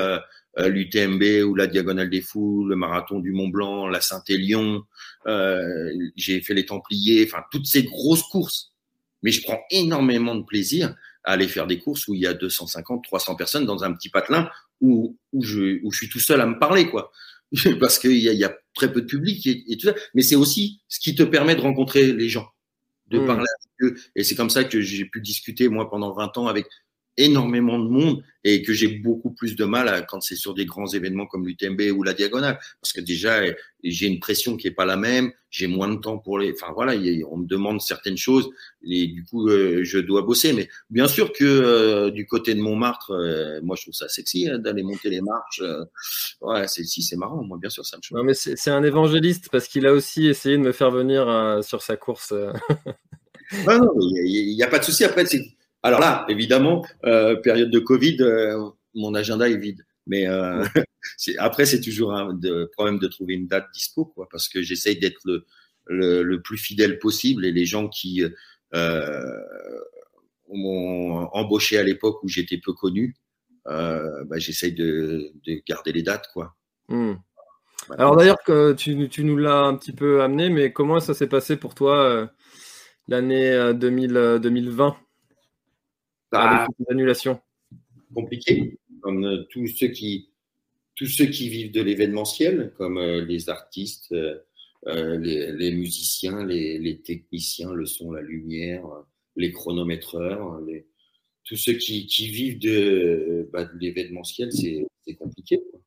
l'UTMB 0.58 1.48
ou 1.48 1.56
la 1.56 1.68
Diagonale 1.68 2.10
des 2.10 2.22
Fous, 2.22 2.66
le 2.66 2.76
Marathon 2.76 3.20
du 3.20 3.32
Mont 3.32 3.48
Blanc, 3.48 3.88
la 3.88 4.02
Saint-Élion, 4.02 4.84
euh, 5.28 5.92
j'ai 6.16 6.42
fait 6.42 6.54
les 6.54 6.66
Templiers, 6.66 7.26
enfin 7.26 7.44
toutes 7.52 7.68
ces 7.68 7.84
grosses 7.84 8.24
courses. 8.24 8.74
Mais 9.24 9.32
je 9.32 9.42
prends 9.44 9.60
énormément 9.72 10.36
de 10.36 10.44
plaisir 10.44 10.96
à 11.24 11.34
aller 11.34 11.48
faire 11.48 11.68
des 11.68 11.80
courses 11.80 12.08
où 12.08 12.14
il 12.16 12.22
y 12.22 12.28
a 12.28 12.34
250, 12.34 13.04
300 13.04 13.36
personnes 13.36 13.66
dans 13.66 13.84
un 13.84 13.94
petit 13.94 14.10
patelin 14.10 14.50
où, 14.82 15.18
où, 15.34 15.44
je, 15.44 15.84
où 15.84 15.92
je 15.92 15.98
suis 15.98 16.10
tout 16.10 16.20
seul 16.20 16.40
à 16.42 16.46
me 16.46 16.58
parler, 16.58 16.90
quoi. 16.90 17.12
Parce 17.80 18.00
qu'il 18.00 18.18
y 18.18 18.30
a, 18.30 18.34
il 18.34 18.40
y 18.40 18.44
a 18.46 18.56
très 18.74 18.92
peu 18.92 19.02
de 19.02 19.08
public 19.08 19.46
et, 19.48 19.64
et 19.68 19.78
tout 19.78 19.88
ça. 19.88 19.96
Mais 20.14 20.22
c'est 20.22 20.36
aussi 20.36 20.82
ce 20.88 21.00
qui 21.00 21.16
te 21.16 21.24
permet 21.24 21.56
de 21.56 21.62
rencontrer 21.62 22.14
les 22.14 22.30
gens, 22.30 22.48
de 23.08 23.20
Mm. 23.20 23.26
parler 23.26 23.46
avec 23.82 23.94
eux. 23.94 24.02
Et 24.16 24.24
c'est 24.24 24.36
comme 24.36 24.50
ça 24.50 24.64
que 24.64 24.82
j'ai 24.82 25.06
pu 25.06 25.20
discuter, 25.22 25.68
moi, 25.68 25.90
pendant 25.90 26.14
20 26.14 26.38
ans 26.38 26.48
avec 26.48 26.68
énormément 27.20 27.78
de 27.78 27.88
monde 27.88 28.24
et 28.46 28.64
que 28.64 28.72
j'ai 28.72 28.88
beaucoup 28.88 29.32
plus 29.32 29.56
de 29.58 29.66
mal 29.66 29.90
à, 29.90 30.02
quand 30.02 30.22
c'est 30.22 30.36
sur 30.36 30.54
des 30.54 30.66
grands 30.66 30.88
événements 30.88 31.26
comme 31.26 31.46
l'UTMB 31.46 31.82
ou 31.94 32.04
la 32.04 32.14
Diagonale. 32.14 32.58
Parce 32.82 32.94
que 32.94 33.02
déjà, 33.02 33.42
j'ai 33.84 34.08
une 34.08 34.20
pression 34.22 34.56
qui 34.56 34.68
est 34.68 34.72
pas 34.72 34.86
la 34.86 34.96
même, 34.96 35.32
j'ai 35.50 35.68
moins 35.68 35.90
de 35.90 35.98
temps 36.00 36.18
pour 36.18 36.40
les. 36.40 36.54
Enfin 36.54 36.72
voilà, 36.74 36.94
a- 36.94 37.26
on 37.30 37.38
me 37.38 37.46
demande 37.46 37.82
certaines 37.82 38.16
choses 38.18 38.50
et 38.82 39.08
du 39.08 39.26
coup, 39.26 39.50
euh, 39.50 39.84
je 39.84 40.00
dois 40.00 40.22
bosser. 40.22 40.54
Mais 40.54 40.70
bien 40.90 41.10
sûr 41.10 41.34
que 41.34 41.44
euh, 41.44 42.12
du 42.12 42.26
côté 42.26 42.56
de 42.56 42.62
Montmartre, 42.62 43.12
euh, 43.12 43.60
moi, 43.62 43.76
je 43.76 43.82
trouve 43.84 43.94
ça 43.94 44.08
sexy 44.08 44.48
hein, 44.48 44.58
d'aller 44.58 44.84
monter 44.84 45.10
les 45.10 45.22
marches. 45.22 45.62
euh, 45.62 45.84
ouais, 46.42 46.66
c'est 46.68 46.86
si, 46.86 47.02
c'est 47.04 47.18
marrant. 47.18 47.44
Moi, 47.44 47.58
bien 47.60 47.70
sûr, 47.70 47.86
ça 47.86 47.98
me 47.98 48.02
choque. 48.02 48.18
Non, 48.18 48.24
mais 48.24 48.34
c'est 48.34 48.56
c'est 48.58 48.72
un 48.72 48.84
évangéliste 48.84 49.50
parce 49.52 49.68
qu'il 49.68 49.86
a 49.86 49.92
aussi 49.92 50.28
essayé 50.28 50.58
de 50.58 50.62
me 50.64 50.72
faire 50.72 50.92
venir 50.92 51.60
sur 51.62 51.82
sa 51.82 51.98
course. 51.98 52.34
Ah 53.68 53.80
non, 53.80 53.92
il 54.00 54.56
n'y 54.56 54.64
a, 54.64 54.68
pas 54.68 54.80
de 54.80 54.84
souci. 54.84 55.04
Après, 55.04 55.26
c'est. 55.26 55.44
Alors 55.84 56.00
là, 56.00 56.26
évidemment, 56.30 56.86
euh, 57.06 57.36
période 57.36 57.70
de 57.72 57.80
Covid, 57.80 58.18
euh, 58.22 58.70
mon 58.96 59.14
agenda 59.14 59.50
est 59.50 59.58
vide. 59.58 59.86
Mais 60.08 60.28
euh, 60.28 60.64
après, 61.38 61.66
c'est 61.66 61.82
toujours 61.82 62.14
un 62.14 62.34
de- 62.34 62.70
problème 62.74 63.00
de 63.00 63.08
trouver 63.08 63.36
une 63.36 63.48
date 63.48 63.68
dispo, 63.74 64.06
quoi, 64.06 64.28
parce 64.32 64.50
que 64.50 64.62
j'essaye 64.62 65.00
d'être 65.00 65.20
le, 65.26 65.46
le, 65.86 66.24
le 66.24 66.42
plus 66.42 66.58
fidèle 66.58 67.00
possible 67.00 67.46
et 67.46 67.52
les 67.52 67.66
gens 67.66 67.88
qui 67.88 68.24
euh, 68.74 69.42
m'ont 70.52 71.28
embauché 71.34 71.78
à 71.78 71.84
l'époque 71.84 72.24
où 72.24 72.28
j'étais 72.28 72.58
peu 72.58 72.74
connu, 72.74 73.16
euh, 73.68 74.24
bah, 74.26 74.40
j'essaye 74.40 74.74
de, 74.74 75.32
de 75.46 75.62
garder 75.68 75.92
les 75.92 76.02
dates, 76.04 76.30
quoi. 76.34 76.56
Hmm. 76.88 77.14
Alors 77.98 78.18
d'ailleurs, 78.18 78.44
que 78.46 78.74
tu, 78.74 79.08
tu 79.10 79.24
nous 79.24 79.38
l'as 79.38 79.62
un 79.64 79.76
petit 79.76 79.94
peu 79.94 80.22
amené, 80.22 80.50
mais 80.50 80.74
comment 80.74 81.00
ça 81.00 81.14
s'est 81.14 81.28
passé 81.28 81.56
pour 81.56 81.76
toi 81.76 82.04
euh, 82.04 82.28
l'année 83.08 83.52
euh, 83.52 83.74
2000, 83.74 84.18
euh, 84.18 84.40
2020 84.40 84.98
Bah, 86.32 86.68
annulations 86.90 87.40
compliqué, 88.14 88.78
comme 89.02 89.26
euh, 89.26 89.44
tous 89.52 89.68
ceux 89.68 89.90
qui 89.90 90.30
tous 90.96 91.08
ceux 91.08 91.28
qui 91.28 91.50
vivent 91.50 91.72
de 91.72 91.82
l'événementiel, 91.82 92.74
comme 92.78 92.98
euh, 92.98 93.26
les 93.26 93.50
artistes, 93.50 94.14
euh, 94.14 95.18
les, 95.20 95.52
les 95.54 95.72
musiciens, 95.74 96.46
les, 96.46 96.80
les 96.80 97.00
techniciens, 97.00 97.74
le 97.74 97.86
son, 97.86 98.12
la 98.12 98.22
lumière, 98.22 98.84
les 99.36 99.52
chronométreurs, 99.52 100.60
les, 100.62 100.86
tous 101.46 101.56
ceux 101.58 101.74
qui, 101.74 102.08
qui 102.08 102.28
vivent 102.28 102.60
de, 102.60 103.50
bah, 103.54 103.66
de 103.66 103.78
l'événementiel, 103.80 104.52
c'est 104.54 104.86
compliqué. 105.18 105.60
Quoi. 105.72 105.80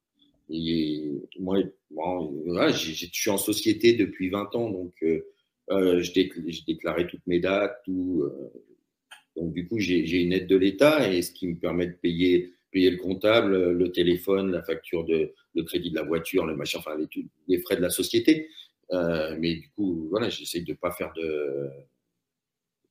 Et 0.50 1.12
moi, 1.40 1.58
voilà, 1.90 2.70
je 2.72 3.06
suis 3.12 3.30
en 3.30 3.38
société 3.38 3.94
depuis 3.94 4.30
20 4.30 4.54
ans, 4.56 4.70
donc 4.70 4.94
euh, 5.02 6.02
je, 6.02 6.12
décl- 6.12 6.50
je 6.52 6.64
déclarais 6.66 7.06
toutes 7.06 7.26
mes 7.26 7.40
dates, 7.40 7.80
tout. 7.84 8.22
euh, 8.24 8.52
donc 9.36 9.52
du 9.52 9.66
coup, 9.66 9.78
j'ai 9.78 10.22
une 10.22 10.32
aide 10.32 10.46
de 10.46 10.56
l'État 10.56 11.10
et 11.10 11.22
ce 11.22 11.32
qui 11.32 11.48
me 11.48 11.56
permet 11.56 11.86
de 11.86 11.94
payer 11.94 12.52
le 12.74 12.96
comptable, 12.96 13.72
le 13.72 13.92
téléphone, 13.92 14.50
la 14.50 14.62
facture 14.62 15.04
de 15.04 15.34
crédit 15.62 15.90
de 15.90 15.96
la 15.96 16.02
voiture, 16.02 16.46
le 16.46 16.56
machin, 16.56 16.78
enfin 16.78 16.96
les, 17.48 17.58
frais 17.60 17.76
de 17.76 17.82
la 17.82 17.90
société. 17.90 18.48
Euh, 18.92 19.36
mais 19.38 19.54
du 19.54 19.70
coup, 19.70 20.08
voilà, 20.10 20.28
de 20.28 20.72
pas 20.74 20.90
faire 20.90 21.12
de 21.16 21.70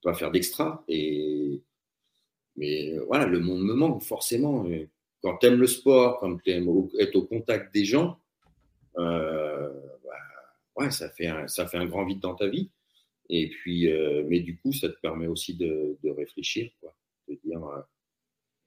pas 0.01 0.13
faire 0.15 0.31
d'extra 0.31 0.83
et 0.87 1.61
mais 2.55 2.93
euh, 2.93 3.03
voilà, 3.05 3.25
le 3.27 3.39
monde 3.39 3.63
me 3.63 3.73
manque 3.73 4.01
forcément. 4.01 4.65
Quand 5.21 5.37
tu 5.37 5.45
aimes 5.45 5.59
le 5.59 5.67
sport, 5.67 6.19
quand 6.19 6.37
tu 6.37 6.51
aimes 6.51 6.67
être 6.99 7.15
au 7.15 7.23
contact 7.23 7.73
des 7.73 7.85
gens, 7.85 8.19
euh, 8.97 9.69
bah, 10.03 10.11
ouais, 10.77 10.91
ça 10.91 11.09
fait 11.09 11.29
ça 11.47 11.67
fait 11.67 11.77
un 11.77 11.85
grand 11.85 12.05
vide 12.05 12.19
dans 12.19 12.35
ta 12.35 12.47
vie. 12.47 12.71
Et 13.33 13.49
puis, 13.49 13.89
euh, 13.89 14.25
mais 14.27 14.41
du 14.41 14.57
coup, 14.57 14.73
ça 14.73 14.89
te 14.89 14.99
permet 14.99 15.25
aussi 15.25 15.55
de, 15.55 15.97
de 16.03 16.09
réfléchir, 16.09 16.69
quoi, 16.81 16.93
de 17.29 17.39
dire, 17.45 17.61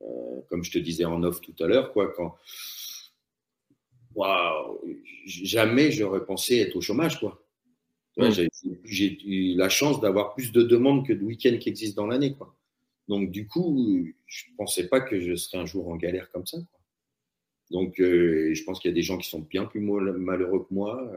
euh, 0.00 0.40
comme 0.48 0.64
je 0.64 0.72
te 0.72 0.78
disais 0.78 1.04
en 1.04 1.22
off 1.22 1.42
tout 1.42 1.54
à 1.60 1.66
l'heure, 1.66 1.92
quoi, 1.92 2.12
quand 2.16 2.36
waouh, 4.14 4.80
jamais 5.26 5.90
j'aurais 5.90 6.24
pensé 6.24 6.58
être 6.60 6.76
au 6.76 6.80
chômage, 6.80 7.20
quoi. 7.20 7.46
Mm. 8.16 8.30
J'ai 8.84 9.18
eu 9.26 9.54
la 9.54 9.68
chance 9.68 10.00
d'avoir 10.00 10.34
plus 10.34 10.50
de 10.50 10.62
demandes 10.62 11.06
que 11.06 11.12
de 11.12 11.22
week-ends 11.22 11.58
qui 11.58 11.68
existent 11.68 12.02
dans 12.02 12.08
l'année, 12.08 12.32
quoi. 12.32 12.56
Donc, 13.06 13.30
du 13.30 13.46
coup, 13.46 14.06
je 14.24 14.50
ne 14.50 14.56
pensais 14.56 14.88
pas 14.88 15.02
que 15.02 15.20
je 15.20 15.34
serais 15.34 15.58
un 15.58 15.66
jour 15.66 15.88
en 15.88 15.96
galère 15.96 16.30
comme 16.30 16.46
ça. 16.46 16.56
Quoi. 16.56 16.80
Donc, 17.70 18.00
euh, 18.00 18.54
je 18.54 18.64
pense 18.64 18.80
qu'il 18.80 18.90
y 18.90 18.92
a 18.92 18.94
des 18.94 19.02
gens 19.02 19.18
qui 19.18 19.28
sont 19.28 19.40
bien 19.40 19.66
plus 19.66 19.80
malheureux 19.80 20.60
que 20.60 20.72
moi. 20.72 21.12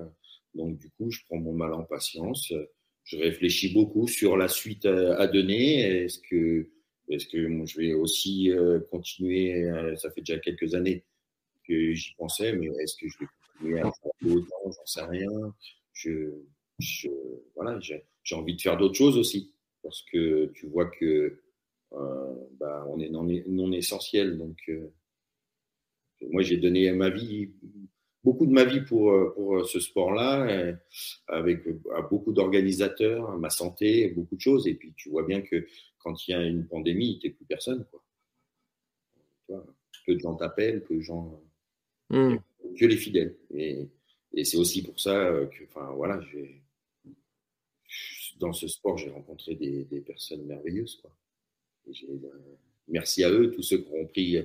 Donc, 0.53 0.77
du 0.79 0.89
coup, 0.89 1.09
je 1.11 1.21
prends 1.25 1.37
mon 1.37 1.53
mal 1.53 1.73
en 1.73 1.83
patience. 1.83 2.51
Je 3.07 3.17
réfléchis 3.17 3.73
beaucoup 3.73 4.07
sur 4.07 4.37
la 4.37 4.47
suite 4.47 4.85
à, 4.85 5.27
donner. 5.27 5.79
Est-ce 6.03 6.19
que, 6.19 6.69
est 7.09 7.17
-ce 7.17 7.27
que 7.27 7.65
je 7.65 7.77
vais 7.77 7.93
aussi 7.93 8.51
euh, 8.51 8.79
continuer 8.91 9.69
Ça 9.97 10.11
fait 10.11 10.21
déjà 10.21 10.39
quelques 10.39 10.75
années 10.75 11.03
que 11.67 11.93
j'y 11.93 12.13
pensais, 12.15 12.53
mais 12.53 12.67
est-ce 12.81 12.95
que 12.95 13.07
je 13.07 13.17
vais 13.19 13.25
continuer 13.25 13.79
à 13.79 13.91
faire 13.91 14.31
autant? 14.35 14.71
J'en 14.71 14.85
sais 14.85 15.03
rien. 15.03 15.31
Je, 15.93 16.31
je 16.79 17.09
voilà, 17.55 17.79
j'ai 17.79 18.35
envie 18.35 18.55
de 18.55 18.61
faire 18.61 18.77
d'autres 18.77 18.95
choses 18.95 19.17
aussi, 19.17 19.53
parce 19.83 20.03
que 20.11 20.51
tu 20.53 20.67
vois 20.67 20.87
que 20.87 21.41
euh, 21.93 22.35
bah, 22.59 22.85
on 22.89 22.99
est 22.99 23.09
non, 23.09 23.23
non 23.47 23.71
essentiel. 23.71 24.37
Donc, 24.37 24.57
euh, 24.69 24.93
moi, 26.29 26.41
j'ai 26.41 26.57
donné 26.57 26.91
ma 26.91 27.09
vie, 27.09 27.51
beaucoup 28.27 28.45
de 28.45 28.51
ma 28.51 28.65
vie 28.65 28.81
pour, 28.81 29.11
euh, 29.11 29.31
pour 29.33 29.65
ce 29.65 29.79
sport-là, 29.79 30.75
avec 31.27 31.63
beaucoup 32.09 32.33
d'organisateurs, 32.33 33.37
ma 33.37 33.49
santé, 33.49 34.09
beaucoup 34.09 34.35
de 34.35 34.41
choses. 34.41 34.67
Et 34.67 34.73
puis, 34.73 34.93
tu 34.97 35.09
vois 35.09 35.23
bien 35.23 35.41
que 35.41 35.65
quand 35.99 36.27
il 36.27 36.31
y 36.31 36.33
a 36.33 36.43
une 36.43 36.67
pandémie, 36.67 37.21
n'y 37.23 37.29
a 37.29 37.33
plus 37.33 37.45
personne. 37.45 37.85
Quoi. 37.89 39.65
peu 40.05 40.13
de 40.13 40.19
gens 40.19 40.35
t'appellent, 40.35 40.83
peu 40.83 40.95
de 40.95 41.01
gens. 41.01 41.41
Hmm. 42.09 42.35
Que 42.77 42.85
les 42.85 42.97
fidèles. 42.97 43.37
Et, 43.53 43.87
et 44.33 44.43
c'est 44.43 44.57
aussi 44.57 44.83
pour 44.83 44.99
ça 44.99 45.31
que, 45.53 45.63
enfin, 45.63 45.89
voilà, 45.93 46.19
dans 48.39 48.51
ce 48.51 48.67
sport, 48.67 48.97
j'ai 48.97 49.09
rencontré 49.09 49.55
des, 49.55 49.85
des, 49.85 50.01
personnes 50.01 50.43
merveilleuses. 50.45 50.99
Quoi. 51.01 51.11
Euh, 51.87 52.17
merci 52.89 53.23
à 53.23 53.31
eux, 53.31 53.51
tous 53.51 53.63
ceux 53.63 53.77
qui 53.77 53.91
ont 53.93 54.05
pris 54.05 54.37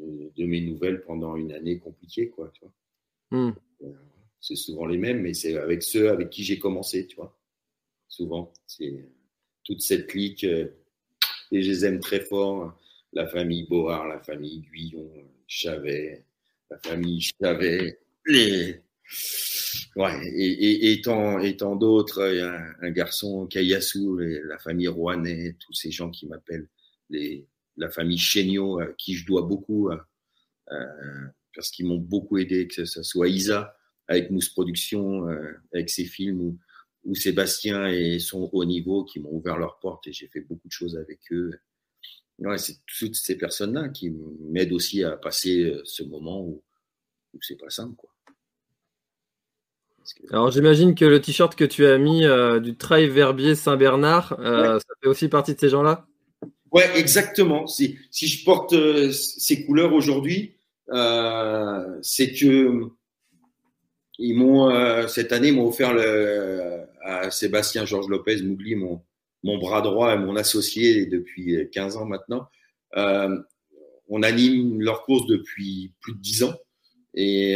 de, 0.00 0.46
mes 0.46 0.62
nouvelles 0.62 1.02
pendant 1.02 1.36
une 1.36 1.52
année 1.52 1.78
compliquée. 1.78 2.30
Quoi, 2.30 2.50
tu 2.54 2.60
vois. 2.62 2.72
Hmm. 3.30 3.50
Euh, 3.82 3.92
c'est 4.40 4.56
souvent 4.56 4.86
les 4.86 4.98
mêmes, 4.98 5.22
mais 5.22 5.34
c'est 5.34 5.56
avec 5.56 5.82
ceux 5.82 6.10
avec 6.10 6.30
qui 6.30 6.44
j'ai 6.44 6.58
commencé, 6.58 7.06
tu 7.06 7.16
vois. 7.16 7.38
Souvent, 8.08 8.52
c'est 8.66 9.04
toute 9.64 9.82
cette 9.82 10.06
clique, 10.06 10.44
euh, 10.44 10.68
et 11.52 11.62
je 11.62 11.70
les 11.70 11.84
aime 11.84 12.00
très 12.00 12.20
fort. 12.20 12.76
La 13.12 13.26
famille 13.26 13.66
Board, 13.66 14.08
la 14.08 14.20
famille 14.20 14.60
Guyon, 14.60 15.10
Chavet, 15.46 16.24
la 16.70 16.78
famille 16.78 17.20
Chavet, 17.20 17.98
les... 18.26 18.82
Ouais, 19.96 20.20
et, 20.26 20.90
et, 20.90 20.92
et 20.92 21.00
tant 21.00 21.76
d'autres, 21.76 22.22
un, 22.82 22.90
garçon, 22.90 23.46
Kayasu, 23.46 24.44
la 24.44 24.58
famille 24.58 24.88
Rouanet, 24.88 25.56
tous 25.58 25.72
ces 25.72 25.90
gens 25.90 26.10
qui 26.10 26.26
m'appellent 26.26 26.68
la 27.78 27.90
famille 27.90 28.18
Chéniaud, 28.18 28.80
à 28.80 28.86
qui 28.86 29.14
je 29.14 29.26
dois 29.26 29.42
beaucoup, 29.42 29.90
euh, 29.90 29.98
euh, 30.72 31.26
parce 31.58 31.70
qu'ils 31.70 31.86
m'ont 31.86 31.98
beaucoup 31.98 32.38
aidé, 32.38 32.68
que 32.68 32.84
ce 32.84 33.02
soit 33.02 33.26
Isa 33.26 33.76
avec 34.06 34.30
Mousse 34.30 34.48
Productions, 34.48 35.28
euh, 35.28 35.54
avec 35.74 35.90
ses 35.90 36.04
films, 36.04 36.40
ou, 36.40 36.58
ou, 37.04 37.16
Sébastien 37.16 37.88
et 37.88 38.20
son 38.20 38.48
haut 38.52 38.64
niveau 38.64 39.04
qui 39.04 39.18
m'ont 39.18 39.32
ouvert 39.32 39.58
leurs 39.58 39.80
portes 39.80 40.06
et 40.06 40.12
j'ai 40.12 40.28
fait 40.28 40.40
beaucoup 40.40 40.68
de 40.68 40.72
choses 40.72 40.96
avec 40.96 41.18
eux. 41.32 41.50
Ouais, 42.38 42.58
c'est 42.58 42.76
toutes 42.98 43.16
ces 43.16 43.36
personnes-là 43.36 43.88
qui 43.88 44.14
m'aident 44.40 44.72
aussi 44.72 45.02
à 45.02 45.16
passer 45.16 45.74
ce 45.82 46.04
moment 46.04 46.40
où, 46.40 46.62
où 47.34 47.38
c'est 47.42 47.56
pas 47.56 47.70
simple. 47.70 47.96
Quoi. 47.96 48.14
Alors 50.30 50.52
j'imagine 50.52 50.94
que 50.94 51.04
le 51.04 51.20
t-shirt 51.20 51.56
que 51.56 51.64
tu 51.64 51.86
as 51.86 51.98
mis 51.98 52.22
du 52.62 52.76
Trail 52.76 53.08
Verbier 53.08 53.56
Saint-Bernard, 53.56 54.28
ça 54.38 54.94
fait 55.02 55.08
aussi 55.08 55.26
partie 55.26 55.56
de 55.56 55.60
ces 55.60 55.70
gens-là? 55.70 56.06
Ouais, 56.70 56.98
exactement. 56.98 57.66
Si, 57.66 57.98
si 58.10 58.28
je 58.28 58.44
porte 58.44 58.74
euh, 58.74 59.10
ces 59.10 59.64
couleurs 59.64 59.92
aujourd'hui, 59.92 60.57
euh, 60.90 61.98
c'est 62.02 62.32
que 62.32 62.82
ils 64.18 64.34
m'ont 64.34 64.70
euh, 64.70 65.06
cette 65.06 65.32
année 65.32 65.52
m'ont 65.52 65.68
offert 65.68 65.94
à 67.02 67.30
Sébastien 67.30 67.84
Georges 67.84 68.08
Lopez 68.08 68.42
Mougli 68.42 68.74
mon 68.74 69.58
bras 69.58 69.80
droit 69.80 70.14
et 70.14 70.18
mon 70.18 70.36
associé 70.36 71.06
depuis 71.06 71.68
15 71.70 71.96
ans 71.96 72.04
maintenant. 72.04 72.48
Euh, 72.96 73.38
on 74.08 74.22
anime 74.22 74.80
leur 74.80 75.04
course 75.04 75.26
depuis 75.26 75.92
plus 76.00 76.14
de 76.14 76.20
10 76.20 76.42
ans 76.44 76.54
et 77.14 77.54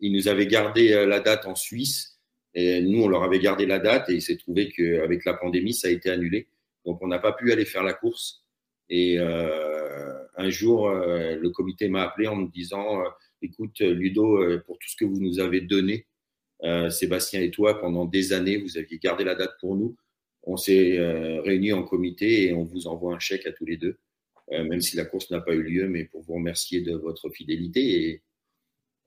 ils 0.00 0.12
nous 0.12 0.28
avaient 0.28 0.46
gardé 0.46 1.06
la 1.06 1.20
date 1.20 1.46
en 1.46 1.54
Suisse 1.54 2.18
et 2.54 2.80
nous 2.80 3.02
on 3.02 3.08
leur 3.08 3.22
avait 3.22 3.38
gardé 3.40 3.66
la 3.66 3.78
date 3.78 4.08
et 4.08 4.14
il 4.14 4.22
s'est 4.22 4.36
trouvé 4.36 4.70
qu'avec 4.70 5.24
la 5.24 5.34
pandémie 5.34 5.74
ça 5.74 5.88
a 5.88 5.90
été 5.90 6.10
annulé. 6.10 6.48
Donc, 6.84 7.00
on 7.02 7.06
n'a 7.06 7.18
pas 7.18 7.32
pu 7.32 7.52
aller 7.52 7.64
faire 7.64 7.82
la 7.82 7.94
course. 7.94 8.44
Et 8.90 9.18
un 10.36 10.50
jour, 10.50 10.88
euh, 10.88 11.36
le 11.36 11.50
comité 11.50 11.88
m'a 11.88 12.02
appelé 12.02 12.26
en 12.26 12.36
me 12.36 12.48
disant 12.48 13.00
euh, 13.00 13.08
Écoute, 13.42 13.80
Ludo, 13.80 14.38
pour 14.66 14.78
tout 14.78 14.88
ce 14.88 14.96
que 14.96 15.04
vous 15.04 15.20
nous 15.20 15.38
avez 15.38 15.60
donné, 15.60 16.06
Sébastien 16.88 17.42
et 17.42 17.50
toi, 17.50 17.78
pendant 17.78 18.06
des 18.06 18.32
années, 18.32 18.56
vous 18.56 18.78
aviez 18.78 18.98
gardé 18.98 19.22
la 19.22 19.34
date 19.34 19.52
pour 19.60 19.76
nous. 19.76 19.96
On 20.44 20.56
s'est 20.56 20.98
réunis 21.40 21.74
en 21.74 21.82
comité 21.82 22.44
et 22.44 22.54
on 22.54 22.62
vous 22.62 22.86
envoie 22.86 23.14
un 23.14 23.18
chèque 23.18 23.46
à 23.46 23.52
tous 23.52 23.66
les 23.66 23.76
deux, 23.76 23.98
même 24.50 24.80
si 24.80 24.96
la 24.96 25.04
course 25.04 25.30
n'a 25.30 25.42
pas 25.42 25.52
eu 25.52 25.62
lieu, 25.62 25.88
mais 25.88 26.04
pour 26.04 26.22
vous 26.22 26.36
remercier 26.36 26.80
de 26.80 26.94
votre 26.94 27.28
fidélité. 27.28 27.80
Et 27.82 28.22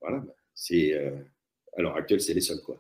voilà, 0.01 0.23
c'est 0.53 0.93
à 1.75 1.81
l'heure 1.81 1.95
actuelle, 1.95 2.21
c'est 2.21 2.35
les 2.35 2.41
seuls. 2.41 2.61
Quoi. 2.61 2.79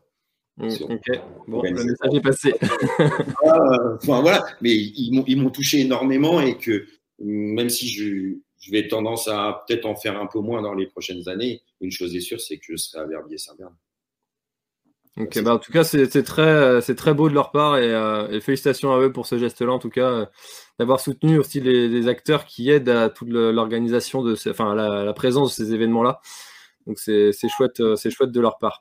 Mmh, 0.57 0.67
ok, 0.89 1.19
bon, 1.47 1.61
le 1.63 1.71
message 1.71 2.13
est 2.13 2.21
passé. 2.21 2.53
Ah, 3.49 3.95
enfin 3.95 4.21
voilà, 4.21 4.45
mais 4.61 4.75
ils 4.75 5.37
m'ont 5.37 5.49
touché 5.49 5.79
énormément 5.79 6.41
et 6.41 6.57
que 6.57 6.85
même 7.19 7.69
si 7.69 7.89
je, 7.89 8.37
je 8.59 8.71
vais 8.71 8.87
tendance 8.87 9.27
à 9.27 9.63
peut-être 9.67 9.85
en 9.85 9.95
faire 9.95 10.19
un 10.19 10.27
peu 10.27 10.39
moins 10.39 10.61
dans 10.61 10.73
les 10.73 10.87
prochaines 10.87 11.27
années, 11.29 11.61
une 11.81 11.91
chose 11.91 12.15
est 12.15 12.21
sûre, 12.21 12.41
c'est 12.41 12.57
que 12.57 12.65
je 12.69 12.75
serai 12.75 13.01
à 13.01 13.05
Verbier-Saint-Bernard. 13.05 13.77
Ok, 15.19 15.41
bah 15.41 15.55
en 15.55 15.57
tout 15.57 15.71
cas, 15.71 15.83
c'est 15.83 16.07
très, 16.23 16.79
très 16.81 17.13
beau 17.15 17.27
de 17.27 17.33
leur 17.33 17.49
part 17.49 17.77
et, 17.77 17.91
euh, 17.91 18.29
et 18.29 18.39
félicitations 18.39 18.93
à 18.93 18.99
eux 18.99 19.11
pour 19.11 19.25
ce 19.25 19.39
geste-là, 19.39 19.71
en 19.71 19.79
tout 19.79 19.89
cas, 19.89 20.09
euh, 20.11 20.25
d'avoir 20.77 20.99
soutenu 20.99 21.39
aussi 21.39 21.59
les, 21.59 21.87
les, 21.87 22.07
acteurs 22.07 22.45
qui 22.45 22.69
aident 22.69 22.89
à 22.89 23.09
toute 23.09 23.29
l'organisation 23.29 24.21
de, 24.21 24.35
enfin, 24.47 24.75
la, 24.75 25.03
la, 25.03 25.13
présence 25.13 25.57
de 25.57 25.63
ces 25.63 25.73
événements-là. 25.73 26.21
Donc 26.85 26.99
c'est 26.99 27.31
chouette, 27.49 27.79
euh, 27.79 27.95
c'est 27.95 28.11
chouette 28.11 28.31
de 28.31 28.39
leur 28.39 28.59
part. 28.59 28.79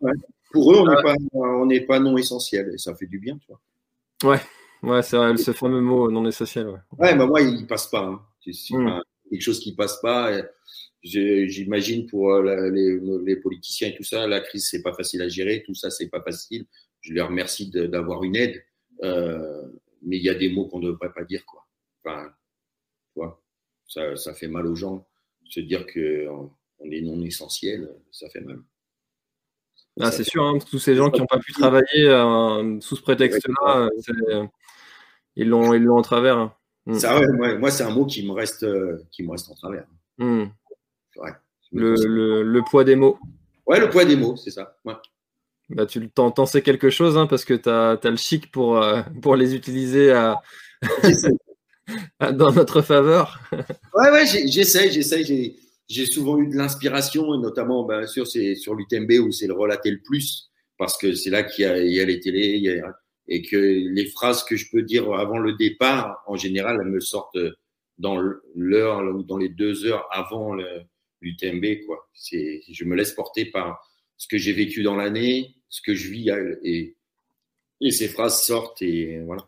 Pour 0.53 0.74
eux, 0.74 0.84
on 1.32 1.64
n'est 1.66 1.80
pas, 1.80 1.99
non 2.01 2.18
essentiel 2.18 2.70
et 2.74 2.78
ça 2.78 2.95
fait 2.95 3.07
du 3.07 3.18
bien, 3.18 3.39
tu 3.39 3.47
vois. 3.49 4.32
Ouais, 4.32 4.41
ouais, 4.87 5.03
c'est 5.03 5.16
vrai, 5.16 5.37
ce 5.37 5.53
fameux 5.53 5.80
mot 5.80 6.11
non 6.11 6.26
essentiel. 6.26 6.68
Ouais, 6.68 6.80
ouais 6.99 7.16
bah 7.16 7.26
moi, 7.26 7.41
il 7.41 7.66
passe 7.66 7.89
pas. 7.89 8.05
Hein. 8.05 8.22
C'est 8.41 8.74
hmm. 8.74 9.01
quelque 9.30 9.43
chose 9.43 9.61
qui 9.61 9.74
passe 9.74 10.01
pas. 10.01 10.32
J'imagine 11.03 12.07
pour 12.07 12.32
euh, 12.32 12.70
les, 12.70 13.37
politiciens 13.37 13.89
et 13.89 13.95
tout 13.95 14.03
ça, 14.03 14.26
la 14.26 14.41
crise 14.41 14.68
c'est 14.68 14.82
pas 14.82 14.93
facile 14.93 15.22
à 15.22 15.28
gérer, 15.28 15.62
tout 15.64 15.74
ça 15.74 15.91
c'est 15.91 16.09
pas 16.09 16.20
facile. 16.20 16.66
Je 17.01 17.12
leur 17.12 17.28
remercie 17.28 17.70
d'avoir 17.70 18.24
une 18.24 18.34
aide, 18.34 18.64
euh, 19.05 19.62
mais 20.03 20.16
il 20.16 20.24
y 20.24 20.30
a 20.30 20.34
des 20.34 20.49
mots 20.49 20.66
qu'on 20.66 20.80
ne 20.80 20.87
devrait 20.89 21.12
pas 21.12 21.24
dire 21.24 21.45
quoi. 21.47 21.66
Enfin, 22.05 23.37
ça, 23.87 24.16
ça 24.16 24.34
fait 24.34 24.49
mal 24.49 24.66
aux 24.66 24.74
gens 24.74 25.07
se 25.49 25.61
dire 25.61 25.87
que 25.87 26.26
on 26.28 26.91
est 26.91 27.01
non 27.01 27.22
essentiel, 27.22 27.89
ça 28.11 28.28
fait 28.28 28.41
mal. 28.41 28.59
Ah, 30.01 30.11
c'est 30.11 30.24
sûr, 30.24 30.45
hein, 30.45 30.59
tous 30.59 30.78
ces 30.78 30.95
gens 30.95 31.11
qui 31.11 31.20
n'ont 31.20 31.26
pas 31.26 31.39
pu 31.39 31.53
travailler 31.53 32.05
euh, 32.05 32.78
sous 32.80 32.97
ce 32.97 33.03
prétexte-là, 33.03 33.89
ils 35.37 35.49
l'ont 35.49 35.74
ils 35.74 35.89
en 35.89 36.03
travers. 36.03 36.39
Hein. 36.39 36.53
Mm. 36.87 36.99
Ça, 36.99 37.18
ouais, 37.18 37.59
moi, 37.59 37.70
c'est 37.70 37.84
un 37.84 37.91
mot 37.91 38.07
qui 38.07 38.26
me 38.26 38.32
reste, 38.32 38.62
euh, 38.62 39.03
qui 39.11 39.22
me 39.22 39.30
reste 39.30 39.51
en 39.51 39.55
travers. 39.55 39.87
Mm. 40.18 40.45
Le, 41.72 42.43
le, 42.43 42.62
poids 42.62 42.84
des 42.84 42.97
mots. 42.97 43.18
Ouais, 43.66 43.80
le 43.80 43.91
poids 43.91 44.05
des 44.05 44.16
mots, 44.16 44.37
c'est 44.37 44.51
ça. 44.51 44.76
Bah, 45.68 45.84
tu 45.84 46.09
t'en 46.11 46.47
sais 46.47 46.62
quelque 46.62 46.91
chose 46.91 47.18
hein, 47.18 47.26
parce 47.26 47.45
que 47.45 47.55
tu 47.55 47.68
as, 47.68 47.99
le 48.03 48.16
chic 48.16 48.53
pour, 48.53 48.82
pour 49.20 49.34
les 49.34 49.55
utiliser 49.55 50.12
à... 50.12 50.41
dans 52.32 52.53
notre 52.53 52.82
faveur. 52.82 53.41
ouais, 53.53 54.11
ouais, 54.11 54.26
j'essaie, 54.47 54.91
j'essaie 54.91 55.24
j'ai 55.89 56.07
souvent 56.07 56.39
eu 56.39 56.49
de 56.49 56.57
l'inspiration, 56.57 57.34
et 57.34 57.39
notamment, 57.39 57.84
bien 57.87 58.07
sûr, 58.07 58.26
c'est 58.26 58.55
sur 58.55 58.74
l'UTMB 58.74 59.12
où 59.24 59.32
c'est 59.32 59.47
le 59.47 59.55
relaté 59.55 59.91
le 59.91 60.01
plus, 60.03 60.51
parce 60.78 60.97
que 60.97 61.14
c'est 61.14 61.30
là 61.30 61.43
qu'il 61.43 61.64
y, 61.64 61.95
y, 61.95 62.01
a 62.01 62.05
les 62.05 62.20
télés, 62.20 62.80
et 63.29 63.43
que 63.43 63.57
les 63.57 64.07
phrases 64.07 64.45
que 64.45 64.57
je 64.57 64.70
peux 64.70 64.83
dire 64.83 65.12
avant 65.12 65.39
le 65.39 65.55
départ, 65.55 66.22
en 66.27 66.37
général, 66.37 66.79
elles 66.81 66.89
me 66.89 67.01
sortent 67.01 67.39
dans 67.99 68.20
l'heure 68.55 69.03
ou 69.14 69.22
dans 69.22 69.39
les 69.39 69.49
deux 69.49 69.87
heures 69.87 70.07
avant 70.11 70.55
l'UTMB. 71.20 71.87
Quoi. 71.87 72.09
Je 72.14 72.85
me 72.85 72.95
laisse 72.95 73.12
porter 73.12 73.47
par 73.47 73.81
ce 74.16 74.29
que 74.29 74.39
j'ai 74.39 74.53
vécu 74.53 74.83
dans 74.83 74.97
l'année, 74.97 75.57
ce 75.68 75.83
que 75.83 75.95
je 75.95 76.09
vis, 76.09 76.31
et, 76.62 76.97
et 77.81 77.91
ces 77.91 78.09
phrases 78.09 78.43
sortent, 78.43 78.81
et 78.83 79.20
voilà. 79.24 79.47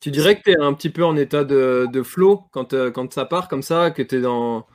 Tu 0.00 0.10
dirais 0.10 0.36
que 0.36 0.42
tu 0.42 0.50
es 0.50 0.60
un 0.60 0.74
petit 0.74 0.90
peu 0.90 1.04
en 1.04 1.16
état 1.16 1.44
de, 1.44 1.86
de 1.90 2.02
flow 2.02 2.44
quand, 2.52 2.74
quand 2.92 3.12
ça 3.12 3.24
part 3.24 3.48
comme 3.48 3.62
ça, 3.62 3.90
que 3.90 4.02
tu 4.02 4.16
es 4.16 4.20
dans, 4.20 4.66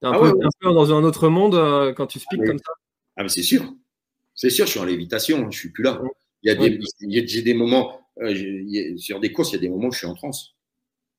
un, 0.00 0.12
ah 0.12 0.18
peu, 0.18 0.32
dans 0.62 0.94
un 0.94 1.04
autre 1.04 1.28
monde 1.28 1.94
quand 1.94 2.06
tu 2.06 2.18
speaks 2.18 2.44
comme 2.46 2.58
ça? 2.58 2.72
Ah, 3.16 3.22
mais 3.22 3.28
c'est 3.28 3.42
sûr. 3.42 3.70
C'est 4.34 4.48
sûr, 4.48 4.64
je 4.64 4.70
suis 4.70 4.80
en 4.80 4.84
lévitation, 4.84 5.50
je 5.50 5.58
suis 5.58 5.70
plus 5.70 5.84
là. 5.84 6.00
Il 6.42 6.48
y 6.48 6.50
a 6.50 6.54
des, 6.54 7.26
j'ai 7.26 7.42
des 7.42 7.54
moments, 7.54 8.00
sur 8.96 9.20
des 9.20 9.32
courses, 9.32 9.50
il 9.50 9.54
y 9.54 9.58
a 9.58 9.60
des 9.60 9.68
moments 9.68 9.88
où 9.88 9.92
je 9.92 9.98
suis 9.98 10.06
en 10.06 10.14
transe. 10.14 10.54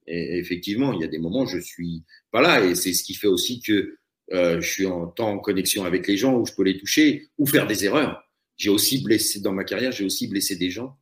Et 0.06 0.38
effectivement, 0.38 0.94
il 0.94 1.02
y 1.02 1.04
a 1.04 1.08
des 1.08 1.20
moments 1.20 1.44
où 1.44 1.48
je 1.48 1.60
suis 1.60 2.04
pas 2.32 2.42
là. 2.42 2.64
Et 2.64 2.76
c'est 2.76 2.94
ce 2.94 3.04
qui 3.04 3.14
fait 3.14 3.28
aussi 3.28 3.62
que 3.62 3.98
euh, 4.32 4.62
je 4.62 4.70
suis 4.70 4.86
en 4.86 5.08
temps 5.08 5.30
en 5.30 5.40
connexion 5.40 5.86
avec 5.86 6.08
les 6.08 6.18
gens, 6.18 6.38
où 6.38 6.46
je 6.46 6.54
peux 6.54 6.64
les 6.64 6.78
toucher 6.78 7.30
ou 7.38 7.46
faire 7.46 7.68
des 7.68 7.86
erreurs. 7.86 8.24
J'ai 8.56 8.70
aussi 8.70 9.04
blessé, 9.04 9.42
dans 9.42 9.52
ma 9.52 9.64
carrière, 9.64 9.92
j'ai 9.92 10.06
aussi 10.06 10.28
blessé 10.28 10.56
des 10.56 10.70
gens 10.70 10.98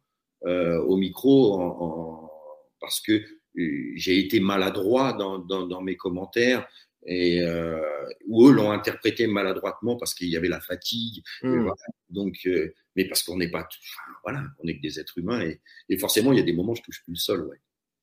euh, 0.45 0.80
au 0.82 0.97
micro 0.97 1.53
en, 1.53 1.78
en, 1.82 2.32
parce 2.80 3.01
que 3.01 3.24
euh, 3.57 3.91
j'ai 3.95 4.19
été 4.19 4.39
maladroit 4.39 5.13
dans, 5.13 5.38
dans, 5.39 5.67
dans, 5.67 5.82
mes 5.82 5.95
commentaires 5.95 6.67
et 7.06 7.41
euh, 7.41 7.80
où 8.28 8.47
eux 8.47 8.54
l'ont 8.54 8.72
interprété 8.72 9.28
maladroitement 9.28 9.97
parce 9.97 10.14
qu'il 10.14 10.30
y 10.30 10.38
avait 10.38 10.49
la 10.49 10.60
fatigue. 10.60 11.24
Mmh. 11.41 11.62
Voilà. 11.62 11.76
Donc, 12.10 12.38
euh, 12.45 12.74
mais 12.95 13.06
parce 13.06 13.24
qu'on 13.24 13.38
n'est 13.38 13.49
pas, 13.49 13.62
enfin, 13.62 14.12
voilà, 14.24 14.43
on 14.60 14.68
est 14.68 14.78
que 14.78 14.82
des 14.82 14.99
êtres 14.99 15.18
humains 15.18 15.41
et, 15.41 15.62
et, 15.89 15.97
forcément 15.97 16.32
il 16.32 16.39
y 16.39 16.41
a 16.41 16.45
des 16.45 16.54
moments 16.54 16.74
où 16.74 16.76
je 16.76 16.82
touche 16.82 17.04
plus 17.04 17.14
le 17.14 17.18
sol, 17.18 17.47
ouais. 17.47 17.58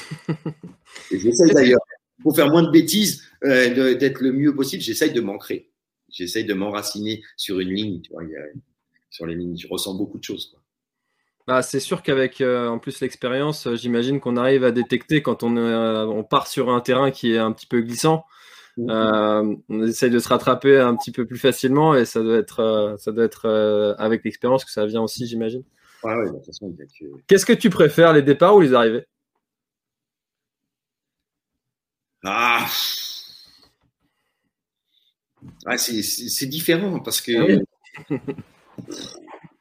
et 1.12 1.20
j'essaie 1.20 1.48
d'ailleurs, 1.54 1.82
pour 2.22 2.36
faire 2.36 2.50
moins 2.50 2.64
de 2.64 2.72
bêtises, 2.72 3.24
euh, 3.44 3.96
d'être 3.96 4.22
le 4.22 4.34
mieux 4.34 4.56
possible, 4.56 4.82
j'essaye 4.82 5.12
de 5.12 5.22
m'ancrer. 5.22 5.72
J'essaye 6.10 6.46
de 6.46 6.54
m'enraciner 6.54 7.22
sur 7.36 7.60
une 7.60 7.74
ligne. 7.74 8.02
Tu 8.02 8.12
vois, 8.12 8.24
il 8.24 8.32
y 8.32 8.36
a, 8.36 8.44
sur 9.10 9.26
les 9.26 9.36
lignes, 9.36 9.58
je 9.58 9.68
ressens 9.68 9.96
beaucoup 9.96 10.18
de 10.18 10.24
choses. 10.24 10.48
Quoi. 10.48 10.62
Bah, 11.48 11.62
c'est 11.62 11.80
sûr 11.80 12.04
qu'avec 12.04 12.42
euh, 12.42 12.68
en 12.68 12.78
plus 12.78 13.00
l'expérience, 13.00 13.68
euh, 13.68 13.76
j'imagine 13.76 14.20
qu'on 14.20 14.36
arrive 14.36 14.66
à 14.66 14.72
détecter 14.72 15.22
quand 15.22 15.44
on, 15.44 15.56
euh, 15.56 16.06
on, 16.06 16.26
part 16.26 16.46
sur 16.48 16.70
un 16.70 16.82
terrain 16.82 17.10
qui 17.10 17.32
est 17.32 17.38
un 17.38 17.54
petit 17.54 17.68
peu 17.68 17.80
glissant. 17.80 18.26
Euh, 18.80 19.56
on 19.70 19.84
essaye 19.84 20.12
de 20.12 20.20
se 20.20 20.28
rattraper 20.28 20.80
un 20.80 20.96
petit 20.96 21.12
peu 21.12 21.26
plus 21.26 21.38
facilement 21.40 21.96
et 21.96 22.06
ça 22.06 22.22
doit 22.22 22.38
être, 22.38 22.96
ça 23.00 23.12
doit 23.12 23.26
être 23.26 23.96
avec 23.98 24.24
l'expérience 24.24 24.66
que 24.66 24.72
ça 24.72 24.86
vient 24.86 25.02
aussi, 25.02 25.26
j'imagine. 25.28 25.64
Ouais, 26.04 26.16
ouais, 26.16 26.26
de 26.28 26.36
toute 26.36 26.46
façon, 26.46 26.72
que... 26.72 27.06
Qu'est-ce 27.28 27.46
que 27.46 27.54
tu 27.54 27.70
préfères, 27.70 28.14
les 28.14 28.22
départs 28.22 28.56
ou 28.56 28.62
les 28.62 28.74
arrivées? 28.74 29.06
Ah. 32.24 32.66
ah 35.66 35.78
c'est 35.78 36.46
différent 36.48 37.00
parce 37.00 37.22
que 37.22 37.62
ah 38.10 38.16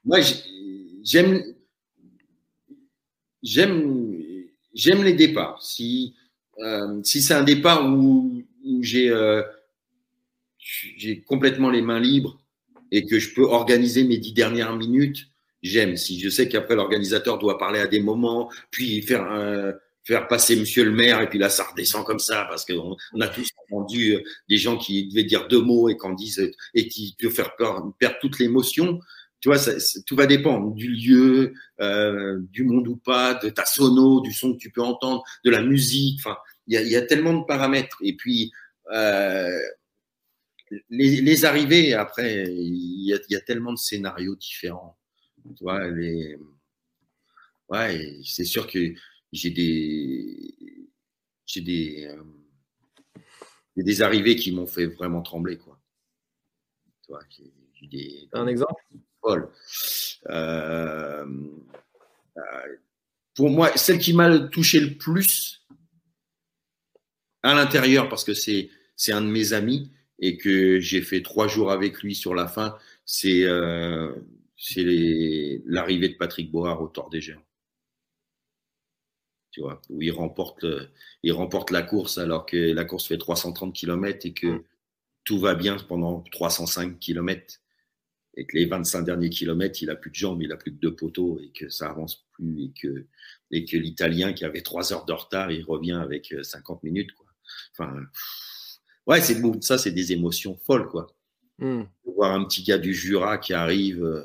moi 0.05 0.19
j'aime 1.03 1.43
j'aime 3.43 4.43
j'aime 4.75 5.05
les 5.05 5.13
départs. 5.13 5.63
Si 5.63 6.15
euh, 6.59 7.01
si 7.05 7.23
c'est 7.23 7.35
un 7.35 7.45
départ 7.45 7.87
où, 7.87 8.43
où 8.67 8.83
j'ai 8.83 9.11
euh, 9.11 9.43
complètement 11.27 11.71
les 11.71 11.83
mains 11.83 12.01
libres 12.01 12.39
et 12.91 13.07
que 13.07 13.19
je 13.19 13.35
peux 13.35 13.45
organiser 13.45 14.05
mes 14.05 14.19
dix 14.19 14.33
dernières 14.33 14.77
minutes, 14.77 15.27
j'aime. 15.63 15.97
Si 15.97 16.21
je 16.21 16.29
sais 16.29 16.49
qu'après 16.49 16.77
l'organisateur 16.77 17.39
doit 17.39 17.59
parler 17.59 17.81
à 17.81 17.87
des 17.87 18.01
moments, 18.01 18.51
puis 18.71 19.03
faire 19.03 19.27
faire 20.07 20.29
passer 20.29 20.55
monsieur 20.57 20.85
le 20.85 20.93
maire 20.93 21.21
et 21.21 21.29
puis 21.29 21.39
là 21.39 21.49
ça 21.49 21.65
redescend 21.65 22.05
comme 22.05 22.21
ça 22.21 22.47
parce 22.49 22.65
qu'on 22.65 22.97
on 23.13 23.21
a 23.21 23.29
tous 23.29 23.49
entendu 23.67 24.15
euh, 24.15 24.23
des 24.49 24.57
gens 24.57 24.79
qui 24.79 25.09
devaient 25.09 25.25
dire 25.25 25.49
deux 25.49 25.61
mots 25.61 25.89
et 25.89 25.97
disent 26.17 26.53
et 26.75 26.89
qui 26.89 27.17
te 27.17 27.29
faire 27.29 27.57
peur, 27.57 27.83
perdre 27.99 28.17
toute 28.21 28.39
l'émotion. 28.39 29.01
Tu 29.41 29.49
vois, 29.49 29.59
tout 30.07 30.17
va 30.17 30.27
dépendre 30.27 30.73
du 30.73 30.89
lieu, 30.89 31.53
euh, 31.81 32.39
du 32.53 32.65
monde 32.65 32.89
ou 32.89 32.97
pas, 32.97 33.35
de 33.35 33.51
ta 33.51 33.65
sono, 33.67 34.21
du 34.21 34.33
son 34.33 34.55
que 34.55 34.59
tu 34.59 34.71
peux 34.71 34.81
entendre, 34.81 35.23
de 35.45 35.51
la 35.51 35.63
musique. 35.63 36.21
Y 36.67 36.77
a, 36.77 36.83
y 36.83 36.97
a, 36.97 37.03
tellement 37.03 37.35
de 37.35 37.45
paramètres. 37.45 37.99
Et 38.03 38.15
puis 38.17 38.53
euh, 38.93 39.59
les, 40.91 41.21
les, 41.21 41.45
arrivées 41.45 41.95
après, 41.95 42.45
il 42.49 43.07
y, 43.07 43.15
a, 43.15 43.19
y 43.29 43.37
a 43.37 43.41
tellement 43.41 43.73
de 43.73 43.79
scénarios 43.79 44.37
différents. 44.37 44.99
Tu 45.57 45.63
vois, 45.63 45.89
les 45.89 46.37
ouais, 47.69 48.19
c'est 48.25 48.45
sûr 48.45 48.67
que 48.67 48.95
j'ai 49.33 49.51
des 49.51 50.89
j'ai 51.47 51.61
des 51.61 52.07
euh, 52.07 53.23
des 53.77 54.03
arrivées 54.03 54.37
qui 54.37 54.53
m'ont 54.53 54.67
fait 54.67 54.87
vraiment 54.87 55.23
trembler 55.23 55.59
quoi. 55.59 55.79
Tu 57.05 57.13
vois, 57.13 57.23
j'ai 57.75 57.87
des 57.87 58.29
un 58.33 58.47
exemple? 58.47 58.83
Paul. 59.21 59.51
Euh, 60.29 61.27
euh, 62.37 62.43
pour 63.35 63.51
moi, 63.51 63.77
celle 63.77 63.99
qui 63.99 64.13
m'a 64.13 64.39
touché 64.39 64.81
le 64.81 64.97
plus 64.97 65.66
à 67.47 67.55
l'intérieur 67.55 68.09
parce 68.09 68.25
que 68.25 68.35
c'est 68.35 68.71
un 69.09 69.21
de 69.21 69.27
mes 69.27 69.53
amis 69.53 69.91
et 70.19 70.37
que 70.37 70.81
j'ai 70.81 71.03
fait 71.03 71.23
trois 71.23 71.49
jours 71.49 71.71
avec 71.71 72.03
lui 72.03 72.15
sur 72.15 72.35
la 72.35 72.47
fin, 72.47 72.77
c'est 73.05 73.45
euh, 73.45 74.13
l'arrivée 75.67 76.09
de 76.09 76.15
Patrick 76.15 76.51
Board 76.51 76.81
au 76.83 76.89
Tour 76.89 77.11
des 77.11 77.21
Géants 77.21 77.43
tu 79.57 79.63
vois, 79.63 79.81
où 79.89 80.03
il 80.03 80.13
remporte, 80.13 81.71
la 81.71 81.83
course 81.83 82.19
alors 82.19 82.45
que 82.45 82.59
la 82.59 82.85
course 82.85 83.07
fait 83.07 83.17
330 83.17 83.75
km 83.75 84.27
et 84.27 84.35
que 84.35 84.65
tout 85.25 85.39
va 85.39 85.55
bien 85.55 85.79
pendant 85.89 86.21
305 86.31 86.99
km 86.99 87.59
et 88.37 88.45
que 88.45 88.55
les 88.55 88.67
25 88.67 89.01
derniers 89.01 89.31
kilomètres, 89.31 89.83
il 89.83 89.89
a 89.89 89.97
plus 89.97 90.11
de 90.11 90.15
jambes, 90.15 90.43
il 90.43 90.53
a 90.53 90.59
plus 90.59 90.73
que 90.73 90.79
deux 90.79 90.95
poteaux 90.95 91.41
et 91.43 91.49
que 91.59 91.71
ça 91.71 91.89
avance 91.89 92.27
plus 92.33 92.71
et 93.51 93.65
que, 93.65 93.77
l'Italien 93.79 94.35
qui 94.35 94.45
avait 94.45 94.61
trois 94.61 94.93
heures 94.93 95.07
de 95.07 95.15
retard, 95.15 95.51
il 95.51 95.65
revient 95.65 95.93
avec 96.03 96.35
50 96.43 96.83
minutes, 96.83 97.13
quoi. 97.13 97.26
Enfin, 97.73 98.01
ouais, 99.07 99.21
c'est 99.21 99.41
ça, 99.61 99.79
c'est 99.79 99.93
des 99.93 100.13
émotions 100.13 100.57
folles, 100.57 100.89
quoi. 100.89 101.07
Mm. 101.59 101.83
Voir 102.17 102.33
un 102.33 102.45
petit 102.45 102.63
gars 102.63 102.79
du 102.79 102.95
Jura 102.95 103.39
qui 103.39 103.55
arrive 103.55 104.05
euh, 104.05 104.25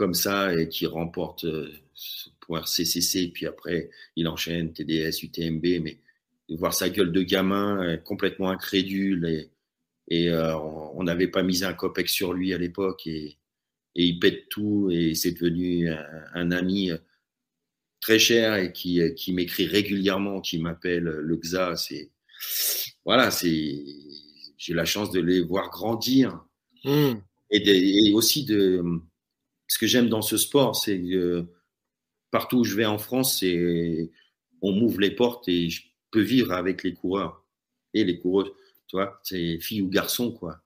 comme 0.00 0.14
ça 0.14 0.58
et 0.58 0.66
qui 0.68 0.86
remporte 0.86 1.44
euh, 1.44 1.70
pour 2.40 2.56
RCCC, 2.56 3.28
puis 3.34 3.46
après 3.46 3.90
il 4.16 4.28
enchaîne 4.28 4.72
TDS, 4.72 5.22
UTMB, 5.22 5.82
mais 5.82 5.98
voir 6.48 6.72
sa 6.72 6.88
gueule 6.88 7.12
de 7.12 7.22
gamin 7.22 7.84
euh, 7.84 7.96
complètement 7.98 8.48
incrédule 8.48 9.26
et, 9.26 9.50
et 10.08 10.30
euh, 10.30 10.56
on 10.56 11.02
n'avait 11.02 11.28
pas 11.28 11.42
mis 11.42 11.64
un 11.64 11.74
copec 11.74 12.08
sur 12.08 12.32
lui 12.32 12.54
à 12.54 12.58
l'époque 12.58 13.06
et, 13.06 13.36
et, 13.94 14.04
il 14.06 14.18
pète 14.18 14.48
tout 14.48 14.88
et 14.90 15.14
c'est 15.14 15.32
devenu 15.32 15.90
un, 15.90 16.06
un, 16.32 16.50
ami 16.50 16.90
très 18.00 18.18
cher 18.18 18.56
et 18.56 18.72
qui, 18.72 19.00
qui 19.14 19.32
m'écrit 19.32 19.66
régulièrement, 19.66 20.40
qui 20.40 20.58
m'appelle 20.58 21.04
le 21.04 21.36
XA. 21.36 21.76
C'est 21.76 22.10
voilà, 23.04 23.30
c'est 23.30 23.84
j'ai 24.56 24.74
la 24.74 24.84
chance 24.84 25.10
de 25.10 25.20
les 25.20 25.40
voir 25.40 25.70
grandir 25.70 26.44
mmh. 26.84 27.12
et, 27.50 27.60
de, 27.60 27.72
et 27.72 28.12
aussi 28.12 28.44
de 28.44 28.82
ce 29.68 29.78
que 29.78 29.86
j'aime 29.86 30.08
dans 30.08 30.22
ce 30.22 30.36
sport, 30.36 30.76
c'est 30.76 31.00
que 31.00 31.46
partout 32.30 32.58
où 32.58 32.64
je 32.64 32.74
vais 32.74 32.86
en 32.86 32.98
France, 32.98 33.38
c'est 33.40 34.10
on 34.62 34.72
m'ouvre 34.72 35.00
les 35.00 35.12
portes 35.12 35.48
et 35.48 35.70
je 35.70 35.82
peux 36.10 36.20
vivre 36.20 36.52
avec 36.52 36.82
les 36.82 36.92
coureurs 36.92 37.44
et 37.94 38.04
les 38.04 38.18
coureuses. 38.18 38.52
Tu 38.86 38.96
vois, 38.96 39.20
c'est 39.22 39.58
filles 39.60 39.82
ou 39.82 39.88
garçons, 39.88 40.32
quoi. 40.32 40.60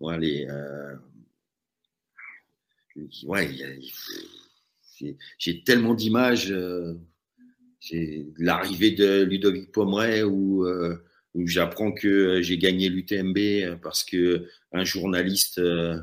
Les, 0.00 0.46
euh... 0.50 0.96
ouais 3.24 3.48
j'ai 5.38 5.62
tellement 5.62 5.94
d'images. 5.94 6.52
Euh... 6.52 6.94
L'arrivée 8.38 8.90
de 8.90 9.22
Ludovic 9.22 9.70
Pomeray 9.70 10.24
où, 10.24 10.66
euh, 10.66 10.96
j'apprends 11.44 11.92
que 11.92 12.42
j'ai 12.42 12.58
gagné 12.58 12.88
l'UTMB 12.88 13.78
parce 13.80 14.02
que 14.02 14.46
un 14.72 14.82
journaliste 14.82 15.58
euh, 15.58 15.96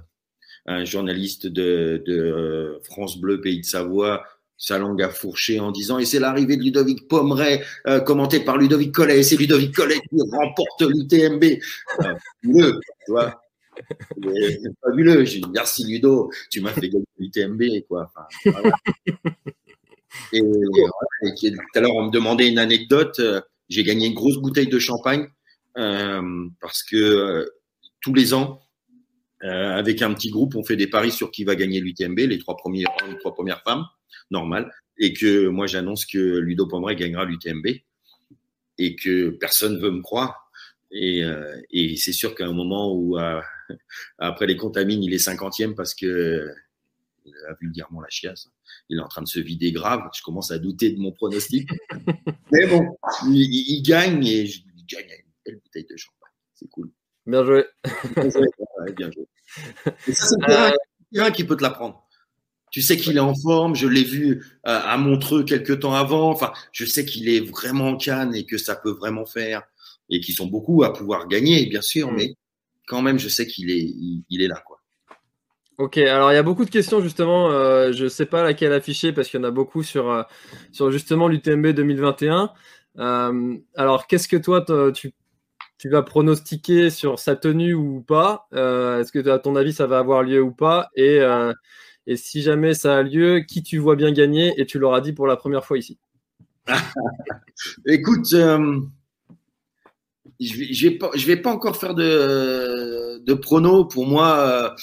un 0.66 0.84
journaliste 0.86 1.48
de, 1.48 2.04
euh, 2.08 2.80
France 2.84 3.20
Bleu 3.20 3.42
Pays 3.42 3.62
de 3.62 3.66
Savoie 3.66 4.24
sa 4.58 4.78
langue 4.78 5.02
a 5.02 5.10
fourché 5.10 5.60
en 5.60 5.72
disant 5.72 6.00
et 6.00 6.06
c'est 6.06 6.20
l'arrivée 6.20 6.58
de 6.58 6.64
Ludovic 6.64 7.08
Pomeray 7.08 7.62
euh, 7.88 8.00
commenté 8.00 8.40
par 8.40 8.58
Ludovic 8.58 8.94
Collet 8.94 9.20
et 9.20 9.24
c'est 9.24 9.36
Ludovic 9.36 9.76
Collet 9.76 10.00
qui 10.10 10.18
remporte 10.32 10.82
l'UTMB 10.82 11.44
euh, 12.02 12.82
fabuleux 14.84 15.26
j'ai 15.26 15.40
dit 15.40 15.50
merci 15.54 15.86
Ludo. 15.86 16.32
Tu 16.50 16.62
m'as 16.62 16.72
fait 16.72 16.90
gagner 16.90 17.06
l'UTMB 17.20 17.64
quoi. 17.88 18.12
Et, 20.32 20.42
tout 20.42 21.76
à 21.76 21.80
l'heure 21.82 21.96
on 21.96 22.06
me 22.06 22.12
demandait 22.12 22.48
une 22.48 22.60
anecdote. 22.60 23.22
J'ai 23.70 23.84
gagné 23.84 24.08
une 24.08 24.14
grosse 24.14 24.38
bouteille 24.38 24.68
de 24.68 24.80
champagne 24.80 25.28
euh, 25.78 26.48
parce 26.62 26.84
que 26.84 27.50
tous 28.02 28.14
les 28.14 28.34
ans 28.34 28.62
euh, 29.44 29.78
avec 29.78 30.02
un 30.02 30.14
petit 30.14 30.30
groupe, 30.30 30.56
on 30.56 30.64
fait 30.64 30.76
des 30.76 30.88
paris 30.88 31.12
sur 31.12 31.30
qui 31.30 31.44
va 31.44 31.56
gagner 31.56 31.80
l'UTMB, 31.80 32.18
les 32.20 32.40
trois 32.40 32.56
premières, 32.58 32.90
les 33.08 33.18
trois 33.20 33.34
premières 33.34 33.62
femmes, 33.64 33.86
normal. 34.32 34.72
Et 34.98 35.14
que 35.14 35.48
moi, 35.48 35.68
j'annonce 35.68 36.06
que 36.06 36.18
Ludo 36.18 36.68
Pomeray 36.68 36.96
gagnera 36.96 37.26
l'UTMB 37.26 37.68
et 38.78 38.96
que 38.96 39.30
personne 39.30 39.80
veut 39.80 39.92
me 39.92 40.02
croire. 40.02 40.45
Et, 40.98 41.24
euh, 41.24 41.62
et 41.72 41.98
c'est 41.98 42.14
sûr 42.14 42.36
qu'à 42.36 42.46
un 42.46 42.54
moment 42.54 42.94
où, 42.94 43.20
euh, 43.20 43.42
après 44.18 44.48
les 44.48 44.56
contamines, 44.56 45.04
il 45.04 45.14
est 45.14 45.20
cinquantième 45.20 45.76
parce 45.76 45.94
que 45.94 46.50
a 47.50 47.54
vulgairement 47.60 48.02
la 48.02 48.10
chiasse. 48.10 48.50
Il 48.90 49.00
est 49.00 49.02
en 49.02 49.08
train 49.08 49.22
de 49.22 49.28
se 49.28 49.40
vider 49.40 49.72
grave. 49.72 50.02
Je 50.16 50.22
commence 50.22 50.52
à 50.52 50.60
douter 50.60 50.92
de 50.92 51.00
mon 51.00 51.12
pronostic. 51.12 51.70
Mais 52.52 52.68
bon, 52.68 52.98
il, 53.28 53.82
gagne 53.82 54.26
et 54.26 54.46
je, 54.46 54.62
il 54.78 54.86
gagne 54.86 55.06
une 55.10 55.32
belle 55.46 55.60
bouteille 55.62 55.88
de 55.90 55.98
champagne. 55.98 56.32
C'est 56.54 56.70
cool. 56.70 56.92
Bien 57.26 57.44
joué. 57.44 57.66
bien 58.96 59.12
joué. 59.12 59.26
Et 60.08 60.14
ça, 60.14 60.28
c'est 60.28 60.36
le 60.38 60.78
terrain 61.14 61.32
qui 61.32 61.44
peut 61.44 61.58
te 61.58 61.64
l'apprendre. 61.64 62.08
Tu 62.72 62.82
sais 62.82 62.98
qu'il 62.98 63.18
est 63.18 63.22
en 63.22 63.36
forme. 63.36 63.76
Je 63.76 63.88
l'ai 63.88 64.04
vu 64.04 64.44
euh, 64.68 64.80
à 64.84 64.98
Montreux 64.98 65.44
quelques 65.44 65.80
temps 65.80 65.94
avant. 65.94 66.30
Enfin, 66.30 66.54
je 66.72 66.86
sais 66.86 67.06
qu'il 67.06 67.30
est 67.30 67.40
vraiment 67.40 67.90
en 67.90 67.98
canne 67.98 68.36
et 68.36 68.46
que 68.46 68.58
ça 68.58 68.76
peut 68.76 68.92
vraiment 68.92 69.26
faire 69.26 69.64
et 70.10 70.20
qu'ils 70.20 70.36
sont 70.36 70.48
beaucoup 70.48 70.84
à 70.84 70.94
pouvoir 70.94 71.28
gagner, 71.28 71.66
bien 71.66 71.82
sûr, 71.82 72.12
mm. 72.12 72.16
mais 72.16 72.36
quand 72.88 73.02
même, 73.02 73.20
je 73.20 73.30
sais 73.30 73.48
qu'il 73.48 73.72
est, 73.72 73.92
il, 74.30 74.42
est 74.42 74.48
là, 74.48 74.62
quoi. 74.66 74.80
Ok, 75.78 75.98
alors 75.98 76.32
il 76.32 76.36
y 76.36 76.38
a 76.38 76.44
beaucoup 76.44 76.64
de 76.64 76.70
questions 76.70 77.02
justement. 77.02 77.50
Euh, 77.50 77.92
je 77.92 78.06
ne 78.06 78.10
sais 78.10 78.26
pas 78.26 78.44
laquelle 78.44 78.72
afficher 78.72 79.12
parce 79.12 79.28
qu'il 79.28 79.40
y 79.40 79.44
en 79.44 79.48
a 79.48 79.52
beaucoup 79.52 79.84
sur, 79.84 80.10
euh, 80.10 80.24
sur 80.72 80.90
justement 80.92 81.28
l'UTMB 81.28 81.68
2021. 81.68 82.52
alors, 83.76 84.08
qu'est-ce 84.08 84.28
que 84.28 84.38
toi 84.38 84.64
tu, 84.94 85.12
tu 85.78 85.90
vas 85.90 86.02
pronostiquer 86.02 86.90
sur 86.90 87.20
sa 87.20 87.36
tenue 87.36 87.74
ou 87.74 88.02
pas? 88.02 88.48
Est-ce 88.54 89.12
que 89.12 89.28
à 89.28 89.40
ton 89.40 89.58
avis 89.58 89.74
ça 89.74 89.88
va 89.88 90.00
avoir 90.00 90.24
lieu 90.24 90.42
ou 90.42 90.52
pas? 90.52 90.90
Et 90.96 91.20
et 92.08 92.18
si 92.18 92.42
jamais 92.42 92.74
ça 92.74 92.98
a 92.98 93.04
lieu, 93.04 93.40
qui 93.40 93.64
tu 93.64 93.78
vois 93.78 93.96
bien 93.96 94.12
gagner? 94.12 94.54
Et 94.58 94.66
tu 94.66 94.78
l'auras 94.80 95.02
dit 95.02 95.14
pour 95.14 95.28
la 95.28 95.38
première 95.38 95.66
fois 95.66 95.78
ici. 95.78 95.98
Écoute, 97.86 98.34
je 100.40 100.86
ne 100.86 100.90
vais, 100.90 100.98
pas, 100.98 101.12
je 101.16 101.26
vais 101.26 101.38
pas 101.38 101.52
encore 101.52 101.78
faire 101.78 101.94
de, 101.94 103.20
de 103.20 103.34
prono. 103.34 103.86
Pour 103.86 104.06
moi, 104.06 104.76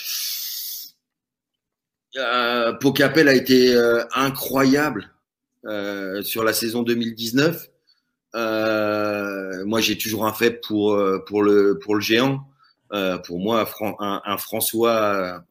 euh, 2.17 2.21
euh 2.21 2.73
Pocapel 2.75 3.29
a 3.29 3.35
été 3.35 3.75
euh, 3.75 4.05
incroyable 4.15 5.11
sur 6.23 6.43
la 6.45 6.53
saison 6.53 6.83
2019. 6.83 7.69
moi, 8.35 9.81
j'ai 9.81 9.97
toujours 9.97 10.27
un 10.27 10.33
fait 10.33 10.61
pour, 10.61 11.01
pour, 11.27 11.43
le, 11.43 11.79
pour 11.79 11.95
le 11.95 12.01
géant. 12.01 12.49
pour 13.25 13.39
moi, 13.39 13.69
un, 14.01 14.23
un 14.25 14.39
François 14.39 15.45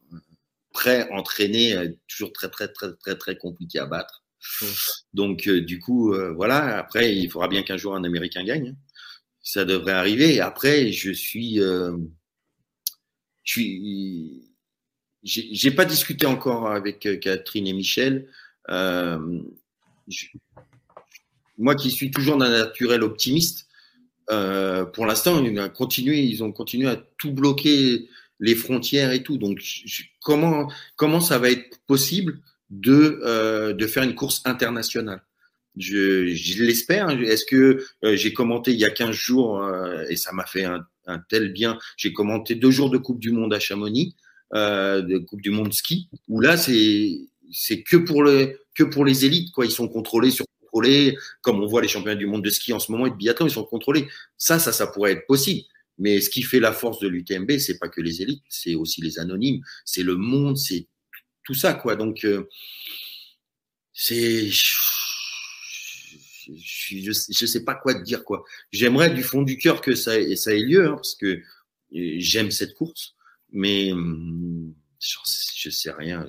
prêt, 0.72 1.08
entraîné, 1.10 1.96
toujours 2.08 2.32
très, 2.32 2.48
très, 2.48 2.68
très, 2.68 2.92
très, 2.94 3.16
très 3.16 3.36
compliqué 3.36 3.78
à 3.78 3.86
battre. 3.86 4.22
Mmh. 4.60 4.66
Donc, 5.14 5.48
euh, 5.48 5.60
du 5.60 5.78
coup, 5.78 6.12
euh, 6.12 6.32
voilà. 6.32 6.78
Après, 6.78 7.14
il 7.14 7.30
faudra 7.30 7.48
bien 7.48 7.62
qu'un 7.62 7.76
jour 7.76 7.94
un 7.94 8.04
Américain 8.04 8.44
gagne. 8.44 8.74
Ça 9.42 9.64
devrait 9.64 9.92
arriver. 9.92 10.40
Après, 10.40 10.92
je 10.92 11.10
suis, 11.12 11.56
je 11.56 11.98
suis, 13.44 14.54
j'ai 15.22 15.70
pas 15.70 15.84
discuté 15.84 16.26
encore 16.26 16.68
avec 16.68 17.20
Catherine 17.20 17.66
et 17.66 17.72
Michel. 17.72 18.28
moi 21.58 21.74
qui 21.74 21.90
suis 21.90 22.10
toujours 22.10 22.36
d'un 22.36 22.50
naturel 22.50 23.02
optimiste, 23.02 23.66
pour 24.28 25.06
l'instant, 25.06 25.44
ils 25.44 25.58
ont 25.60 25.68
continué, 25.70 26.20
ils 26.22 26.44
ont 26.44 26.52
continué 26.52 26.88
à 26.88 26.96
tout 26.96 27.32
bloquer 27.32 28.08
les 28.42 28.56
frontières 28.56 29.12
et 29.12 29.22
tout. 29.22 29.38
Donc, 29.38 29.62
comment, 30.20 30.70
comment 30.96 31.20
ça 31.20 31.38
va 31.38 31.50
être 31.50 31.78
possible 31.86 32.40
de, 32.70 33.20
euh, 33.24 33.72
de 33.72 33.86
faire 33.86 34.02
une 34.02 34.14
course 34.14 34.42
internationale? 34.44 35.22
Je, 35.76 36.28
je 36.28 36.62
l'espère. 36.62 37.10
Est-ce 37.10 37.44
que 37.44 37.84
euh, 38.04 38.16
j'ai 38.16 38.32
commenté 38.32 38.72
il 38.72 38.78
y 38.78 38.84
a 38.84 38.90
15 38.90 39.10
jours 39.10 39.62
euh, 39.62 40.04
et 40.08 40.16
ça 40.16 40.32
m'a 40.32 40.46
fait 40.46 40.64
un, 40.64 40.84
un, 41.06 41.18
tel 41.18 41.52
bien 41.52 41.78
J'ai 41.96 42.12
commenté 42.12 42.54
deux 42.54 42.70
jours 42.70 42.90
de 42.90 42.98
Coupe 42.98 43.20
du 43.20 43.32
Monde 43.32 43.54
à 43.54 43.60
Chamonix, 43.60 44.14
euh, 44.54 45.02
de 45.02 45.18
Coupe 45.18 45.40
du 45.40 45.50
Monde 45.50 45.72
ski, 45.72 46.08
où 46.28 46.40
là 46.40 46.56
c'est 46.56 47.18
c'est 47.50 47.82
que 47.82 47.96
pour 47.96 48.22
le 48.22 48.58
que 48.74 48.84
pour 48.84 49.04
les 49.04 49.24
élites 49.24 49.52
quoi. 49.52 49.66
Ils 49.66 49.70
sont 49.70 49.88
contrôlés 49.88 50.30
sur 50.30 50.46
contrôlés, 50.72 51.16
comme 51.42 51.62
on 51.62 51.66
voit 51.66 51.82
les 51.82 51.88
championnats 51.88 52.16
du 52.16 52.26
monde 52.26 52.42
de 52.42 52.50
ski 52.50 52.72
en 52.72 52.78
ce 52.78 52.90
moment 52.90 53.06
et 53.06 53.10
de 53.10 53.16
biathlon, 53.16 53.46
ils 53.46 53.52
sont 53.52 53.64
contrôlés. 53.64 54.08
Ça, 54.38 54.58
ça, 54.58 54.72
ça 54.72 54.86
pourrait 54.86 55.12
être 55.12 55.26
possible. 55.26 55.62
Mais 55.98 56.20
ce 56.20 56.30
qui 56.30 56.42
fait 56.42 56.60
la 56.60 56.72
force 56.72 56.98
de 57.00 57.08
l'UTMB, 57.08 57.58
c'est 57.58 57.78
pas 57.78 57.88
que 57.88 58.00
les 58.00 58.22
élites, 58.22 58.42
c'est 58.48 58.74
aussi 58.74 59.02
les 59.02 59.18
anonymes, 59.18 59.62
c'est 59.84 60.02
le 60.02 60.16
monde, 60.16 60.56
c'est 60.56 60.86
tout 61.44 61.54
ça, 61.54 61.74
quoi. 61.74 61.96
Donc, 61.96 62.24
euh, 62.24 62.48
c'est. 63.92 64.48
Je, 66.56 67.08
ne 67.08 67.46
sais 67.46 67.64
pas 67.64 67.74
quoi 67.74 67.94
te 67.94 68.02
dire, 68.02 68.24
quoi. 68.24 68.44
J'aimerais 68.70 69.10
du 69.10 69.22
fond 69.22 69.42
du 69.42 69.56
cœur 69.56 69.80
que 69.80 69.94
ça, 69.94 70.12
ça 70.36 70.54
ait 70.54 70.60
lieu, 70.60 70.88
hein, 70.88 70.94
parce 70.94 71.14
que 71.14 71.26
euh, 71.26 71.40
j'aime 71.90 72.50
cette 72.50 72.74
course, 72.74 73.14
mais 73.50 73.92
je 75.00 75.70
sais 75.70 75.90
rien. 75.92 76.26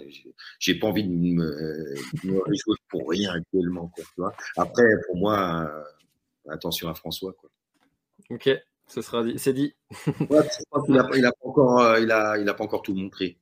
J'ai 0.59 0.76
pas 0.76 0.88
envie 0.88 1.03
de 1.03 1.09
me, 1.09 1.95
me 2.24 2.41
réjouir 2.41 2.78
pour 2.89 3.09
rien 3.09 3.34
actuellement, 3.34 3.88
quoi, 3.88 4.03
tu 4.03 4.14
vois. 4.18 4.36
Après, 4.57 4.84
pour 5.07 5.18
moi, 5.18 5.72
attention 6.49 6.89
à 6.89 6.95
François, 6.95 7.34
quoi. 7.34 7.49
Ok. 8.30 8.49
Ce 8.88 9.01
sera 9.01 9.24
dit. 9.24 9.39
C'est 9.39 9.53
dit. 9.53 9.74
il 10.20 10.93
n'a 10.93 11.32
pas 11.32 11.47
encore, 11.47 11.80
euh, 11.80 11.99
il 11.99 12.11
a, 12.11 12.38
il 12.38 12.47
a 12.47 12.53
pas 12.53 12.64
encore 12.64 12.82
tout 12.82 12.93
montré. 12.93 13.38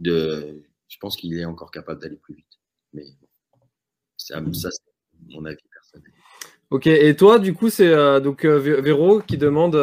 De, 0.00 0.62
je 0.88 0.98
pense 0.98 1.16
qu'il 1.16 1.38
est 1.38 1.44
encore 1.44 1.70
capable 1.70 2.00
d'aller 2.00 2.16
plus 2.16 2.34
vite. 2.34 2.58
Mais 2.92 3.04
ça, 4.16 4.42
ça 4.52 4.70
c'est 4.70 5.34
mon 5.34 5.44
avis. 5.44 5.62
Ok, 6.72 6.86
et 6.86 7.14
toi, 7.16 7.38
du 7.38 7.54
coup, 7.54 7.68
c'est 7.68 7.86
euh, 7.86 8.18
donc 8.18 8.44
euh, 8.44 8.56
Véro 8.58 9.20
qui 9.20 9.36
demande 9.36 9.76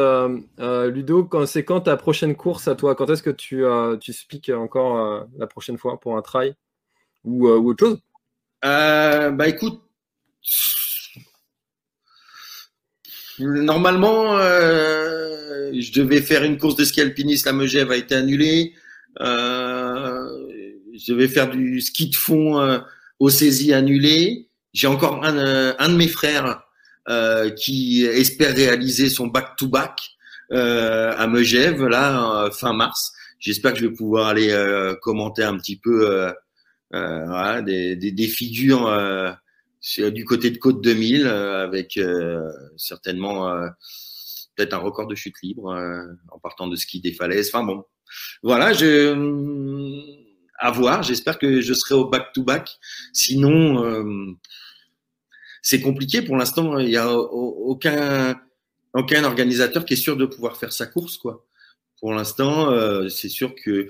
Ludo, 0.58 1.24
quand 1.24 1.46
c'est 1.46 1.64
quand 1.64 1.82
ta 1.82 1.96
prochaine 1.98 2.36
course 2.36 2.68
à 2.68 2.76
toi? 2.76 2.96
Quand 2.96 3.10
est-ce 3.10 3.24
que 3.24 3.30
tu, 3.30 3.64
tu 4.02 4.14
speaks 4.14 4.50
encore 4.50 5.28
la 5.38 5.48
prochaine 5.48 5.78
fois 5.78 6.00
pour 6.00 6.18
un 6.18 6.22
try 6.22 6.54
ou, 7.24 7.48
autre 7.48 7.86
chose? 7.86 8.00
Bah 8.64 9.48
écoute, 9.48 9.82
Normalement, 13.40 14.38
euh, 14.38 15.72
je 15.74 15.92
devais 15.94 16.22
faire 16.22 16.44
une 16.44 16.58
course 16.58 16.76
de 16.76 16.84
ski 16.84 17.02
alpiniste. 17.02 17.46
La 17.46 17.54
Megève 17.54 17.90
a 17.92 17.96
été 17.96 18.16
annulée. 18.16 18.74
Euh, 19.22 20.28
je 20.94 21.14
devais 21.14 21.28
faire 21.30 21.50
du 21.50 21.80
ski 21.80 22.10
de 22.10 22.16
fond 22.16 22.60
euh, 22.60 22.80
au 23.20 23.30
saisie 23.30 23.74
annulé. 23.74 24.50
J'ai 24.74 24.88
encore 24.88 25.24
un, 25.24 25.38
euh, 25.38 25.74
un, 25.80 25.90
de 25.90 25.96
mes 25.96 26.08
frères 26.10 26.64
euh, 27.10 27.50
qui 27.50 28.06
espère 28.06 28.56
réaliser 28.56 29.10
son 29.10 29.28
back-to-back 29.28 30.00
euh, 30.52 31.14
à 31.18 31.28
Megève, 31.28 31.86
là, 31.86 32.50
fin 32.52 32.74
mars. 32.74 33.14
J'espère 33.40 33.74
que 33.74 33.80
je 33.80 33.86
vais 33.88 33.94
pouvoir 33.94 34.28
aller 34.28 34.54
commenter 35.02 35.44
un 35.44 35.58
petit 35.58 35.80
peu 35.80 36.34
voilà, 36.92 37.62
des, 37.62 37.96
des, 37.96 38.12
des, 38.12 38.28
figures 38.28 38.90
du 40.12 40.26
côté 40.26 40.52
de 40.52 40.58
Côte 40.58 40.82
2000 40.82 41.26
euh, 41.26 41.64
avec 41.64 41.98
euh, 41.98 42.52
certainement 42.78 43.50
euh, 43.50 43.68
peut-être 44.56 44.74
un 44.74 44.78
record 44.78 45.08
de 45.08 45.16
chute 45.16 45.36
libre 45.42 45.74
en 46.32 46.40
partant 46.40 46.68
de 46.68 46.76
ski 46.76 47.00
des 47.00 47.14
falaises. 47.14 47.50
Enfin 47.54 47.64
bon, 47.64 47.86
voilà, 48.44 48.74
je 48.74 49.16
à 50.58 50.72
voir. 50.72 51.04
J'espère 51.04 51.40
que 51.40 51.62
je 51.62 51.74
serai 51.74 51.96
au 51.96 52.10
back 52.10 52.34
to 52.34 52.44
back. 52.44 52.70
Sinon, 53.14 54.36
c'est 55.62 55.82
compliqué 55.82 56.22
pour 56.22 56.38
l'instant. 56.38 56.80
Il 56.80 56.88
n'y 56.88 56.98
a 56.98 57.14
aucun 57.16 58.36
organisateur 58.94 59.86
qui 59.86 59.94
est 59.94 59.98
sûr 59.98 60.18
de 60.18 60.26
pouvoir 60.26 60.58
faire 60.58 60.74
sa 60.74 60.86
course 60.86 61.18
quoi. 61.18 61.46
Pour 62.00 62.14
l'instant, 62.14 62.72
c'est 63.10 63.28
sûr 63.28 63.54
que 63.56 63.90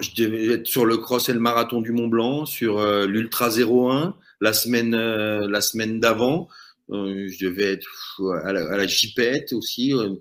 je 0.00 0.10
devais 0.16 0.54
être 0.54 0.66
sur 0.66 0.84
le 0.84 0.96
cross 0.96 1.28
et 1.28 1.32
le 1.32 1.38
marathon 1.38 1.80
du 1.80 1.92
Mont 1.92 2.08
Blanc, 2.08 2.44
sur 2.44 2.84
l'Ultra 3.06 3.50
01, 3.50 4.16
la 4.40 4.52
semaine, 4.52 4.94
euh, 4.94 5.60
semaine 5.60 6.00
d'avant, 6.00 6.48
euh, 6.90 7.28
je 7.28 7.46
devais 7.46 7.72
être 7.72 8.22
à 8.44 8.52
la, 8.52 8.72
à 8.72 8.86
Gipette 8.86 9.52
aussi, 9.52 9.92
euh, 9.92 10.14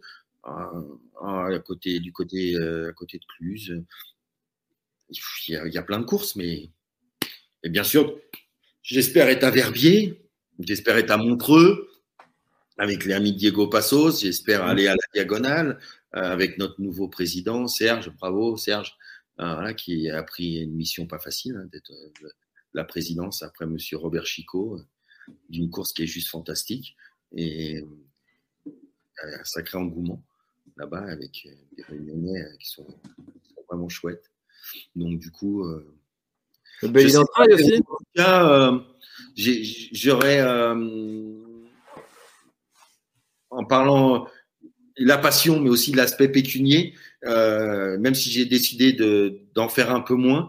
à, 0.45 1.59
côté 1.59 1.99
du 1.99 2.11
côté 2.11 2.55
à 2.55 2.93
côté 2.93 3.17
de 3.17 3.25
Cluse. 3.37 3.83
Il 5.09 5.53
y, 5.53 5.55
a, 5.55 5.65
il 5.65 5.73
y 5.73 5.77
a 5.77 5.83
plein 5.83 5.99
de 5.99 6.05
courses, 6.05 6.35
mais 6.35 6.69
et 7.63 7.69
bien 7.69 7.83
sûr, 7.83 8.19
j'espère 8.83 9.29
être 9.29 9.43
à 9.43 9.51
Verbier, 9.51 10.26
j'espère 10.59 10.97
être 10.97 11.11
à 11.11 11.17
Montreux 11.17 11.89
avec 12.77 13.05
les 13.05 13.13
amis 13.13 13.33
Diego 13.33 13.67
Passos, 13.67 14.21
j'espère 14.21 14.65
mmh. 14.65 14.69
aller 14.69 14.87
à 14.87 14.93
la 14.93 15.07
diagonale 15.13 15.79
avec 16.11 16.57
notre 16.57 16.79
nouveau 16.81 17.07
président 17.07 17.67
Serge, 17.67 18.11
bravo 18.17 18.55
Serge, 18.57 18.97
voilà, 19.37 19.73
qui 19.73 20.09
a 20.09 20.23
pris 20.23 20.61
une 20.61 20.75
mission 20.75 21.05
pas 21.07 21.19
facile 21.19 21.55
hein, 21.55 21.67
d'être 21.71 21.91
la 22.77 22.83
présidence 22.83 23.43
après 23.43 23.65
Monsieur 23.65 23.97
Robert 23.97 24.25
Chicot, 24.25 24.77
euh, 24.77 25.33
d'une 25.49 25.69
course 25.69 25.93
qui 25.93 26.03
est 26.03 26.07
juste 26.07 26.29
fantastique 26.29 26.95
et 27.35 27.81
euh, 27.81 28.71
un 29.23 29.43
sacré 29.43 29.77
engouement 29.77 30.23
là-bas 30.77 31.03
avec 31.09 31.47
euh, 31.47 31.55
des 31.75 31.83
réunionnais 31.83 32.45
qui 32.59 32.67
sont, 32.67 32.87
vraiment 33.67 33.89
chouettes. 33.89 34.31
Donc 34.95 35.19
du 35.19 35.29
coup, 35.29 35.65
ben, 36.83 37.07
il 37.07 37.17
en 37.17 37.25
aussi. 37.53 37.81
En 38.17 38.81
j'aurais 39.91 40.41
en 43.49 43.65
parlant 43.65 44.27
la 44.97 45.17
passion, 45.17 45.59
mais 45.59 45.69
aussi 45.69 45.93
l'aspect 45.93 46.27
pécunier, 46.29 46.93
même 47.23 48.15
si 48.15 48.29
j'ai 48.29 48.45
décidé 48.45 48.93
d'en 49.53 49.69
faire 49.69 49.91
un 49.91 50.01
peu 50.01 50.15
moins, 50.15 50.47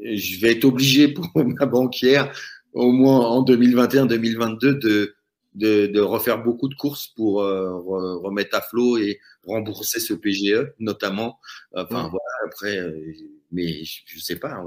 je 0.00 0.40
vais 0.40 0.52
être 0.52 0.64
obligé 0.64 1.08
pour 1.08 1.26
ma 1.34 1.66
banquière, 1.66 2.32
au 2.72 2.92
moins 2.92 3.26
en 3.26 3.44
2021-2022, 3.44 4.78
de, 4.78 5.14
de, 5.54 5.86
de, 5.86 6.00
refaire 6.00 6.42
beaucoup 6.42 6.68
de 6.68 6.74
courses 6.74 7.08
pour 7.08 7.42
euh, 7.42 7.72
remettre 8.18 8.56
à 8.56 8.60
flot 8.60 8.98
et 8.98 9.18
rembourser 9.44 9.98
ce 9.98 10.14
PGE, 10.14 10.72
notamment. 10.78 11.38
Enfin, 11.72 12.08
voilà, 12.08 12.46
après, 12.46 12.78
euh, 12.78 13.12
mais 13.50 13.84
je, 13.84 14.16
ne 14.16 14.20
sais 14.20 14.36
pas, 14.36 14.62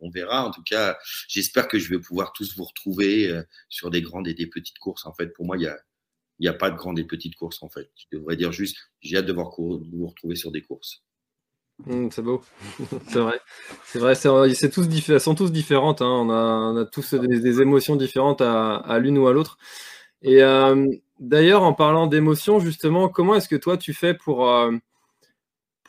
on, 0.00 0.10
verra. 0.10 0.46
En 0.46 0.50
tout 0.50 0.62
cas, 0.62 0.98
j'espère 1.28 1.68
que 1.68 1.78
je 1.78 1.90
vais 1.90 1.98
pouvoir 1.98 2.32
tous 2.32 2.56
vous 2.56 2.64
retrouver 2.64 3.28
euh, 3.28 3.42
sur 3.68 3.90
des 3.90 4.02
grandes 4.02 4.28
et 4.28 4.34
des 4.34 4.46
petites 4.46 4.78
courses. 4.78 5.06
En 5.06 5.12
fait, 5.12 5.28
pour 5.28 5.44
moi, 5.44 5.56
il 5.56 5.74
n'y 6.40 6.48
a 6.48 6.54
pas 6.54 6.70
de 6.70 6.76
grandes 6.76 6.98
et 6.98 7.04
petites 7.04 7.36
courses, 7.36 7.62
en 7.62 7.68
fait. 7.68 7.90
Je 7.96 8.18
devrais 8.18 8.36
dire 8.36 8.52
juste, 8.52 8.76
j'ai 9.00 9.16
hâte 9.16 9.26
de, 9.26 9.32
vous 9.32 10.06
retrouver 10.06 10.36
sur 10.36 10.50
des 10.50 10.62
courses. 10.62 11.02
Mmh, 11.84 12.08
c'est 12.10 12.22
beau, 12.22 12.42
c'est 13.08 13.18
vrai. 13.18 13.38
C'est 13.84 13.98
vrai, 13.98 14.14
c'est, 14.14 14.28
elles 14.28 15.20
sont 15.20 15.34
tous 15.34 15.52
différentes. 15.52 16.00
Hein. 16.00 16.06
On, 16.06 16.76
a, 16.78 16.86
tous 16.86 17.14
des, 17.14 17.60
émotions 17.60 17.96
différentes 17.96 18.40
à, 18.40 18.98
l'une 18.98 19.18
ou 19.18 19.26
à 19.26 19.32
l'autre. 19.32 19.58
Et 20.22 20.42
euh, 20.42 20.86
d'ailleurs, 21.20 21.62
en 21.62 21.74
parlant 21.74 22.06
d'émotions, 22.06 22.60
justement, 22.60 23.08
comment 23.10 23.34
est-ce 23.34 23.48
que 23.48 23.56
toi 23.56 23.76
tu 23.76 23.92
fais 23.92 24.14
pour, 24.14 24.48
euh, 24.48 24.72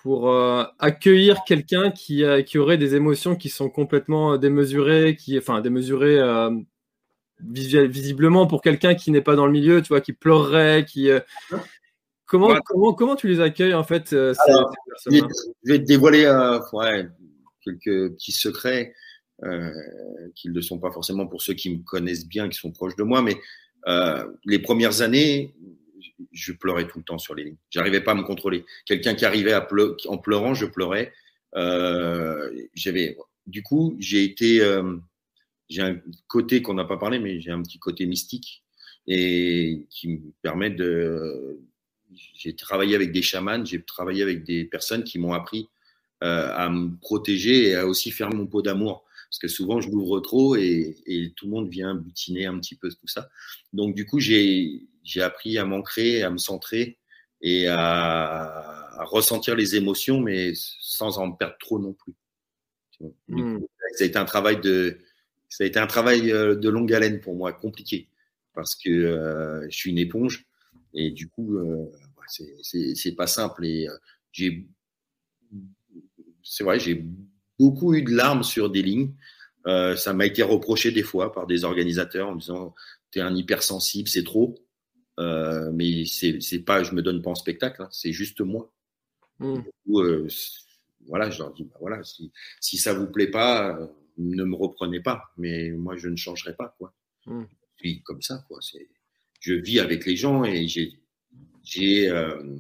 pour 0.08 0.32
euh, 0.32 0.64
accueillir 0.80 1.44
quelqu'un 1.46 1.92
qui, 1.92 2.24
qui 2.46 2.58
aurait 2.58 2.78
des 2.78 2.96
émotions 2.96 3.36
qui 3.36 3.50
sont 3.50 3.70
complètement 3.70 4.38
démesurées, 4.38 5.18
qui, 5.18 5.38
enfin 5.38 5.60
démesurées 5.60 6.22
visiblement 7.42 8.48
pour 8.48 8.62
quelqu'un 8.62 8.96
qui 8.96 9.12
n'est 9.12 9.22
pas 9.22 9.36
dans 9.36 9.46
le 9.46 9.52
milieu, 9.52 9.82
tu 9.82 9.90
vois, 9.90 10.00
qui 10.00 10.14
pleurerait, 10.14 10.86
qui 10.86 11.12
Comment, 12.28 12.60
comment, 12.66 12.94
comment 12.94 13.16
tu 13.16 13.30
les 13.30 13.40
accueilles 13.40 13.74
en 13.74 13.86
fait 13.86 14.12
euh, 14.12 14.34
je, 15.10 15.22
vais, 15.64 15.80
te 15.80 15.86
dévoiler 15.86 16.26
euh, 16.26 16.60
quelques 17.62 18.14
petits 18.14 18.34
secrets 18.34 18.94
euh, 19.44 19.72
qui 20.36 20.50
ne 20.50 20.60
sont 20.60 20.78
pas 20.78 20.92
forcément 20.92 21.26
pour 21.26 21.42
ceux 21.42 21.54
qui 21.54 21.70
me 21.70 21.84
connaissent 21.84 22.28
bien, 22.28 22.50
qui 22.50 22.60
sont 22.60 22.72
proches 22.72 22.98
de 22.98 23.04
moi, 23.04 23.22
mais 23.22 23.38
les 24.44 24.60
premières 24.60 25.02
années, 25.02 25.56
je 26.32 26.52
pleurais 26.54 26.88
tout 26.88 27.00
le 27.00 27.04
temps 27.04 27.18
sur 27.18 27.36
les 27.36 27.44
lignes. 27.44 27.58
J'arrivais 27.70 28.02
pas 28.02 28.12
à 28.12 28.16
me 28.16 28.24
contrôler. 28.24 28.66
Quelqu'un 28.86 29.16
qui 29.16 29.26
arrivait 29.26 29.54
en 29.54 30.18
pleurant, 30.18 30.54
je 30.54 30.66
pleurais. 30.66 31.14
J'avais, 31.54 33.18
du 33.46 33.64
coup, 33.64 33.96
j'ai 34.00 34.24
été, 34.24 34.60
j'ai 35.70 35.82
un 35.82 36.00
côté 36.28 36.62
qu'on 36.62 36.74
n'a 36.74 36.86
pas 36.86 36.98
parlé, 36.98 37.20
mais 37.20 37.40
j'ai 37.42 37.52
un 37.52 37.62
petit 37.62 37.80
côté 37.80 38.06
mystique 38.06 38.64
et 39.08 39.86
qui 39.90 40.10
me 40.10 40.20
permet 40.42 40.70
de 40.70 41.60
j'ai 42.36 42.56
travaillé 42.56 42.96
avec 42.96 43.12
des 43.12 43.22
chamans, 43.22 43.66
j'ai 43.66 43.82
travaillé 43.82 44.24
avec 44.24 44.44
des 44.44 44.66
personnes 44.66 45.04
qui 45.04 45.20
m'ont 45.20 45.34
appris 45.34 45.68
euh, 46.24 46.52
à 46.54 46.70
me 46.70 46.96
protéger 47.00 47.70
et 47.70 47.76
à 47.76 47.88
aussi 47.88 48.12
faire 48.12 48.30
mon 48.34 48.48
pot 48.48 48.62
d'amour. 48.62 49.04
Parce 49.30 49.40
que 49.40 49.48
souvent, 49.48 49.82
je 49.82 49.90
l'ouvre 49.90 50.22
trop 50.22 50.56
et, 50.56 50.96
tout 51.36 51.46
le 51.46 51.52
monde 51.52 51.70
vient 51.70 51.96
butiner 51.96 52.46
un 52.46 52.58
petit 52.60 52.76
peu 52.76 52.90
tout 52.90 53.08
ça. 53.08 53.30
Donc, 53.74 53.94
du 53.94 54.06
coup, 54.06 54.20
j'ai 55.08 55.22
appris 55.22 55.58
à 55.58 55.66
m'ancrer, 55.66 56.22
à 56.22 56.30
me 56.30 56.38
centrer 56.38 56.98
et 57.42 57.68
à, 57.68 57.80
à, 57.80 59.04
ressentir 59.06 59.56
les 59.56 59.76
émotions, 59.76 60.20
mais 60.20 60.54
sans 60.56 61.18
en 61.18 61.32
perdre 61.32 61.56
trop 61.60 61.80
non 61.80 61.94
plus. 61.94 62.14
Mmh. 63.28 63.60
Ça 63.94 64.04
a 64.04 64.08
été 64.08 64.18
un 64.18 64.26
travail 64.26 64.60
de, 64.60 64.98
ça 65.50 65.64
a 65.64 65.68
été 65.68 65.80
un 65.80 65.88
travail 65.88 66.32
euh, 66.32 66.56
de 66.56 66.70
longue 66.70 66.94
haleine 66.94 67.20
pour 67.20 67.36
moi, 67.36 67.54
compliqué, 67.54 68.10
parce 68.54 68.76
que 68.76 68.90
euh, 68.90 69.70
je 69.70 69.78
suis 69.78 69.92
une 69.92 69.98
éponge 69.98 70.46
et 70.94 71.12
du 71.12 71.30
coup, 71.30 71.58
euh, 71.58 71.86
c'est 72.62 73.16
pas 73.16 73.28
simple. 73.28 73.66
Et 73.66 73.88
euh, 73.88 73.96
j'ai, 74.32 74.68
c'est 76.44 76.64
vrai, 76.64 76.80
j'ai 76.80 77.06
beaucoup 77.60 77.94
eu 77.94 78.02
de 78.02 78.12
larmes 78.12 78.44
sur 78.44 78.70
des 78.70 78.82
lignes. 78.82 79.14
Ça 79.66 80.14
m'a 80.14 80.26
été 80.26 80.44
reproché 80.44 80.92
des 80.92 81.04
fois 81.04 81.34
par 81.34 81.46
des 81.46 81.66
organisateurs 81.66 82.30
en 82.30 82.36
me 82.36 82.40
disant 82.40 82.74
t'es 83.12 83.20
un 83.20 83.36
hypersensible, 83.36 84.08
c'est 84.08 84.24
trop. 84.24 84.56
Euh, 85.20 85.72
mais 85.74 86.06
c'est 86.06 86.60
pas, 86.60 86.84
je 86.84 86.94
me 86.94 87.02
donne 87.02 87.22
pas 87.22 87.32
en 87.32 87.36
spectacle, 87.36 87.82
hein, 87.82 87.90
c'est 87.92 88.12
juste 88.12 88.42
moi. 88.42 88.72
Mmh. 89.40 89.62
Coup, 89.86 90.02
euh, 90.02 90.28
voilà, 91.08 91.30
je 91.30 91.40
leur 91.40 91.54
dis, 91.54 91.64
bah, 91.64 91.78
voilà, 91.80 92.04
si, 92.04 92.32
si 92.60 92.78
ça 92.78 92.94
vous 92.94 93.08
plaît 93.08 93.32
pas, 93.32 93.78
ne 94.18 94.44
me 94.44 94.56
reprenez 94.56 95.00
pas. 95.00 95.24
Mais 95.38 95.72
moi, 95.72 95.96
je 95.96 96.08
ne 96.10 96.16
changerai 96.16 96.56
pas, 96.56 96.76
quoi. 96.78 96.94
Mmh. 97.26 97.44
Je 97.84 98.02
comme 98.04 98.22
ça, 98.22 98.44
quoi. 98.48 98.60
C'est, 98.62 98.88
je 99.40 99.54
vis 99.54 99.80
avec 99.80 100.06
les 100.06 100.16
gens 100.16 100.44
et 100.44 100.68
j'ai 100.68 101.00
j'ai 101.64 102.10
euh, 102.10 102.58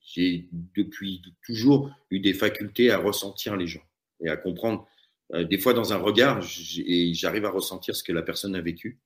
j'ai 0.00 0.48
depuis 0.74 1.22
toujours 1.44 1.90
eu 2.10 2.20
des 2.20 2.34
facultés 2.34 2.90
à 2.90 2.98
ressentir 2.98 3.56
les 3.56 3.66
gens 3.66 3.82
et 4.20 4.28
à 4.28 4.36
comprendre. 4.36 4.86
Euh, 5.32 5.44
des 5.44 5.58
fois, 5.58 5.72
dans 5.72 5.92
un 5.92 5.96
regard, 5.96 6.44
et 6.78 7.14
j'arrive 7.14 7.44
à 7.44 7.50
ressentir 7.50 7.96
ce 7.96 8.02
que 8.02 8.12
la 8.12 8.22
personne 8.22 8.54
a 8.54 8.60
vécu. 8.60 8.98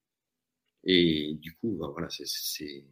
Et 0.85 1.35
du 1.41 1.55
coup, 1.57 1.77
bah, 1.79 1.89
voilà, 1.93 2.09
c'est 2.11 2.85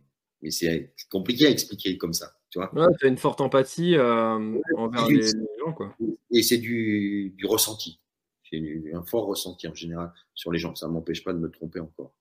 mais 0.42 0.50
c'est 0.50 0.92
compliqué 1.10 1.46
à 1.46 1.50
expliquer 1.50 1.98
comme 1.98 2.12
ça. 2.12 2.34
Tu 2.50 2.58
vois 2.58 2.72
ouais, 2.74 2.86
as 3.02 3.06
une 3.06 3.18
forte 3.18 3.40
empathie 3.40 3.96
euh, 3.96 4.58
envers 4.76 5.08
les, 5.08 5.22
gens. 5.58 5.72
Quoi. 5.72 5.96
Et 6.30 6.42
c'est 6.42 6.58
du, 6.58 7.34
du, 7.36 7.46
ressenti. 7.46 8.00
J'ai 8.44 8.92
un 8.94 9.02
fort 9.02 9.26
ressenti 9.26 9.68
en 9.68 9.74
général 9.74 10.12
sur 10.34 10.50
les 10.52 10.58
gens. 10.58 10.74
Ça 10.74 10.86
ne 10.86 10.92
m'empêche 10.92 11.24
pas 11.24 11.32
de 11.32 11.38
me 11.38 11.50
tromper 11.50 11.80
encore. 11.80 12.14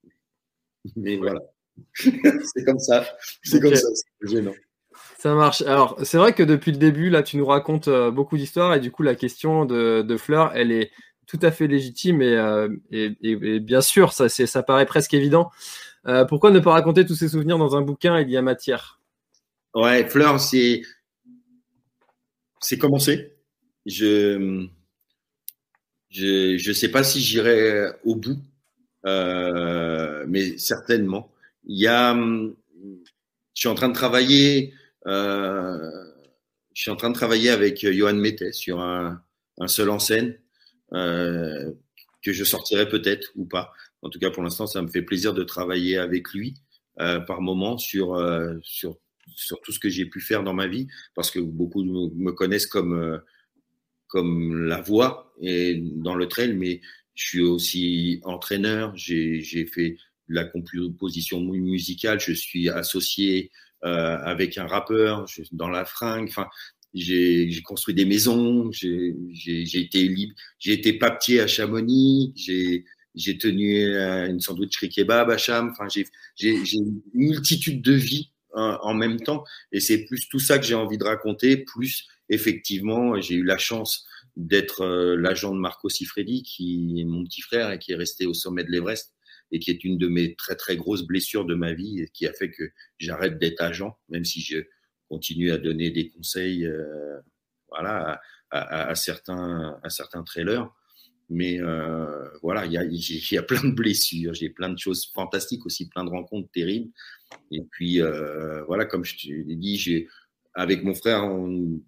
Mais 0.96 1.18
voilà. 1.18 1.40
c'est 1.94 2.66
comme 2.66 2.80
ça. 2.80 3.08
C'est 3.44 3.62
comme 3.62 3.76
ça. 3.76 3.88
C'est 3.94 4.28
gênant. 4.28 4.56
Ça 5.20 5.34
marche. 5.36 5.62
Alors, 5.62 5.98
c'est 6.04 6.18
vrai 6.18 6.34
que 6.34 6.44
depuis 6.44 6.72
le 6.72 6.78
début, 6.78 7.10
là, 7.10 7.24
tu 7.24 7.38
nous 7.38 7.46
racontes 7.46 7.88
euh, 7.88 8.12
beaucoup 8.12 8.36
d'histoires 8.36 8.74
et 8.74 8.80
du 8.80 8.92
coup, 8.92 9.04
la 9.04 9.16
question 9.16 9.66
de, 9.66 10.02
de, 10.02 10.18
Fleur, 10.18 10.52
elle 10.56 10.72
est 10.72 10.92
tout 11.28 11.40
à 11.42 11.52
fait 11.52 11.68
légitime 11.68 12.22
et, 12.22 12.36
euh, 12.36 12.70
et, 12.92 13.60
bien 13.60 13.82
sûr, 13.82 14.14
ça, 14.14 14.30
ça 14.30 14.64
paraît 14.64 14.86
presque 14.86 15.14
évident. 15.14 15.52
Euh, 16.08 16.24
pourquoi 16.24 16.52
ne 16.52 16.60
pas 16.60 16.72
raconter 16.72 17.06
tous 17.06 17.16
ces 17.16 17.28
souvenirs 17.28 17.58
dans 17.58 17.76
un 17.76 17.82
bouquin 17.82 18.20
Il 18.20 18.30
y 18.30 18.38
a 18.38 18.42
matière? 18.42 19.02
Ouais, 19.76 20.08
Fleur, 20.08 20.40
c'est 20.40 20.82
c'est 22.62 22.78
commencé. 22.78 23.36
Je 23.86 24.66
je 26.10 26.58
je 26.58 26.72
sais 26.72 26.90
pas 26.90 27.04
si 27.04 27.20
j'irai 27.20 27.90
au 28.06 28.16
bout, 28.16 28.40
euh, 29.06 30.26
mais 30.28 30.58
certainement. 30.58 31.30
Il 31.66 31.78
y 31.78 31.88
a, 31.88 32.16
je 32.16 32.50
suis 33.54 33.68
en 33.68 33.76
train 33.76 33.90
de 33.90 33.94
travailler, 33.94 34.74
je 35.06 35.92
suis 36.74 36.90
en 36.90 36.96
train 36.96 37.10
de 37.10 37.16
travailler 37.16 37.50
avec 37.50 37.86
Johan 37.86 38.14
Mettet 38.14 38.54
sur 38.54 38.80
un 38.80 39.22
seul 39.68 39.90
en 39.90 40.00
scène 40.00 40.38
euh, 40.94 41.72
que 42.24 42.34
je 42.34 42.44
sortirai 42.44 42.90
peut-être 42.90 43.32
ou 43.36 43.46
pas. 43.46 43.72
En 44.02 44.10
tout 44.10 44.20
cas, 44.20 44.32
pour 44.32 44.44
l'instant, 44.44 44.68
ça 44.68 44.82
me 44.82 44.88
fait 44.88 45.02
plaisir 45.02 45.34
de 45.34 45.44
travailler 45.44 45.98
avec 45.98 46.34
lui 46.34 46.56
euh, 47.00 47.20
par 47.20 47.42
moment 47.42 47.78
sur 47.78 48.16
euh, 48.16 48.56
sur 48.62 48.98
sur 49.36 49.60
tout 49.62 49.72
ce 49.72 49.80
que 49.80 49.90
j'ai 49.90 50.06
pu 50.06 50.22
faire 50.22 50.44
dans 50.44 50.54
ma 50.54 50.68
vie, 50.68 50.88
parce 51.14 51.32
que 51.32 51.40
beaucoup 51.40 51.84
me 51.84 52.32
connaissent 52.32 52.68
comme 52.68 53.22
comme 54.08 54.66
la 54.66 54.82
voix 54.82 55.34
et 55.42 55.76
dans 55.76 56.16
le 56.16 56.28
trail, 56.28 56.54
mais 56.54 56.80
je 57.14 57.28
suis 57.28 57.42
aussi 57.42 58.22
entraîneur. 58.24 58.96
J'ai 58.96 59.66
fait 59.66 59.98
la 60.30 60.46
composition 60.46 61.42
musicale, 61.42 62.22
je 62.22 62.32
suis 62.32 62.70
associé 62.70 63.52
avec 63.82 64.58
un 64.58 64.66
rappeur 64.66 65.26
dans 65.52 65.70
la 65.70 65.84
fringue. 65.84 66.32
J'ai 66.94 67.62
construit 67.64 67.94
des 67.94 68.06
maisons, 68.06 68.72
j'ai 68.72 69.14
été 69.74 70.08
libre, 70.08 70.34
j'ai 70.60 70.74
été 70.74 70.94
papetier 70.94 71.42
à 71.42 71.48
Chamonix, 71.48 72.34
j'ai 72.36 73.38
tenu 73.38 73.96
une 73.96 74.40
sandwicherie 74.40 74.90
kebab 74.90 75.30
à 75.30 75.38
Cham. 75.38 75.70
Enfin, 75.72 75.88
j'ai 75.90 76.50
une 76.50 77.02
multitude 77.14 77.82
de 77.82 77.94
vies 77.94 78.32
hein, 78.54 78.80
en 78.82 78.94
même 78.94 79.20
temps, 79.20 79.44
et 79.72 79.80
c'est 79.80 80.06
plus 80.06 80.28
tout 80.30 80.40
ça 80.40 80.60
que 80.60 80.66
j'ai 80.66 80.76
envie 80.76 80.98
de 80.98 81.04
raconter. 81.04 81.58
Plus 81.58 82.08
effectivement, 82.30 83.20
j'ai 83.22 83.36
eu 83.36 83.44
la 83.44 83.58
chance 83.58 84.06
d'être 84.38 84.82
euh, 84.82 85.16
l'agent 85.18 85.54
de 85.54 85.60
Marco 85.60 85.90
Sifredi, 85.90 86.44
qui 86.44 87.02
est 87.02 87.06
mon 87.06 87.24
petit 87.24 87.42
frère 87.42 87.72
et 87.72 87.80
qui 87.80 87.92
est 87.92 87.96
resté 87.96 88.26
au 88.26 88.34
sommet 88.34 88.64
de 88.64 88.72
l'Everest 88.72 89.14
et 89.52 89.60
qui 89.60 89.72
est 89.72 89.84
une 89.84 89.98
de 89.98 90.08
mes 90.08 90.36
très 90.36 90.56
très 90.56 90.78
grosses 90.78 91.04
blessures 91.04 91.46
de 91.46 91.56
ma 91.56 91.74
vie 91.74 92.02
et 92.02 92.10
qui 92.10 92.28
a 92.28 92.34
fait 92.34 92.52
que 92.52 92.64
j'arrête 93.00 93.40
d'être 93.40 93.62
agent, 93.62 93.98
même 94.10 94.26
si 94.26 94.42
je 94.42 94.60
continue 95.10 95.52
à 95.52 95.58
donner 95.58 95.92
des 95.92 96.10
conseils, 96.10 96.66
euh, 96.66 97.20
voilà, 97.70 98.20
à, 98.52 98.96
certains 98.96 99.80
à 99.84 99.90
certains 99.90 100.24
trailers. 100.24 100.70
Mais 101.30 101.60
euh, 101.60 102.30
voilà, 102.42 102.66
il 102.66 102.72
y 102.72 102.78
a, 102.78 102.86
y 102.86 103.38
a 103.38 103.44
plein 103.44 103.64
de 103.64 103.74
blessures, 103.74 104.34
j'ai 104.34 104.50
plein 104.50 104.70
de 104.70 104.80
choses 104.80 105.12
fantastiques 105.14 105.66
aussi, 105.66 105.90
plein 105.90 106.06
de 106.06 106.10
rencontres 106.10 106.50
terribles. 106.52 106.90
Et 107.52 107.64
puis 107.64 108.02
euh, 108.02 108.64
voilà, 108.66 108.86
comme 108.86 109.04
je 109.04 109.18
t'ai 109.18 109.56
dit, 109.56 109.78
j'ai 109.78 110.08
avec 110.54 110.84
mon 110.84 110.96
frère 110.96 111.30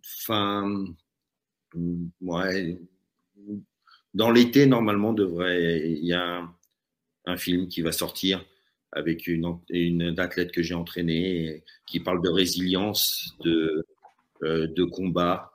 fin, 0.04 0.86
ouais, 2.22 2.80
dans 4.14 4.32
l'été 4.32 4.66
normalement 4.66 5.16
il 5.18 6.06
y 6.06 6.14
a 6.14 6.48
un 7.26 7.38
film 7.38 7.68
qui 7.68 7.82
va 7.82 7.92
sortir 7.92 8.46
avec 8.92 9.28
une, 9.28 9.60
une 9.70 10.20
athlète 10.20 10.52
que 10.52 10.64
j'ai 10.64 10.74
entraînée 10.74 11.64
qui 11.88 12.00
parle 12.00 12.22
de 12.24 12.30
résilience, 12.30 13.36
de, 13.44 13.86
euh, 14.44 14.68
de 14.68 14.84
combat, 14.84 15.54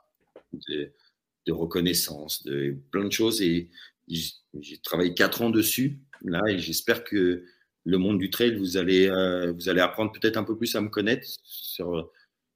de 0.67 1.51
reconnaissance, 1.51 2.43
de 2.43 2.75
plein 2.91 3.05
de 3.05 3.11
choses. 3.11 3.41
Et 3.41 3.69
j'ai 4.07 4.77
travaillé 4.83 5.13
quatre 5.13 5.41
ans 5.41 5.49
dessus, 5.49 5.99
là, 6.21 6.41
et 6.47 6.59
j'espère 6.59 7.03
que 7.03 7.45
le 7.83 7.97
monde 7.97 8.17
du 8.17 8.29
trail, 8.29 8.55
vous 8.55 8.77
allez, 8.77 9.07
euh, 9.07 9.51
vous 9.51 9.69
allez 9.69 9.81
apprendre 9.81 10.11
peut-être 10.11 10.37
un 10.37 10.43
peu 10.43 10.57
plus 10.57 10.75
à 10.75 10.81
me 10.81 10.89
connaître 10.89 11.27
sur, 11.43 12.11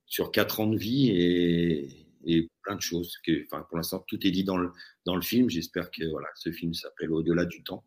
sur 0.07 0.31
quatre 0.31 0.59
ans 0.59 0.67
de 0.67 0.77
vie 0.77 1.09
et, 1.09 2.07
et 2.25 2.49
plein 2.63 2.75
de 2.75 2.81
choses. 2.81 3.17
Que, 3.23 3.43
enfin, 3.45 3.63
pour 3.69 3.77
l'instant, 3.77 4.03
tout 4.07 4.25
est 4.25 4.31
dit 4.31 4.43
dans 4.43 4.57
le, 4.57 4.71
dans 5.05 5.15
le 5.15 5.21
film. 5.21 5.49
J'espère 5.49 5.91
que 5.91 6.03
voilà, 6.09 6.27
ce 6.35 6.51
film 6.51 6.73
s'appelle 6.73 7.11
Au-delà 7.11 7.45
du 7.45 7.61
temps. 7.63 7.83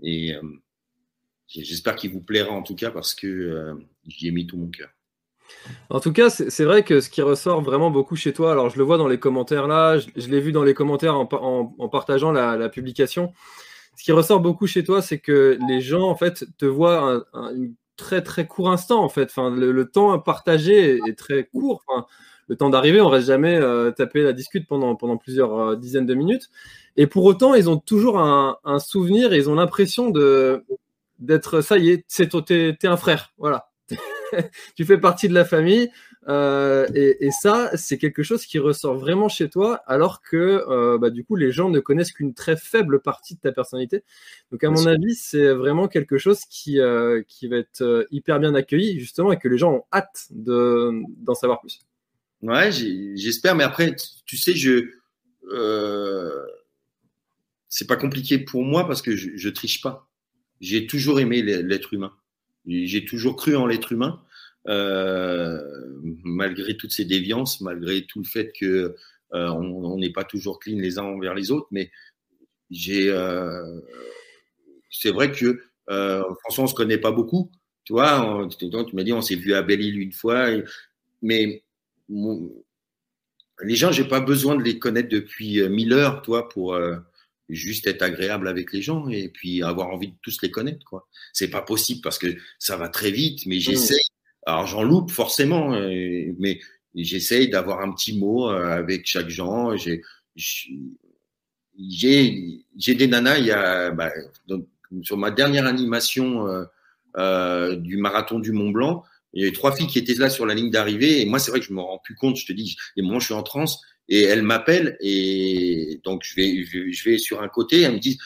Et 0.00 0.34
euh, 0.34 0.42
j'espère 1.48 1.96
qu'il 1.96 2.12
vous 2.12 2.20
plaira 2.20 2.52
en 2.52 2.62
tout 2.62 2.74
cas 2.74 2.90
parce 2.90 3.14
que 3.14 3.26
euh, 3.26 3.74
j'y 4.06 4.28
ai 4.28 4.30
mis 4.30 4.46
tout 4.46 4.56
mon 4.56 4.68
cœur. 4.68 4.88
En 5.90 6.00
tout 6.00 6.12
cas, 6.12 6.30
c'est 6.30 6.64
vrai 6.64 6.82
que 6.82 7.00
ce 7.00 7.08
qui 7.08 7.22
ressort 7.22 7.62
vraiment 7.62 7.90
beaucoup 7.90 8.16
chez 8.16 8.32
toi, 8.32 8.52
alors 8.52 8.68
je 8.68 8.78
le 8.78 8.84
vois 8.84 8.98
dans 8.98 9.08
les 9.08 9.18
commentaires 9.18 9.68
là, 9.68 9.98
je, 9.98 10.28
l'ai 10.28 10.40
vu 10.40 10.52
dans 10.52 10.64
les 10.64 10.74
commentaires 10.74 11.16
en, 11.16 11.88
partageant 11.88 12.32
la, 12.32 12.68
publication. 12.68 13.32
Ce 13.96 14.02
qui 14.02 14.12
ressort 14.12 14.40
beaucoup 14.40 14.66
chez 14.66 14.84
toi, 14.84 15.02
c'est 15.02 15.18
que 15.18 15.58
les 15.68 15.80
gens 15.80 16.08
en 16.08 16.16
fait 16.16 16.44
te 16.58 16.66
voient 16.66 17.24
un, 17.32 17.52
très 17.96 18.22
très 18.22 18.46
court 18.46 18.70
instant 18.70 19.02
en 19.02 19.08
fait. 19.08 19.30
Enfin, 19.30 19.50
le, 19.50 19.84
temps 19.88 20.18
partagé 20.18 21.00
est, 21.06 21.18
très 21.18 21.44
court. 21.44 21.84
Le 22.48 22.56
temps 22.56 22.70
d'arriver, 22.70 23.00
on 23.00 23.08
reste 23.08 23.26
jamais 23.26 23.56
euh, 23.56 23.90
tapé 23.90 24.22
la 24.22 24.32
discute 24.32 24.68
pendant, 24.68 24.94
pendant 24.94 25.16
plusieurs 25.16 25.58
euh, 25.58 25.76
dizaines 25.76 26.06
de 26.06 26.14
minutes. 26.14 26.48
Et 26.96 27.08
pour 27.08 27.24
autant, 27.24 27.54
ils 27.54 27.68
ont 27.68 27.78
toujours 27.78 28.20
un, 28.20 28.56
un 28.64 28.78
souvenir 28.78 29.32
et 29.32 29.36
ils 29.36 29.50
ont 29.50 29.56
l'impression 29.56 30.10
de 30.10 30.64
d'être 31.18 31.60
ça 31.60 31.78
y 31.78 31.90
est, 31.90 32.04
c'est 32.08 32.28
t'es 32.44 32.86
un 32.86 32.96
frère, 32.96 33.32
voilà. 33.38 33.70
tu 34.76 34.84
fais 34.84 34.98
partie 34.98 35.28
de 35.28 35.34
la 35.34 35.44
famille. 35.44 35.90
Euh, 36.28 36.88
et, 36.94 37.30
ça, 37.30 37.70
c'est 37.76 37.98
quelque 37.98 38.24
chose 38.24 38.46
qui 38.46 38.58
ressort 38.58 38.96
vraiment 38.96 39.28
chez 39.28 39.48
toi, 39.48 39.82
alors 39.86 40.22
que 40.22 40.64
euh, 40.68 40.98
bah, 40.98 41.10
du 41.10 41.24
coup, 41.24 41.36
les 41.36 41.52
gens 41.52 41.70
ne 41.70 41.78
connaissent 41.78 42.10
qu'une 42.10 42.34
très 42.34 42.56
faible 42.56 43.00
partie 43.00 43.36
de 43.36 43.40
ta 43.40 43.52
personnalité. 43.52 44.02
Donc, 44.50 44.64
à 44.64 44.70
mon 44.70 44.86
avis, 44.86 45.14
c'est 45.14 45.52
vraiment 45.52 45.86
quelque 45.86 46.18
chose 46.18 46.40
qui, 46.50 46.80
euh, 46.80 47.22
qui 47.28 47.46
va 47.46 47.58
être 47.58 48.06
hyper 48.10 48.40
bien 48.40 48.54
accueilli, 48.54 48.98
justement, 48.98 49.30
et 49.30 49.38
que 49.38 49.48
les 49.48 49.58
gens 49.58 49.72
ont 49.72 49.84
hâte 49.92 50.26
d'en 50.30 51.34
savoir 51.34 51.60
plus. 51.60 51.80
Ouais, 52.42 52.70
j'espère, 52.72 53.54
mais 53.54 53.64
après, 53.64 53.94
tu 54.24 54.36
sais, 54.36 54.54
je. 54.54 54.90
c'est 57.68 57.86
pas 57.86 57.96
compliqué 57.96 58.38
pour 58.38 58.64
moi 58.64 58.86
parce 58.86 59.00
que 59.00 59.14
je, 59.14 59.30
je 59.36 59.48
triche 59.48 59.80
pas. 59.80 60.08
J'ai 60.60 60.86
toujours 60.86 61.20
aimé 61.20 61.42
l'être 61.42 61.92
humain. 61.92 62.12
J'ai 62.66 63.04
toujours 63.04 63.36
cru 63.36 63.54
en 63.56 63.66
l'être 63.66 63.92
humain, 63.92 64.20
euh, 64.68 65.60
malgré 66.24 66.76
toutes 66.76 66.92
ces 66.92 67.04
déviances, 67.04 67.60
malgré 67.60 68.04
tout 68.06 68.18
le 68.20 68.24
fait 68.24 68.52
que 68.58 68.96
euh, 69.34 69.48
on 69.50 69.96
n'est 69.98 70.12
pas 70.12 70.24
toujours 70.24 70.58
clean 70.58 70.78
les 70.78 70.98
uns 70.98 71.04
envers 71.04 71.34
les 71.34 71.50
autres, 71.50 71.68
mais 71.70 71.90
j'ai, 72.70 73.08
euh, 73.08 73.80
c'est 74.90 75.10
vrai 75.12 75.30
que 75.30 75.60
François, 75.88 76.64
on 76.64 76.66
se 76.66 76.74
connaît 76.74 76.98
pas 76.98 77.12
beaucoup, 77.12 77.52
tu 77.84 77.94
tu 77.94 78.96
m'as 78.96 79.02
dit, 79.04 79.12
on 79.12 79.22
s'est 79.22 79.36
vu 79.36 79.54
à 79.54 79.62
Belle-Île 79.62 80.00
une 80.00 80.12
fois, 80.12 80.48
mais 81.22 81.62
les 82.08 83.76
gens, 83.76 83.92
j'ai 83.92 84.04
pas 84.04 84.20
besoin 84.20 84.56
de 84.56 84.62
les 84.64 84.80
connaître 84.80 85.08
depuis 85.08 85.68
mille 85.68 85.92
heures, 85.92 86.22
toi, 86.22 86.48
pour 86.48 86.76
juste 87.48 87.86
être 87.86 88.02
agréable 88.02 88.48
avec 88.48 88.72
les 88.72 88.82
gens 88.82 89.08
et 89.08 89.28
puis 89.28 89.62
avoir 89.62 89.88
envie 89.88 90.08
de 90.08 90.16
tous 90.22 90.38
les 90.42 90.50
connaître 90.50 90.84
quoi. 90.84 91.08
C'est 91.32 91.48
pas 91.48 91.62
possible 91.62 92.00
parce 92.02 92.18
que 92.18 92.34
ça 92.58 92.76
va 92.76 92.88
très 92.88 93.10
vite 93.10 93.46
mais 93.46 93.56
mmh. 93.56 93.60
j'essaye 93.60 94.06
alors 94.46 94.66
j'en 94.66 94.82
loupe 94.82 95.10
forcément 95.10 95.74
euh, 95.74 96.32
mais 96.38 96.60
j'essaye 96.96 97.48
d'avoir 97.48 97.80
un 97.80 97.92
petit 97.92 98.18
mot 98.18 98.50
euh, 98.50 98.68
avec 98.70 99.06
chaque 99.06 99.28
gens, 99.28 99.76
j'ai 99.76 100.02
j'ai 101.78 102.64
j'ai 102.76 102.94
des 102.94 103.06
nanas 103.06 103.38
il 103.38 103.46
y 103.46 103.50
a 103.50 103.90
bah, 103.90 104.10
donc, 104.46 104.66
sur 105.02 105.16
ma 105.16 105.30
dernière 105.30 105.66
animation 105.66 106.46
euh, 106.48 106.64
euh, 107.18 107.76
du 107.76 107.96
marathon 107.96 108.38
du 108.38 108.52
Mont 108.52 108.70
Blanc, 108.70 109.04
il 109.36 109.40
y 109.40 109.44
avait 109.44 109.54
trois 109.54 109.76
filles 109.76 109.86
qui 109.86 109.98
étaient 109.98 110.14
là 110.14 110.30
sur 110.30 110.46
la 110.46 110.54
ligne 110.54 110.70
d'arrivée 110.70 111.20
et 111.20 111.26
moi 111.26 111.38
c'est 111.38 111.50
vrai 111.50 111.60
que 111.60 111.66
je 111.66 111.74
me 111.74 111.80
rends 111.80 111.98
plus 111.98 112.14
compte, 112.14 112.36
je 112.36 112.46
te 112.46 112.54
dis, 112.54 112.74
les 112.96 113.02
moments 113.02 113.20
je 113.20 113.26
suis 113.26 113.34
en 113.34 113.42
transe 113.42 113.82
et 114.08 114.22
elle 114.22 114.42
m'appelle 114.42 114.96
et 115.00 116.00
donc 116.04 116.24
je 116.24 116.34
vais, 116.36 116.64
je, 116.64 117.04
vais 117.04 117.18
sur 117.18 117.42
un 117.42 117.48
côté, 117.48 117.82
elle 117.82 117.92
me 117.92 117.98
dit, 117.98 118.18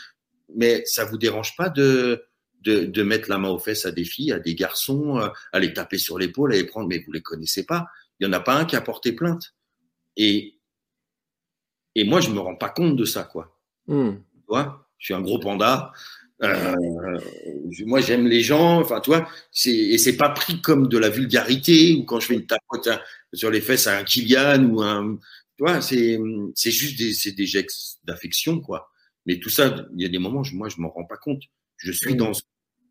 mais 0.55 0.83
ça 0.85 1.05
vous 1.05 1.19
dérange 1.19 1.57
pas 1.57 1.69
de, 1.69 2.25
de, 2.63 2.85
de, 2.85 3.03
mettre 3.03 3.29
la 3.29 3.39
main 3.39 3.49
aux 3.49 3.59
fesses 3.59 3.87
à 3.87 3.91
des 3.91 4.05
filles, 4.05 4.33
à 4.33 4.39
des 4.39 4.55
garçons, 4.55 5.19
euh, 5.19 5.29
à 5.53 5.59
les 5.59 5.73
taper 5.73 5.99
sur 5.99 6.17
l'épaule, 6.17 6.53
à 6.53 6.57
les 6.57 6.65
prendre, 6.65 6.89
mais 6.89 6.99
vous 6.99 7.13
les 7.13 7.23
connaissez 7.23 7.67
pas. 7.67 7.87
Il 8.19 8.27
y 8.27 8.29
en 8.29 8.33
a 8.33 8.41
pas 8.41 8.55
un 8.55 8.65
qui 8.65 8.77
a 8.77 8.81
porté 8.81 9.13
plainte. 9.13 9.55
Et, 10.17 10.61
et 11.95 12.05
moi, 12.05 12.21
je 12.21 12.31
me 12.31 12.39
rends 12.39 12.57
pas 12.57 12.69
compte 12.69 12.97
de 12.97 13.05
ça, 13.05 13.25
quoi. 13.25 13.59
Hmm. 13.87 14.17
Tu 14.35 14.45
vois, 14.49 14.89
je 14.99 15.07
suis 15.07 15.15
un 15.15 15.23
gros 15.23 15.39
panda. 15.39 15.93
Euh, 16.43 17.19
moi, 17.87 18.01
j'aime 18.01 18.27
les 18.27 18.41
gens. 18.41 18.81
Enfin, 18.81 19.01
tu 19.01 19.11
vois, 19.11 19.29
et 19.67 19.99
c'est 19.99 20.17
pas 20.17 20.31
pris 20.31 20.61
comme 20.61 20.89
de 20.89 20.99
la 20.99 21.11
vulgarité 21.11 21.95
ou 21.95 22.05
quand 22.05 22.21
je 22.21 22.27
fais 22.27 22.35
une 22.35 22.47
tapote 22.47 22.89
sur 23.33 23.51
les 23.51 23.61
fesses 23.61 23.87
à 23.87 23.99
un 23.99 24.05
Kylian 24.05 24.65
ou 24.65 24.81
un, 24.83 25.19
vois, 25.61 25.81
c'est, 25.81 26.19
c'est 26.55 26.71
juste 26.71 26.99
des, 26.99 27.15
c'est 27.15 27.33
des 27.33 27.47
gestes 27.47 28.01
d'affection, 28.05 28.61
quoi. 28.61 28.91
Mais 29.27 29.39
tout 29.39 29.51
ça, 29.51 29.87
il 29.95 30.03
y 30.03 30.07
a 30.07 30.09
des 30.09 30.19
moments, 30.19 30.43
je, 30.43 30.57
moi, 30.57 30.69
je 30.69 30.81
m'en 30.81 30.91
rends 30.91 31.05
pas 31.05 31.17
compte. 31.17 31.43
Je 31.77 31.93
suis 31.93 32.15
dans 32.15 32.33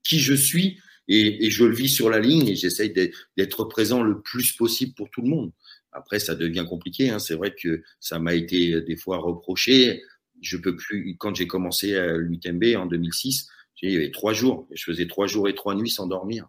qui 0.04 0.20
je 0.20 0.34
suis 0.34 0.80
et, 1.08 1.46
et 1.46 1.50
je 1.50 1.66
le 1.66 1.76
vis 1.76 1.90
sur 1.90 2.10
la 2.10 2.20
ligne 2.20 2.48
et 2.48 2.56
j'essaye 2.56 2.92
d'être 3.38 3.64
présent 3.66 4.04
le 4.04 4.22
plus 4.22 4.54
possible 4.54 4.94
pour 4.94 5.10
tout 5.10 5.22
le 5.22 5.30
monde. 5.30 5.52
Après, 5.92 6.20
ça 6.20 6.36
devient 6.36 6.66
compliqué. 6.68 7.10
Hein. 7.10 7.20
C'est 7.20 7.34
vrai 7.34 7.54
que 7.60 7.82
ça 8.00 8.20
m'a 8.20 8.36
été 8.36 8.82
des 8.82 8.96
fois 8.96 9.18
reproché. 9.18 10.04
Je 10.42 10.58
peux 10.58 10.76
plus. 10.76 11.16
Quand 11.18 11.36
j'ai 11.36 11.48
commencé 11.48 11.96
à 11.96 12.18
l'UTMB 12.18 12.76
en 12.78 12.86
2006, 12.86 13.50
il 13.82 13.92
y 13.92 13.96
avait 13.96 14.12
trois 14.12 14.34
jours. 14.34 14.68
Je 14.72 14.84
faisais 14.84 15.08
trois 15.08 15.28
jours 15.28 15.48
et 15.48 15.56
trois 15.56 15.76
nuits 15.76 15.90
sans 15.90 16.08
dormir. 16.08 16.48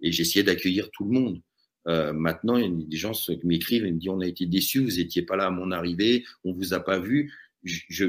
Et 0.00 0.12
j'essayais 0.12 0.42
d'accueillir 0.42 0.90
tout 0.90 1.04
le 1.04 1.10
monde. 1.10 1.40
Euh, 1.88 2.12
maintenant, 2.12 2.56
il 2.56 2.64
y 2.64 2.66
a 2.66 2.86
des 2.86 2.96
gens 2.96 3.12
qui 3.12 3.40
m'écrivent 3.44 3.86
et 3.86 3.92
me 3.92 3.98
disent 3.98 4.10
on 4.10 4.20
a 4.20 4.26
été 4.26 4.46
déçus, 4.46 4.80
vous 4.80 4.96
n'étiez 4.96 5.22
pas 5.22 5.36
là 5.36 5.46
à 5.46 5.50
mon 5.50 5.70
arrivée, 5.70 6.24
on 6.44 6.52
vous 6.52 6.74
a 6.74 6.80
pas 6.80 6.98
vu. 6.98 7.32
Je, 7.62 8.06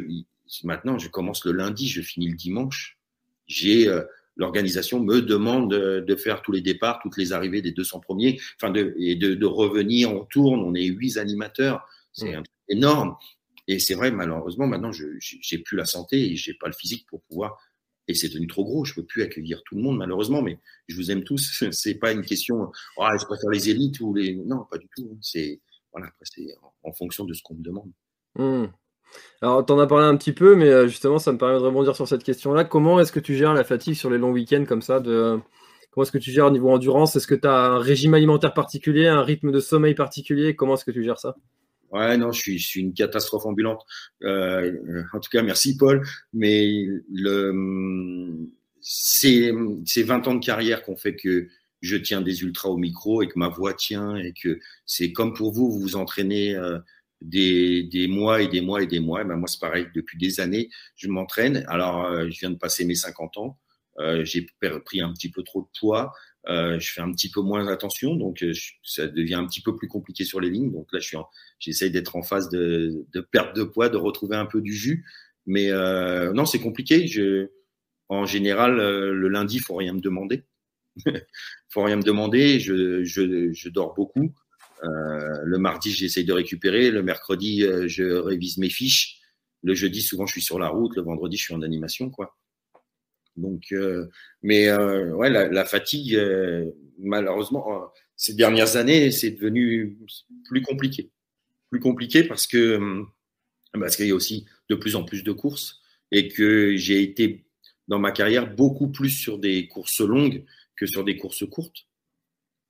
maintenant, 0.64 0.98
je 0.98 1.10
commence 1.10 1.46
le 1.46 1.52
lundi, 1.52 1.88
je 1.88 2.02
finis 2.02 2.30
le 2.30 2.36
dimanche. 2.36 2.98
J'ai 3.46 3.88
euh, 3.88 4.04
l'organisation 4.36 5.00
me 5.00 5.22
demande 5.22 5.72
de, 5.72 6.16
faire 6.16 6.42
tous 6.42 6.52
les 6.52 6.62
départs, 6.62 7.00
toutes 7.02 7.18
les 7.18 7.34
arrivées 7.34 7.62
des 7.62 7.72
200 7.72 8.00
premiers, 8.00 8.40
enfin 8.56 8.72
de, 8.72 8.96
et 8.98 9.16
de, 9.16 9.36
de 9.36 9.46
revenir. 9.46 10.12
On 10.12 10.26
tourne, 10.26 10.62
on 10.62 10.74
est 10.74 10.86
huit 10.86 11.18
animateurs, 11.18 11.88
c'est 12.12 12.36
mmh. 12.36 12.44
énorme. 12.70 13.16
Et 13.68 13.80
c'est 13.80 13.96
vrai, 13.96 14.12
malheureusement, 14.12 14.68
maintenant, 14.68 14.92
je 14.92 15.06
j'ai 15.20 15.58
plus 15.60 15.78
la 15.78 15.86
santé 15.86 16.32
et 16.32 16.36
j'ai 16.36 16.54
pas 16.54 16.68
le 16.68 16.74
physique 16.74 17.06
pour 17.10 17.22
pouvoir 17.24 17.58
et 18.08 18.14
c'est 18.14 18.30
devenu 18.30 18.48
trop 18.48 18.64
gros. 18.64 18.86
Je 18.86 18.94
peux 18.94 19.04
plus 19.04 19.22
accueillir 19.24 19.62
tout 19.64 19.76
le 19.76 19.82
monde, 19.82 19.98
malheureusement, 19.98 20.42
mais 20.42 20.60
je 20.88 20.96
vous 20.96 21.12
aime 21.12 21.24
tous. 21.24 21.64
C'est 21.72 21.96
pas 21.96 22.12
une 22.12 22.24
question, 22.24 22.72
oh, 22.98 23.08
je 23.20 23.26
préfère 23.26 23.50
les 23.50 23.70
élites 23.70 24.00
ou 24.00 24.14
les. 24.14 24.36
Non, 24.36 24.66
pas 24.70 24.78
du 24.78 24.88
tout. 24.96 25.18
C'est 25.22 25.62
voilà, 25.92 26.12
c'est 26.22 26.46
en, 26.84 26.94
fonction 26.94 27.26
de 27.26 27.34
ce 27.34 27.42
qu'on 27.42 27.56
me 27.56 27.64
demande. 27.64 27.92
Hmm. 28.36 28.66
Alors, 29.42 29.66
tu 29.66 29.72
en 29.72 29.80
as 29.80 29.88
parlé 29.88 30.06
un 30.06 30.18
petit 30.18 30.34
peu, 30.34 30.56
mais 30.56 30.68
euh, 30.68 30.88
justement, 30.88 31.18
ça 31.18 31.32
me 31.32 31.38
permet 31.38 31.56
de 31.56 31.64
rebondir 31.64 31.96
sur 31.96 32.08
cette 32.08 32.24
question-là. 32.24 32.66
Comment 32.66 33.00
est-ce 33.00 33.12
que 33.12 33.20
tu 33.20 33.36
gères 33.36 33.54
la 33.54 33.64
fatigue 33.64 33.96
sur 33.96 34.10
les 34.10 34.18
longs 34.18 34.32
week-ends 34.32 34.66
comme 34.68 34.82
ça 34.82 35.00
de... 35.00 35.40
Comment 35.90 36.04
est-ce 36.04 36.12
que 36.12 36.18
tu 36.18 36.30
gères 36.30 36.48
au 36.48 36.52
niveau 36.52 36.70
endurance? 36.70 37.16
Est-ce 37.16 37.26
que 37.26 37.34
tu 37.34 37.48
as 37.48 37.72
un 37.72 37.80
régime 37.80 38.14
alimentaire 38.14 38.54
particulier, 38.54 39.08
un 39.08 39.24
rythme 39.24 39.52
de 39.52 39.60
sommeil 39.60 39.96
particulier? 39.96 40.56
Comment 40.56 40.76
est-ce 40.76 40.86
que 40.86 40.92
tu 40.92 41.04
gères 41.04 41.20
ça? 41.20 41.36
Ouais, 41.92 42.18
non, 42.18 42.32
je 42.32 42.40
suis, 42.40 42.60
je 42.60 42.68
suis 42.68 42.82
une 42.82 42.94
catastrophe 42.94 43.46
ambulante. 43.46 43.86
Euh, 44.24 45.04
en 45.14 45.20
tout 45.20 45.30
cas, 45.30 45.42
merci 45.42 45.78
Paul. 45.78 46.06
Mais 46.34 46.86
le, 47.12 48.48
c'est, 48.82 49.52
c'est 49.86 50.04
20 50.04 50.28
ans 50.28 50.36
de 50.36 50.46
carrière 50.46 50.84
qu'on 50.84 50.98
fait 50.98 51.16
que 51.16 51.48
je 51.82 51.96
tiens 51.96 52.22
des 52.22 52.42
ultras 52.42 52.70
au 52.70 52.78
micro 52.78 53.22
et 53.22 53.28
que 53.28 53.38
ma 53.38 53.50
voix 53.50 53.74
tient 53.74 54.16
et 54.16 54.34
que 54.34 54.60
c'est 54.86 55.12
comme 55.12 55.34
pour 55.34 55.52
vous, 55.54 55.72
vous 55.72 55.80
vous 55.80 55.96
entraînez 55.96 56.56
euh, 56.56 56.80
des, 57.22 57.84
des 57.84 58.08
mois 58.08 58.42
et 58.42 58.48
des 58.48 58.62
mois 58.62 58.82
et 58.84 58.88
des 58.88 59.00
mois. 59.00 59.22
Et 59.22 59.26
ben 59.26 59.36
moi, 59.36 59.48
c'est 59.48 59.60
pareil. 59.60 59.88
Depuis 59.96 60.18
des 60.18 60.40
années, 60.40 60.70
je 60.96 61.08
m'entraîne. 61.08 61.64
Alors, 61.68 62.06
euh, 62.06 62.30
je 62.30 62.40
viens 62.40 62.50
de 62.50 62.58
passer 62.58 62.86
mes 62.86 62.96
50 62.96 63.38
ans. 63.38 63.60
Euh, 64.00 64.24
j'ai 64.24 64.46
pris 64.86 65.02
un 65.02 65.12
petit 65.14 65.30
peu 65.32 65.44
trop 65.44 65.62
de 65.62 65.68
poids. 65.80 66.14
Euh, 66.50 66.80
je 66.80 66.94
fais 66.94 67.02
un 67.02 67.12
petit 67.12 67.30
peu 67.30 67.42
moins 67.42 67.68
attention, 67.68 68.16
donc 68.16 68.42
euh, 68.42 68.54
ça 68.82 69.08
devient 69.08 69.36
un 69.36 69.46
petit 69.46 69.62
peu 69.62 69.76
plus 69.76 69.90
compliqué 69.90 70.24
sur 70.24 70.40
les 70.40 70.50
lignes. 70.50 70.72
Donc 70.72 70.88
là, 70.94 71.00
j'essaye 71.60 71.92
d'être 71.92 72.16
en 72.16 72.24
phase 72.24 72.50
de, 72.50 73.06
perte 73.32 73.56
de 73.56 73.64
poids, 73.64 73.90
de 73.90 73.98
retrouver 73.98 74.38
un 74.38 74.46
peu 74.46 74.62
du 74.62 74.74
jus. 74.74 75.06
Mais 75.46 75.72
euh, 75.72 76.32
non, 76.34 76.46
c'est 76.46 76.60
compliqué. 76.60 77.50
En 78.10 78.26
général, 78.26 78.78
le 78.78 79.28
lundi, 79.28 79.60
faut 79.60 79.76
rien 79.76 79.94
me 79.94 80.00
demander. 80.00 80.44
faut 81.70 81.84
rien 81.84 81.98
me 81.98 82.04
demander. 82.04 82.60
Je, 82.60 83.04
je, 83.04 83.70
dors 83.70 83.94
beaucoup. 83.94 84.34
Le 84.84 85.58
mardi, 85.58 85.92
j'essaye 85.92 86.24
de 86.24 86.34
récupérer. 86.34 86.92
Le 86.92 87.04
mercredi, 87.04 87.66
je 87.88 88.04
révise 88.04 88.58
mes 88.58 88.70
fiches. 88.70 89.20
Le 89.64 89.74
jeudi, 89.74 90.02
souvent, 90.02 90.26
je 90.26 90.32
suis 90.32 90.42
sur 90.42 90.60
la 90.60 90.70
route. 90.70 90.96
Le 90.96 91.02
vendredi, 91.02 91.36
je 91.36 91.44
suis 91.44 91.54
en 91.54 91.62
animation, 91.62 92.10
quoi. 92.10 92.38
Donc, 93.38 93.72
euh, 93.72 94.08
mais 94.42 94.68
euh, 94.68 95.14
ouais, 95.14 95.30
la, 95.30 95.66
fatigue, 95.66 96.16
euh, 96.16 96.72
malheureusement, 97.00 97.92
ces 98.16 98.34
dernières 98.34 98.76
années, 98.76 99.12
c'est 99.12 99.32
devenu 99.32 99.98
plus 100.46 100.62
compliqué. 100.62 101.12
Plus 101.70 101.80
compliqué 101.80 102.24
parce 102.24 102.48
que 102.48 103.04
parce 103.74 103.96
qu'il 103.96 104.08
y 104.08 104.12
a 104.12 104.16
aussi 104.16 104.46
de 104.70 104.76
plus 104.76 104.96
en 104.96 105.04
plus 105.04 105.24
de 105.24 105.32
courses 105.32 105.82
et 106.12 106.30
que 106.30 106.76
j'ai 106.76 107.04
été 107.04 107.46
dans 107.88 108.00
ma 108.00 108.12
carrière 108.12 108.54
beaucoup 108.54 108.90
plus 108.90 109.10
sur 109.10 109.38
des 109.38 109.68
courses 109.68 110.02
longues 110.02 110.44
que 110.76 110.88
sur 110.88 111.04
des 111.04 111.18
courses 111.18 111.46
courtes. 111.48 111.86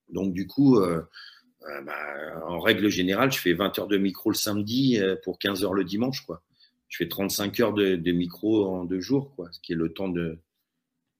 Donc 0.10 0.34
du 0.34 0.48
coup, 0.48 0.80
bah, 0.80 2.44
en 2.48 2.60
règle 2.60 2.90
générale, 2.90 3.32
je 3.32 3.38
fais 3.38 3.54
20 3.54 3.80
heures 3.80 3.88
de 3.88 3.98
micro 3.98 4.32
le 4.32 4.36
samedi 4.36 5.00
pour 5.24 5.40
15 5.40 5.64
heures 5.64 5.74
le 5.74 5.84
dimanche. 5.86 6.26
Quoi. 6.26 6.44
Je 6.90 6.98
fais 6.98 7.08
35 7.08 7.60
heures 7.60 7.74
de, 7.74 7.96
de 7.96 8.12
micro 8.12 8.66
en 8.68 8.84
deux 8.84 9.00
jours, 9.00 9.34
quoi, 9.36 9.50
ce 9.52 9.60
qui 9.62 9.74
est 9.74 9.76
le 9.76 9.94
temps 9.94 10.10
de... 10.10 10.40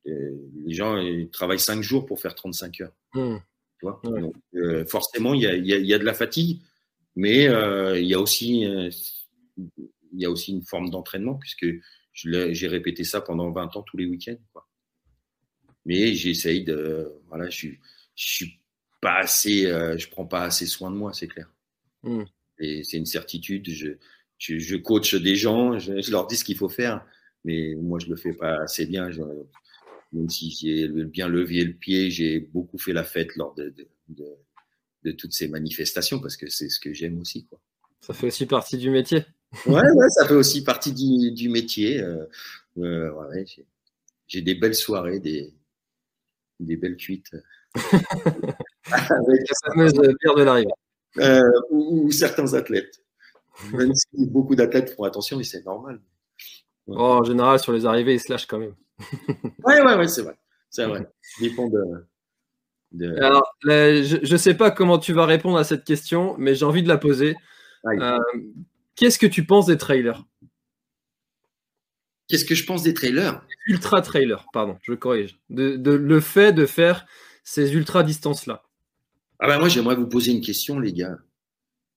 les 0.08 0.74
gens 0.74 0.98
ils 0.98 1.30
travaillent 1.30 1.60
5 1.60 1.82
jours 1.82 2.06
pour 2.06 2.20
faire 2.20 2.36
35 2.36 2.82
heures. 2.82 2.96
Mmh. 3.14 3.38
Tu 3.80 3.86
vois 3.86 4.02
Donc, 4.04 4.34
forcément, 4.88 5.34
il 5.34 5.42
y 5.42 5.48
a, 5.48 5.56
y, 5.56 5.74
a, 5.74 5.78
y 5.78 5.94
a, 5.94 6.00
de 6.00 6.04
la 6.04 6.14
fatigue, 6.14 6.62
mais 7.16 7.44
il 7.46 8.08
y 8.08 8.14
a 8.14 8.20
aussi 8.20 8.66
il 10.14 10.22
y 10.22 10.26
a 10.26 10.32
aussi 10.32 10.52
une 10.52 10.64
forme 10.64 10.90
d'entraînement 10.90 11.36
puisque 11.36 11.68
j'ai 12.14 12.68
répété 12.68 13.04
ça 13.04 13.22
pendant 13.22 13.52
20 13.52 13.76
ans 13.76 13.84
tous 13.84 13.98
les 13.98 14.06
week-ends. 14.06 14.38
Mais 15.86 16.14
j'essaye 16.14 16.64
de. 16.64 17.14
Voilà, 17.28 17.50
je, 17.50 17.68
je 17.68 17.76
suis 18.16 18.60
pas 19.02 19.20
assez. 19.20 19.68
Euh, 19.68 19.98
je 19.98 20.10
prends 20.10 20.26
pas 20.26 20.44
assez 20.44 20.66
soin 20.66 20.92
de 20.92 20.96
moi, 20.96 21.14
c'est 21.14 21.28
clair. 21.28 21.50
Mm. 22.04 22.24
Et 22.60 22.84
c'est 22.84 22.98
une 22.98 23.06
certitude. 23.06 23.70
Je, 23.70 23.92
je, 24.38 24.58
je, 24.58 24.76
coach 24.76 25.16
des 25.16 25.36
gens, 25.36 25.78
je, 25.80 26.02
je 26.02 26.12
leur 26.12 26.28
dis 26.28 26.36
ce 26.36 26.44
qu'il 26.44 26.58
faut 26.58 26.70
faire, 26.70 27.06
mais 27.46 27.76
moi, 27.76 28.00
je 28.00 28.08
le 28.08 28.16
fais 28.16 28.34
pas 28.34 28.64
assez 28.64 28.86
bien. 28.86 29.12
Je, 29.12 29.22
même 30.14 30.30
si 30.30 30.52
j'ai 30.52 30.88
bien 30.88 31.28
levé 31.28 31.64
le 31.64 31.74
pied, 31.74 32.10
j'ai 32.10 32.40
beaucoup 32.40 32.78
fait 32.78 32.94
la 32.94 33.04
fête 33.04 33.36
lors 33.36 33.54
de, 33.56 33.70
de, 33.70 33.88
de, 34.10 34.38
de 35.04 35.12
toutes 35.12 35.34
ces 35.34 35.48
manifestations 35.48 36.20
parce 36.20 36.38
que 36.38 36.50
c'est 36.50 36.70
ce 36.70 36.80
que 36.80 36.94
j'aime 36.94 37.20
aussi. 37.20 37.46
Quoi. 37.46 37.60
Ça 38.02 38.14
fait 38.14 38.28
aussi 38.28 38.46
partie 38.46 38.78
du 38.78 38.90
métier. 38.90 39.26
Ouais, 39.66 39.82
ouais, 39.82 40.10
ça 40.10 40.28
fait 40.28 40.34
aussi 40.34 40.64
partie 40.64 40.94
du, 40.94 41.32
du 41.32 41.50
métier. 41.50 42.02
Euh, 42.02 42.26
euh, 42.78 43.12
ouais, 43.12 43.46
j'ai 44.28 44.42
des 44.42 44.56
belles 44.56 44.76
soirées, 44.76 45.20
des, 45.20 45.54
des 46.60 46.76
belles 46.76 46.98
cuites. 46.98 47.32
Avec 48.92 49.42
la 49.50 49.70
fameuse 49.70 49.94
bière 49.94 50.36
de 50.36 50.44
l'arrivée. 50.44 50.70
Euh, 51.18 51.42
ou, 51.72 52.06
ou, 52.06 52.12
certains 52.12 52.54
athlètes. 52.54 53.02
Même 53.74 53.94
si 53.96 54.26
beaucoup 54.28 54.56
d'athlètes 54.56 54.96
font 54.96 55.04
attention, 55.04 55.38
mais 55.38 55.44
c'est 55.44 55.66
normal. 55.66 56.00
Ouais. 56.88 56.96
Oh, 56.98 57.20
en 57.20 57.24
général, 57.24 57.60
sur 57.60 57.74
les 57.74 57.86
arrivées, 57.86 58.16
ils 58.16 58.20
se 58.20 58.32
lâchent 58.32 58.48
quand 58.48 58.60
même. 58.60 58.76
ouais, 59.64 59.82
ouais, 59.82 59.96
ouais, 59.96 60.08
c'est 60.08 60.22
vrai. 60.22 60.38
C'est 60.70 60.86
vrai. 60.86 61.08
Dépend 61.40 61.68
de. 61.68 61.84
de... 62.92 63.16
Alors, 63.22 63.56
là, 63.64 64.02
je 64.02 64.32
ne 64.32 64.38
sais 64.38 64.54
pas 64.54 64.72
comment 64.72 64.98
tu 64.98 65.14
vas 65.14 65.26
répondre 65.26 65.58
à 65.58 65.64
cette 65.64 65.84
question, 65.84 66.36
mais 66.38 66.56
j'ai 66.56 66.66
envie 66.66 66.84
de 66.84 66.88
la 66.88 66.98
poser. 66.98 67.36
Euh, 67.86 68.18
Qu'est-ce 68.96 69.20
que 69.20 69.28
tu 69.28 69.46
penses 69.46 69.68
des 69.68 69.78
trailers? 69.78 70.26
Qu'est-ce 72.28 72.46
que 72.46 72.56
je 72.56 72.66
pense 72.66 72.84
des 72.84 72.94
trailers? 72.94 73.42
Ultra 73.68 74.02
trailers, 74.02 74.46
pardon, 74.52 74.78
je 74.82 74.94
corrige. 74.94 75.40
De, 75.50 75.78
de, 75.78 75.92
le 75.92 76.20
fait 76.20 76.52
de 76.52 76.66
faire 76.66 77.06
ces 77.44 77.74
ultra 77.74 78.04
distances-là. 78.04 78.64
Ah 79.40 79.48
ben 79.48 79.60
moi, 79.60 79.70
j'aimerais 79.70 79.96
vous 79.96 80.08
poser 80.08 80.32
une 80.32 80.42
question, 80.42 80.80
les 80.80 80.92
gars. 80.92 81.18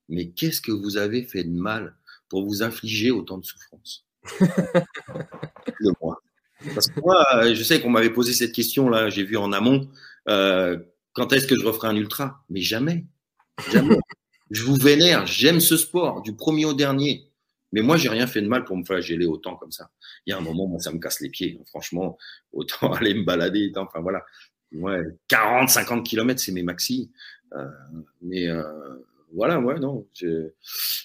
Mais 0.08 0.30
qu'est-ce 0.30 0.60
que 0.60 0.72
vous 0.72 0.98
avez 0.98 1.24
fait 1.24 1.44
de 1.44 1.58
mal 1.58 1.96
pour 2.28 2.44
vous 2.44 2.62
infliger 2.62 3.10
autant 3.10 3.38
de 3.38 3.44
souffrance? 3.44 4.06
De 4.40 5.92
moi 6.00 6.20
Parce 6.74 6.88
que 6.88 7.00
moi, 7.00 7.24
je 7.52 7.62
sais 7.62 7.80
qu'on 7.80 7.90
m'avait 7.90 8.10
posé 8.10 8.32
cette 8.32 8.52
question-là, 8.52 9.10
j'ai 9.10 9.24
vu 9.24 9.36
en 9.36 9.52
amont. 9.52 9.88
Euh, 10.28 10.78
quand 11.12 11.32
est-ce 11.32 11.46
que 11.46 11.54
je 11.58 11.66
referai 11.66 11.88
un 11.88 11.96
ultra? 11.96 12.44
Mais 12.50 12.60
jamais. 12.60 13.06
Jamais. 13.72 13.96
je 14.50 14.64
vous 14.64 14.76
vénère, 14.76 15.26
j'aime 15.26 15.60
ce 15.60 15.76
sport, 15.76 16.22
du 16.22 16.34
premier 16.34 16.64
au 16.64 16.74
dernier. 16.74 17.30
Mais 17.72 17.82
moi, 17.82 17.96
j'ai 17.96 18.08
rien 18.08 18.26
fait 18.26 18.42
de 18.42 18.48
mal 18.48 18.64
pour 18.64 18.76
me 18.76 18.84
flageller 18.84 19.26
autant 19.26 19.56
comme 19.56 19.70
ça. 19.70 19.90
Il 20.26 20.30
y 20.30 20.32
a 20.32 20.38
un 20.38 20.40
moment, 20.40 20.66
moi, 20.66 20.80
ça 20.80 20.92
me 20.92 20.98
casse 20.98 21.20
les 21.20 21.28
pieds. 21.28 21.60
Franchement, 21.66 22.18
autant 22.52 22.92
aller 22.94 23.14
me 23.14 23.24
balader. 23.24 23.72
Enfin, 23.76 24.00
voilà. 24.00 24.24
Ouais, 24.72 25.02
40, 25.28 25.68
50 25.68 26.06
kilomètres, 26.06 26.40
c'est 26.40 26.52
mes 26.52 26.62
maxi. 26.62 27.10
Euh, 27.54 27.66
mais 28.22 28.48
euh, 28.48 28.62
voilà, 29.32 29.58
ouais, 29.60 29.78
non. 29.78 30.06
Je... 30.14 30.50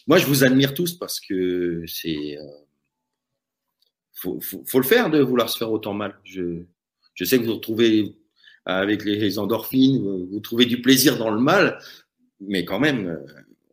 Moi, 0.08 0.18
je 0.18 0.26
vous 0.26 0.44
admire 0.44 0.74
tous 0.74 0.94
parce 0.94 1.20
que 1.20 1.84
c'est. 1.88 2.38
Euh, 2.38 2.65
faut, 4.16 4.40
faut, 4.42 4.64
faut, 4.66 4.80
le 4.80 4.86
faire 4.86 5.10
de 5.10 5.22
vouloir 5.22 5.50
se 5.50 5.58
faire 5.58 5.72
autant 5.72 5.94
mal. 5.94 6.18
Je, 6.24 6.64
je 7.14 7.26
sais 7.26 7.40
que 7.40 7.46
vous 7.46 7.56
retrouvez 7.56 8.16
avec 8.66 9.06
les 9.06 9.38
endorphines, 9.38 10.02
vous, 10.02 10.28
vous 10.32 10.40
trouvez 10.40 10.66
du 10.66 10.82
plaisir 10.82 11.18
dans 11.18 11.30
le 11.30 11.40
mal, 11.40 11.78
mais 12.40 12.66
quand 12.66 12.80
même, 12.80 13.22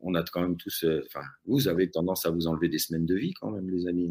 on 0.00 0.14
a 0.14 0.22
quand 0.22 0.42
même 0.42 0.56
tous. 0.56 0.84
Enfin, 1.06 1.24
vous 1.46 1.68
avez 1.68 1.90
tendance 1.90 2.26
à 2.26 2.30
vous 2.30 2.46
enlever 2.46 2.68
des 2.68 2.78
semaines 2.78 3.06
de 3.06 3.14
vie 3.14 3.32
quand 3.34 3.50
même, 3.50 3.70
les 3.70 3.86
amis. 3.86 4.10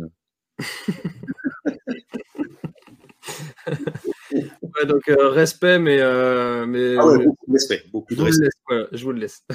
ouais, 4.31 4.85
donc 4.87 5.07
euh, 5.09 5.29
respect, 5.29 5.79
mais, 5.79 5.99
euh, 5.99 6.65
mais 6.65 6.95
ah 6.97 7.05
ouais, 7.05 7.25
beaucoup 7.25 7.45
de 7.47 7.53
respect, 7.53 7.83
beaucoup 7.91 8.15
de 8.15 8.19
je 8.19 8.23
respect. 8.23 8.49
Vous 8.67 8.75
laisse, 8.75 8.87
je 8.91 9.03
vous 9.03 9.11
le 9.11 9.19
laisse. 9.19 9.45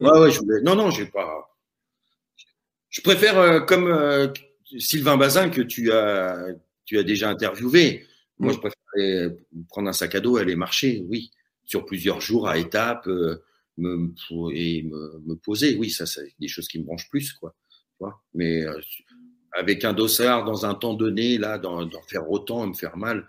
ouais, 0.00 0.30
je 0.30 0.40
voulais... 0.40 0.62
Non, 0.62 0.74
non, 0.74 0.90
j'ai 0.90 1.06
pas. 1.06 1.48
Je 2.88 3.00
préfère 3.02 3.38
euh, 3.38 3.60
comme 3.60 3.86
euh, 3.86 4.28
Sylvain 4.78 5.16
Bazin 5.16 5.50
que 5.50 5.62
tu 5.62 5.92
as, 5.92 6.46
tu 6.84 6.98
as 6.98 7.02
déjà 7.02 7.30
interviewé. 7.30 8.06
Moi, 8.38 8.52
je 8.52 8.58
préfère 8.58 8.82
aller 8.94 9.28
prendre 9.68 9.88
un 9.88 9.92
sac 9.92 10.14
à 10.14 10.20
dos, 10.20 10.36
aller 10.36 10.56
marcher, 10.56 11.04
oui, 11.08 11.30
sur 11.64 11.84
plusieurs 11.84 12.20
jours 12.20 12.48
à 12.48 12.58
étapes 12.58 13.08
me, 13.76 14.14
et 14.54 14.82
me, 14.82 15.20
me, 15.26 15.34
poser. 15.34 15.76
Oui, 15.76 15.90
ça, 15.90 16.06
c'est 16.06 16.34
des 16.38 16.48
choses 16.48 16.68
qui 16.68 16.78
me 16.78 16.84
branchent 16.84 17.08
plus, 17.08 17.32
quoi. 17.32 17.54
Mais 18.34 18.64
euh, 18.64 18.80
avec 19.52 19.84
un 19.84 19.92
dossard 19.92 20.44
dans 20.44 20.64
un 20.64 20.74
temps 20.74 20.94
donné, 20.94 21.38
là, 21.38 21.58
d'en 21.58 21.88
faire 22.08 22.30
autant, 22.30 22.66
me 22.66 22.74
faire 22.74 22.96
mal, 22.96 23.26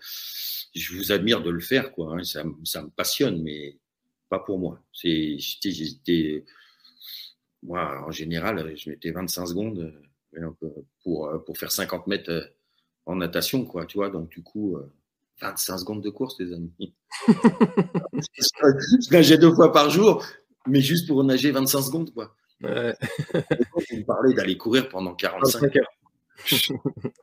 je 0.74 0.96
vous 0.96 1.12
admire 1.12 1.42
de 1.42 1.50
le 1.50 1.60
faire, 1.60 1.92
quoi. 1.92 2.16
Hein, 2.16 2.24
ça, 2.24 2.44
ça, 2.64 2.84
me 2.84 2.89
passionne, 2.89 3.42
mais 3.42 3.78
pas 4.30 4.39
pour 4.39 4.60
moi. 4.60 4.82
J'étais, 4.94 6.46
moi, 7.64 8.04
en 8.08 8.12
général, 8.12 8.74
je 8.78 8.89
mettais 8.89 9.12
25 9.12 9.48
secondes 9.48 9.94
pour, 11.03 11.43
pour 11.45 11.57
faire 11.57 11.71
50 11.71 12.07
mètres 12.07 12.53
en 13.05 13.15
natation, 13.15 13.65
quoi, 13.65 13.86
tu 13.86 13.97
vois. 13.97 14.09
Donc, 14.09 14.29
du 14.29 14.43
coup, 14.43 14.77
25 15.41 15.79
secondes 15.79 16.01
de 16.01 16.09
course, 16.09 16.39
les 16.39 16.53
amis. 16.53 16.71
je 17.27 19.11
nageais 19.11 19.38
deux 19.38 19.53
fois 19.53 19.71
par 19.71 19.89
jour, 19.89 20.23
mais 20.67 20.82
juste 20.82 21.07
pour 21.07 21.23
nager 21.23 21.51
25 21.51 21.82
secondes, 21.82 22.13
quoi. 22.13 22.36
Ouais. 22.61 22.95
Vous 23.34 23.97
me 23.97 24.03
parlez 24.03 24.34
d'aller 24.34 24.57
courir 24.57 24.88
pendant 24.89 25.15
45 25.15 25.75
heures. 25.75 25.91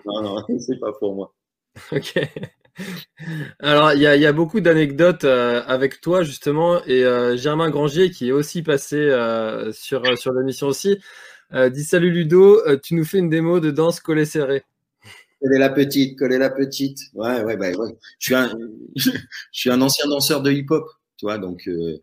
non, 0.04 0.22
non, 0.22 0.44
c'est 0.59 0.78
pas 0.78 0.92
pour 0.92 1.14
moi. 1.14 1.34
Ok. 1.92 2.18
Alors, 3.61 3.92
il 3.92 4.00
y, 4.00 4.02
y, 4.02 4.26
a 4.26 4.32
beaucoup 4.32 4.61
d'anecdotes 4.61 5.24
euh, 5.24 5.62
avec 5.66 6.00
toi, 6.00 6.22
justement, 6.22 6.82
et 6.84 7.04
euh, 7.04 7.36
Germain 7.36 7.70
Grangier, 7.70 8.11
qui 8.11 8.28
est 8.28 8.32
aussi 8.32 8.62
passé 8.62 8.96
euh, 8.96 9.72
sur, 9.72 10.02
sur 10.18 10.32
l'émission 10.32 10.68
aussi, 10.68 10.98
dit 11.53 11.84
Salut 11.84 12.11
Ludo, 12.11 12.61
tu 12.78 12.94
nous 12.94 13.05
fais 13.05 13.18
une 13.18 13.30
démo 13.30 13.61
de 13.61 13.70
danse 13.70 14.01
collée 14.01 14.24
serrée. 14.24 14.64
Coller 15.40 15.59
la 15.59 15.70
petite, 15.70 16.18
coller 16.18 16.38
la 16.38 16.51
petite. 16.51 16.99
Ouais, 17.14 17.42
ouais, 17.42 17.57
bah, 17.57 17.70
ouais. 17.70 17.94
Je 18.18 18.26
suis 18.26 18.34
un, 18.34 18.53
je 18.96 19.11
suis 19.53 19.70
un 19.70 19.80
ancien 19.80 20.09
danseur 20.09 20.42
de 20.42 20.51
hip-hop, 20.51 20.88
tu 21.16 21.26
vois, 21.26 21.38
donc 21.38 21.68
euh, 21.68 21.99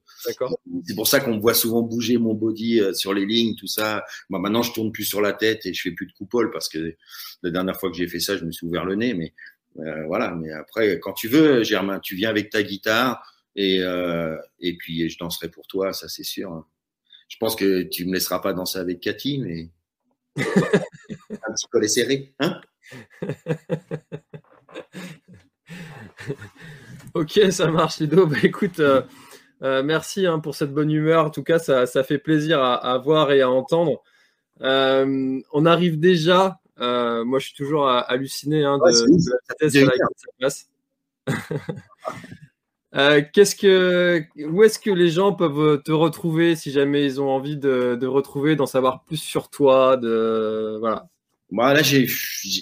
c'est 0.85 0.95
pour 0.95 1.07
ça 1.07 1.19
qu'on 1.19 1.35
me 1.35 1.39
voit 1.39 1.53
souvent 1.53 1.81
bouger 1.81 2.17
mon 2.17 2.33
body 2.33 2.79
euh, 2.79 2.93
sur 2.93 3.13
les 3.13 3.25
lignes, 3.25 3.55
tout 3.55 3.67
ça. 3.67 4.03
Moi, 4.29 4.39
maintenant, 4.39 4.61
je 4.61 4.73
tourne 4.73 4.91
plus 4.91 5.03
sur 5.03 5.21
la 5.21 5.33
tête 5.33 5.65
et 5.65 5.73
je 5.73 5.81
fais 5.81 5.91
plus 5.91 6.05
de 6.05 6.13
coupole 6.13 6.51
parce 6.51 6.69
que 6.69 6.95
la 7.43 7.51
dernière 7.51 7.79
fois 7.79 7.89
que 7.89 7.97
j'ai 7.97 8.07
fait 8.07 8.19
ça, 8.19 8.37
je 8.37 8.45
me 8.45 8.51
suis 8.51 8.67
ouvert 8.67 8.85
le 8.85 8.95
nez. 8.95 9.13
Mais 9.13 9.33
euh, 9.79 10.05
voilà. 10.05 10.31
Mais 10.35 10.51
après, 10.51 10.99
quand 10.99 11.13
tu 11.13 11.27
veux, 11.27 11.63
Germain, 11.63 11.99
tu 11.99 12.15
viens 12.15 12.29
avec 12.29 12.49
ta 12.49 12.63
guitare 12.63 13.25
et 13.55 13.81
euh, 13.81 14.35
et 14.59 14.75
puis 14.77 15.09
je 15.09 15.17
danserai 15.17 15.49
pour 15.49 15.67
toi, 15.67 15.93
ça 15.93 16.07
c'est 16.07 16.23
sûr. 16.23 16.65
Je 17.28 17.38
pense 17.38 17.55
que 17.55 17.84
tu 17.84 18.05
me 18.05 18.13
laisseras 18.13 18.39
pas 18.39 18.53
danser 18.53 18.80
avec 18.80 18.99
Cathy, 18.99 19.39
mais 19.39 19.69
un 20.38 21.53
petit 21.53 21.67
collet 21.71 21.88
serré, 21.88 22.34
hein? 22.39 22.61
Ok, 27.13 27.39
ça 27.51 27.71
marche, 27.71 27.99
Ludo. 28.01 28.28
Bah, 28.28 28.36
écoute, 28.43 28.82
euh, 28.82 29.01
euh, 29.63 29.82
merci 29.84 30.26
hein, 30.28 30.39
pour 30.39 30.53
cette 30.53 30.73
bonne 30.73 30.91
humeur. 30.91 31.26
En 31.26 31.30
tout 31.30 31.43
cas, 31.43 31.59
ça, 31.59 31.86
ça 31.86 32.03
fait 32.03 32.17
plaisir 32.17 32.61
à, 32.61 32.76
à, 32.76 32.97
voir 32.97 33.32
et 33.32 33.41
à 33.41 33.49
entendre. 33.49 34.03
Euh, 34.61 35.39
on 35.53 35.65
arrive 35.65 35.97
déjà. 35.97 36.59
moi, 36.78 37.39
je 37.39 37.45
suis 37.45 37.55
toujours 37.55 37.88
halluciné 37.89 38.65
hein, 38.65 38.78
de, 38.78 38.84
ouais, 38.84 38.91
de, 38.91 39.32
la 39.32 39.65
vitesse 39.65 39.82
à 39.82 39.86
laquelle 39.86 40.07
ça 40.17 40.30
passe. 40.39 40.69
Euh, 42.95 43.21
qu'est-ce 43.33 43.55
que, 43.55 44.23
où 44.37 44.63
est-ce 44.63 44.79
que 44.79 44.91
les 44.91 45.09
gens 45.09 45.33
peuvent 45.33 45.81
te 45.83 45.91
retrouver 45.91 46.55
si 46.55 46.71
jamais 46.71 47.03
ils 47.03 47.19
ont 47.19 47.29
envie 47.29 47.57
de, 47.57 47.97
de 47.99 48.07
retrouver, 48.07 48.55
d'en 48.55 48.65
savoir 48.65 49.03
plus 49.03 49.17
sur 49.17 49.49
toi, 49.49 49.97
de 49.97 50.77
voilà. 50.79 51.09
Moi, 51.51 51.73
là, 51.73 51.81
j'ai, 51.83 52.07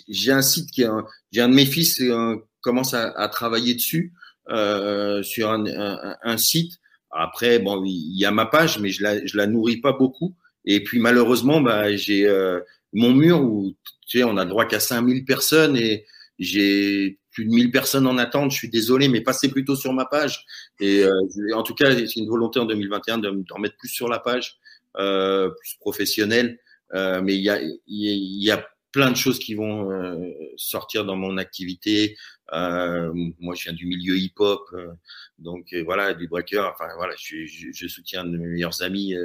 j'ai 0.09 0.31
un 0.31 0.41
site 0.41 0.71
qui 0.71 0.81
est 0.81 0.85
un, 0.85 1.05
j'ai 1.31 1.41
un 1.41 1.49
de 1.49 1.53
mes 1.55 1.65
fils 1.65 1.95
qui 1.95 2.09
euh, 2.09 2.35
commence 2.61 2.93
à, 2.93 3.11
à, 3.11 3.29
travailler 3.29 3.75
dessus 3.75 4.13
euh, 4.49 5.23
sur 5.23 5.51
un, 5.51 5.65
un, 5.65 6.15
un, 6.21 6.37
site. 6.37 6.73
Après, 7.11 7.59
bon, 7.59 7.83
il 7.85 8.17
y 8.17 8.25
a 8.25 8.31
ma 8.31 8.45
page, 8.45 8.79
mais 8.79 8.89
je 8.89 9.03
la, 9.03 9.25
je 9.25 9.37
la 9.37 9.47
nourris 9.47 9.77
pas 9.77 9.93
beaucoup. 9.93 10.35
Et 10.65 10.83
puis 10.83 10.99
malheureusement, 10.99 11.61
bah, 11.61 11.95
j'ai, 11.95 12.27
euh, 12.27 12.59
mon 12.91 13.13
mur 13.13 13.41
où 13.41 13.73
tu 14.07 14.19
sais, 14.19 14.23
on 14.23 14.37
a 14.37 14.45
droit 14.45 14.65
qu'à 14.65 14.79
5000 14.79 15.25
personnes 15.25 15.77
et 15.77 16.05
j'ai 16.39 17.19
plus 17.33 17.45
de 17.45 17.49
1000 17.49 17.71
personnes 17.71 18.07
en 18.07 18.17
attente. 18.17 18.51
Je 18.51 18.57
suis 18.57 18.69
désolé, 18.69 19.07
mais 19.07 19.21
passez 19.21 19.49
plutôt 19.49 19.75
sur 19.75 19.93
ma 19.93 20.05
page. 20.05 20.45
Et 20.79 21.03
euh, 21.03 21.11
en 21.55 21.63
tout 21.63 21.75
cas, 21.75 21.95
c'est 21.95 22.15
une 22.15 22.29
volonté 22.29 22.59
en 22.59 22.65
2021 22.65 23.17
de 23.17 23.29
me 23.29 23.43
remettre 23.51 23.77
plus 23.77 23.89
sur 23.89 24.07
la 24.07 24.19
page, 24.19 24.57
euh, 24.97 25.49
plus 25.49 25.75
professionnelle. 25.79 26.59
Euh, 26.93 27.21
mais 27.21 27.35
il 27.35 27.41
y 27.41 27.49
a, 27.49 27.59
il 27.61 28.43
y 28.43 28.51
a 28.51 28.65
plein 28.93 29.11
de 29.11 29.17
choses 29.17 29.39
qui 29.39 29.55
vont 29.55 29.91
euh, 29.91 30.31
sortir 30.55 31.03
dans 31.03 31.17
mon 31.17 31.37
activité. 31.37 32.15
Euh, 32.53 33.11
moi, 33.39 33.55
je 33.55 33.63
viens 33.63 33.73
du 33.73 33.87
milieu 33.87 34.15
hip-hop, 34.17 34.61
euh, 34.73 34.93
donc 35.39 35.75
voilà, 35.83 36.13
du 36.13 36.27
breaker. 36.27 36.69
Enfin 36.71 36.87
voilà, 36.95 37.13
je, 37.17 37.45
je, 37.45 37.67
je, 37.73 37.87
soutiens 37.87 38.23
de 38.23 38.37
mes 38.37 38.47
meilleurs 38.47 38.81
amis 38.83 39.15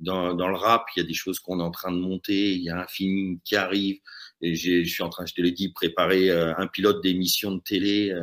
dans, 0.00 0.34
dans, 0.34 0.48
le 0.48 0.56
rap. 0.56 0.86
Il 0.96 1.00
y 1.00 1.02
a 1.04 1.06
des 1.06 1.14
choses 1.14 1.38
qu'on 1.38 1.60
est 1.60 1.62
en 1.62 1.70
train 1.70 1.92
de 1.92 1.98
monter. 1.98 2.52
Il 2.54 2.62
y 2.62 2.70
a 2.70 2.80
un 2.80 2.86
film 2.88 3.38
qui 3.44 3.54
arrive. 3.56 4.00
Je 4.42 4.84
suis 4.84 5.02
en 5.02 5.08
train, 5.08 5.26
je 5.26 5.34
te 5.34 5.40
l'ai 5.40 5.52
dit, 5.52 5.70
préparer 5.70 6.30
un 6.30 6.66
pilote 6.66 7.02
d'émission 7.02 7.52
de 7.52 7.60
télé 7.60 8.14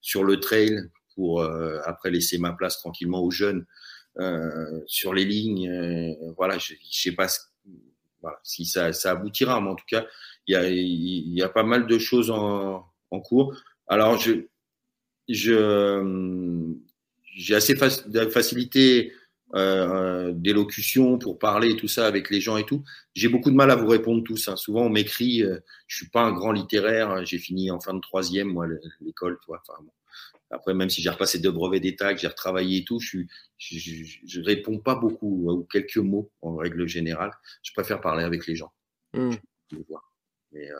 sur 0.00 0.24
le 0.24 0.38
trail 0.38 0.78
pour 1.14 1.42
après 1.84 2.10
laisser 2.10 2.38
ma 2.38 2.52
place 2.52 2.78
tranquillement 2.78 3.22
aux 3.22 3.30
jeunes 3.30 3.66
sur 4.86 5.14
les 5.14 5.24
lignes. 5.24 6.14
voilà, 6.36 6.58
je, 6.58 6.74
je 6.74 7.00
sais 7.00 7.12
pas 7.12 7.28
si 8.42 8.64
ça, 8.64 8.92
ça 8.92 9.12
aboutira, 9.12 9.60
mais 9.60 9.70
en 9.70 9.74
tout 9.74 9.84
cas, 9.86 10.06
il 10.46 11.34
y 11.34 11.42
a, 11.42 11.48
pas 11.48 11.62
mal 11.62 11.86
de 11.86 11.98
choses 11.98 12.30
en, 12.30 12.90
cours. 13.24 13.56
Alors, 13.86 14.18
je, 14.18 14.46
j'ai 15.28 15.54
assez 17.54 17.74
de 17.74 18.28
facilité 18.28 19.12
euh, 19.54 20.32
d'élocution 20.34 21.18
pour 21.18 21.38
parler 21.38 21.76
tout 21.76 21.86
ça 21.86 22.06
avec 22.06 22.28
les 22.30 22.40
gens 22.40 22.56
et 22.56 22.64
tout. 22.64 22.82
J'ai 23.14 23.28
beaucoup 23.28 23.50
de 23.50 23.56
mal 23.56 23.70
à 23.70 23.76
vous 23.76 23.86
répondre 23.86 24.24
tous. 24.24 24.48
Hein. 24.48 24.56
Souvent, 24.56 24.86
on 24.86 24.88
m'écrit. 24.88 25.44
Euh, 25.44 25.60
je 25.86 25.98
suis 25.98 26.08
pas 26.08 26.22
un 26.22 26.32
grand 26.32 26.50
littéraire. 26.50 27.24
J'ai 27.24 27.38
fini 27.38 27.70
en 27.70 27.78
fin 27.78 27.94
de 27.94 28.00
troisième, 28.00 28.48
moi, 28.48 28.66
l'école. 29.00 29.38
Enfin, 29.48 29.80
bon. 29.80 29.92
Après, 30.50 30.74
même 30.74 30.90
si 30.90 31.02
j'ai 31.02 31.10
repassé 31.10 31.38
deux 31.38 31.50
brevets 31.50 31.80
d'État, 31.80 32.14
que 32.14 32.20
j'ai 32.20 32.28
retravaillé 32.28 32.78
et 32.78 32.84
tout, 32.84 32.98
je, 33.00 33.20
je, 33.58 33.78
je, 33.78 34.18
je, 34.26 34.40
réponds 34.40 34.78
pas 34.78 34.94
beaucoup 34.94 35.50
ou 35.50 35.64
quelques 35.64 35.96
mots 35.96 36.30
en 36.42 36.56
règle 36.56 36.86
générale. 36.86 37.32
Je 37.62 37.72
préfère 37.72 38.00
parler 38.00 38.24
avec 38.24 38.46
les 38.46 38.56
gens. 38.56 38.72
Mmh. 39.14 39.30
Mais, 40.52 40.70
euh, 40.70 40.78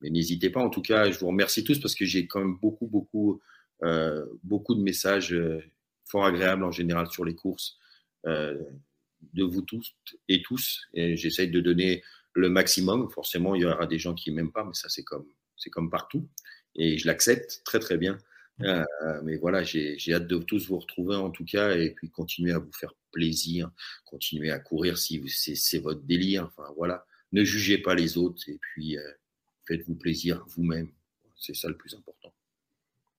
mais 0.00 0.10
n'hésitez 0.10 0.50
pas. 0.50 0.60
En 0.60 0.70
tout 0.70 0.82
cas, 0.82 1.10
je 1.10 1.18
vous 1.18 1.26
remercie 1.26 1.64
tous 1.64 1.78
parce 1.80 1.94
que 1.94 2.04
j'ai 2.04 2.26
quand 2.26 2.40
même 2.40 2.56
beaucoup, 2.60 2.86
beaucoup, 2.86 3.40
euh, 3.82 4.24
beaucoup 4.42 4.74
de 4.74 4.82
messages 4.82 5.32
euh, 5.32 5.62
fort 6.04 6.24
agréables 6.24 6.64
en 6.64 6.70
général 6.70 7.06
sur 7.08 7.24
les 7.24 7.34
courses 7.34 7.78
euh, 7.78 7.79
de 8.24 9.42
vous 9.42 9.62
tous 9.62 9.94
et 10.28 10.42
tous. 10.42 10.86
Et 10.94 11.16
j'essaye 11.16 11.50
de 11.50 11.60
donner 11.60 12.02
le 12.34 12.48
maximum. 12.48 13.10
Forcément, 13.10 13.54
il 13.54 13.62
y 13.62 13.64
aura 13.64 13.86
des 13.86 13.98
gens 13.98 14.14
qui 14.14 14.30
m'aiment 14.30 14.52
pas, 14.52 14.64
mais 14.64 14.74
ça, 14.74 14.88
c'est 14.88 15.04
comme, 15.04 15.26
c'est 15.56 15.70
comme 15.70 15.90
partout. 15.90 16.28
Et 16.76 16.98
je 16.98 17.06
l'accepte 17.06 17.62
très, 17.64 17.78
très 17.78 17.98
bien. 17.98 18.18
Euh, 18.62 18.84
mais 19.22 19.36
voilà, 19.36 19.62
j'ai 19.62 19.96
hâte 20.12 20.26
de 20.26 20.38
tous 20.38 20.68
vous 20.68 20.78
retrouver 20.78 21.16
en 21.16 21.30
tout 21.30 21.44
cas 21.44 21.76
et 21.76 21.90
puis 21.90 22.10
continuer 22.10 22.52
à 22.52 22.58
vous 22.58 22.72
faire 22.72 22.92
plaisir, 23.10 23.70
continuer 24.04 24.50
à 24.50 24.58
courir 24.58 24.98
si 24.98 25.22
c'est 25.28 25.78
votre 25.78 26.02
délire. 26.02 26.44
Enfin 26.44 26.70
voilà, 26.76 27.06
ne 27.32 27.42
jugez 27.42 27.78
pas 27.78 27.94
les 27.94 28.18
autres 28.18 28.42
et 28.48 28.58
puis 28.60 28.98
euh, 28.98 29.12
faites-vous 29.66 29.94
plaisir 29.94 30.44
vous-même. 30.48 30.90
C'est 31.36 31.54
ça 31.54 31.68
le 31.68 31.76
plus 31.76 31.94
important. 31.94 32.19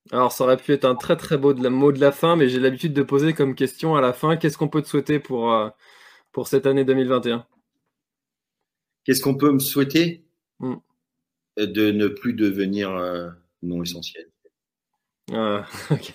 Alors, 0.09 0.31
ça 0.31 0.43
aurait 0.43 0.57
pu 0.57 0.73
être 0.73 0.85
un 0.85 0.95
très 0.95 1.15
très 1.15 1.37
beau 1.37 1.53
de 1.53 1.63
la, 1.63 1.69
mot 1.69 1.91
de 1.91 1.99
la 1.99 2.11
fin, 2.11 2.35
mais 2.35 2.49
j'ai 2.49 2.59
l'habitude 2.59 2.93
de 2.93 3.03
poser 3.03 3.33
comme 3.33 3.55
question 3.55 3.95
à 3.95 4.01
la 4.01 4.13
fin 4.13 4.35
qu'est-ce 4.35 4.57
qu'on 4.57 4.67
peut 4.67 4.81
te 4.81 4.87
souhaiter 4.87 5.19
pour, 5.19 5.53
euh, 5.53 5.69
pour 6.31 6.47
cette 6.47 6.65
année 6.65 6.83
2021 6.83 7.45
Qu'est-ce 9.03 9.21
qu'on 9.21 9.35
peut 9.35 9.51
me 9.51 9.59
souhaiter? 9.59 10.25
Hmm. 10.59 10.75
De 11.57 11.91
ne 11.91 12.07
plus 12.07 12.33
devenir 12.33 12.91
euh, 12.91 13.29
non 13.61 13.83
essentiel. 13.83 14.31
Ah, 15.33 15.65
ok. 15.91 16.13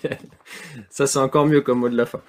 Ça, 0.89 1.07
c'est 1.07 1.19
encore 1.19 1.47
mieux 1.47 1.61
comme 1.61 1.79
mot 1.79 1.89
de 1.89 1.97
la 1.97 2.05
fin. 2.05 2.21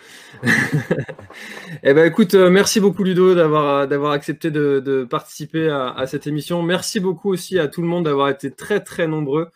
eh 1.82 1.92
ben, 1.92 2.06
écoute, 2.06 2.34
euh, 2.34 2.50
merci 2.50 2.80
beaucoup 2.80 3.02
Ludo 3.04 3.34
d'avoir 3.34 3.86
d'avoir 3.86 4.12
accepté 4.12 4.50
de, 4.50 4.80
de 4.80 5.04
participer 5.04 5.68
à, 5.68 5.90
à, 5.90 6.06
cette 6.06 6.26
émission. 6.26 6.62
Merci 6.62 7.00
beaucoup 7.00 7.30
aussi 7.30 7.58
à 7.58 7.68
tout 7.68 7.82
le 7.82 7.88
monde 7.88 8.04
d'avoir 8.04 8.30
été 8.30 8.50
très 8.50 8.80
très 8.80 9.06
nombreux. 9.06 9.50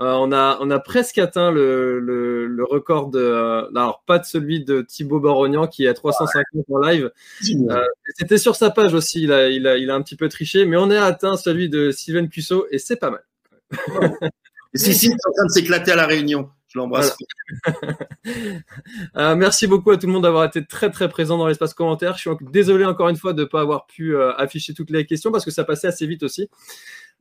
Euh, 0.00 0.12
on 0.12 0.30
a 0.30 0.58
on 0.60 0.70
a 0.70 0.78
presque 0.78 1.18
atteint 1.18 1.50
le, 1.50 1.98
le, 1.98 2.46
le 2.46 2.64
record 2.64 3.08
de 3.08 3.18
euh, 3.18 3.68
alors 3.74 4.04
pas 4.06 4.20
de 4.20 4.24
celui 4.24 4.64
de 4.64 4.80
Thibaut 4.82 5.18
Barognan 5.18 5.66
qui 5.66 5.84
est 5.86 5.88
à 5.88 5.94
350 5.94 6.64
en 6.70 6.78
live. 6.78 7.10
Euh, 7.70 7.84
C'était 8.16 8.38
sur 8.38 8.54
sa 8.54 8.70
page 8.70 8.94
aussi. 8.94 9.22
Il 9.24 9.32
a, 9.32 9.48
il 9.48 9.66
a 9.66 9.76
il 9.76 9.90
a 9.90 9.96
un 9.96 10.02
petit 10.02 10.14
peu 10.14 10.28
triché, 10.28 10.66
mais 10.66 10.76
on 10.76 10.90
a 10.90 11.00
atteint 11.00 11.36
celui 11.36 11.68
de 11.68 11.90
Sylvain 11.90 12.28
Cusso 12.28 12.66
et 12.70 12.78
c'est 12.78 12.96
pas 12.96 13.10
mal. 13.10 13.24
si 14.74 14.94
si, 14.94 15.08
c'est 15.08 15.12
en 15.12 15.32
train 15.32 15.46
de 15.46 15.50
s'éclater 15.50 15.90
à 15.90 15.96
la 15.96 16.06
Réunion. 16.06 16.48
Je 16.68 16.78
l'embrasse. 16.78 17.16
merci 19.14 19.66
beaucoup 19.66 19.90
à 19.90 19.96
tout 19.96 20.06
le 20.06 20.12
monde 20.12 20.22
d'avoir 20.22 20.44
été 20.44 20.64
très 20.64 20.90
très 20.90 21.08
présent 21.08 21.38
dans 21.38 21.48
l'espace 21.48 21.74
commentaire. 21.74 22.14
Je 22.16 22.20
suis 22.20 22.30
désolé 22.52 22.84
encore 22.84 23.08
une 23.08 23.16
fois 23.16 23.32
de 23.32 23.40
ne 23.40 23.46
pas 23.46 23.62
avoir 23.62 23.86
pu 23.86 24.16
afficher 24.20 24.74
toutes 24.74 24.90
les 24.90 25.06
questions 25.06 25.32
parce 25.32 25.46
que 25.46 25.50
ça 25.50 25.64
passait 25.64 25.88
assez 25.88 26.06
vite 26.06 26.22
aussi. 26.22 26.50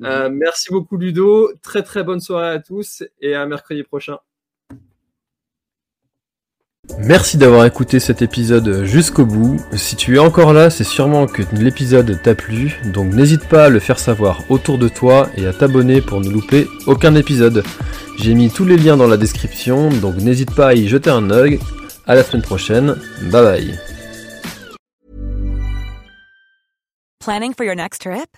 Euh, 0.04 0.30
mhm. 0.30 0.38
merci 0.38 0.70
beaucoup 0.72 0.98
Ludo. 0.98 1.52
Très 1.62 1.84
très 1.84 2.04
bonne 2.04 2.20
soirée 2.20 2.50
à 2.50 2.60
tous 2.60 3.04
et 3.22 3.36
à 3.36 3.46
mercredi 3.46 3.84
prochain. 3.84 4.18
Merci 7.00 7.38
d'avoir 7.38 7.66
écouté 7.66 8.00
cet 8.00 8.22
épisode 8.22 8.84
jusqu'au 8.86 9.26
bout. 9.26 9.58
Si 9.74 9.96
tu 9.96 10.16
es 10.16 10.20
encore 10.20 10.54
là, 10.54 10.70
c'est 10.70 10.86
sûrement 10.86 11.28
que 11.28 11.44
l'épisode 11.54 12.22
t'a 12.24 12.34
plu, 12.34 12.80
donc 12.86 13.14
n'hésite 13.14 13.48
pas 13.48 13.66
à 13.66 13.70
le 13.70 13.80
faire 13.80 14.00
savoir 14.00 14.44
autour 14.50 14.78
de 14.78 14.88
toi 14.88 15.30
et 15.36 15.46
à 15.46 15.54
t'abonner 15.54 16.02
pour 16.02 16.22
ne 16.22 16.30
louper 16.30 16.66
aucun 16.88 17.14
épisode. 17.16 17.64
J'ai 18.18 18.34
mis 18.34 18.50
tous 18.50 18.66
les 18.66 18.78
liens 18.78 18.98
dans 18.98 19.08
la 19.08 19.18
description, 19.18 19.90
donc 19.90 20.16
n'hésite 20.16 20.56
pas 20.56 20.70
à 20.70 20.74
y 20.74 20.88
jeter 20.88 21.10
un 21.10 21.30
œil. 21.30 21.60
À 22.08 22.16
la 22.16 22.24
semaine 22.24 22.42
prochaine. 22.42 22.96
Bye 23.24 23.44
bye. 23.44 23.80
Planning 27.20 27.54
for 27.54 27.66
your 27.66 27.76
next 27.76 28.04
trip? 28.04 28.38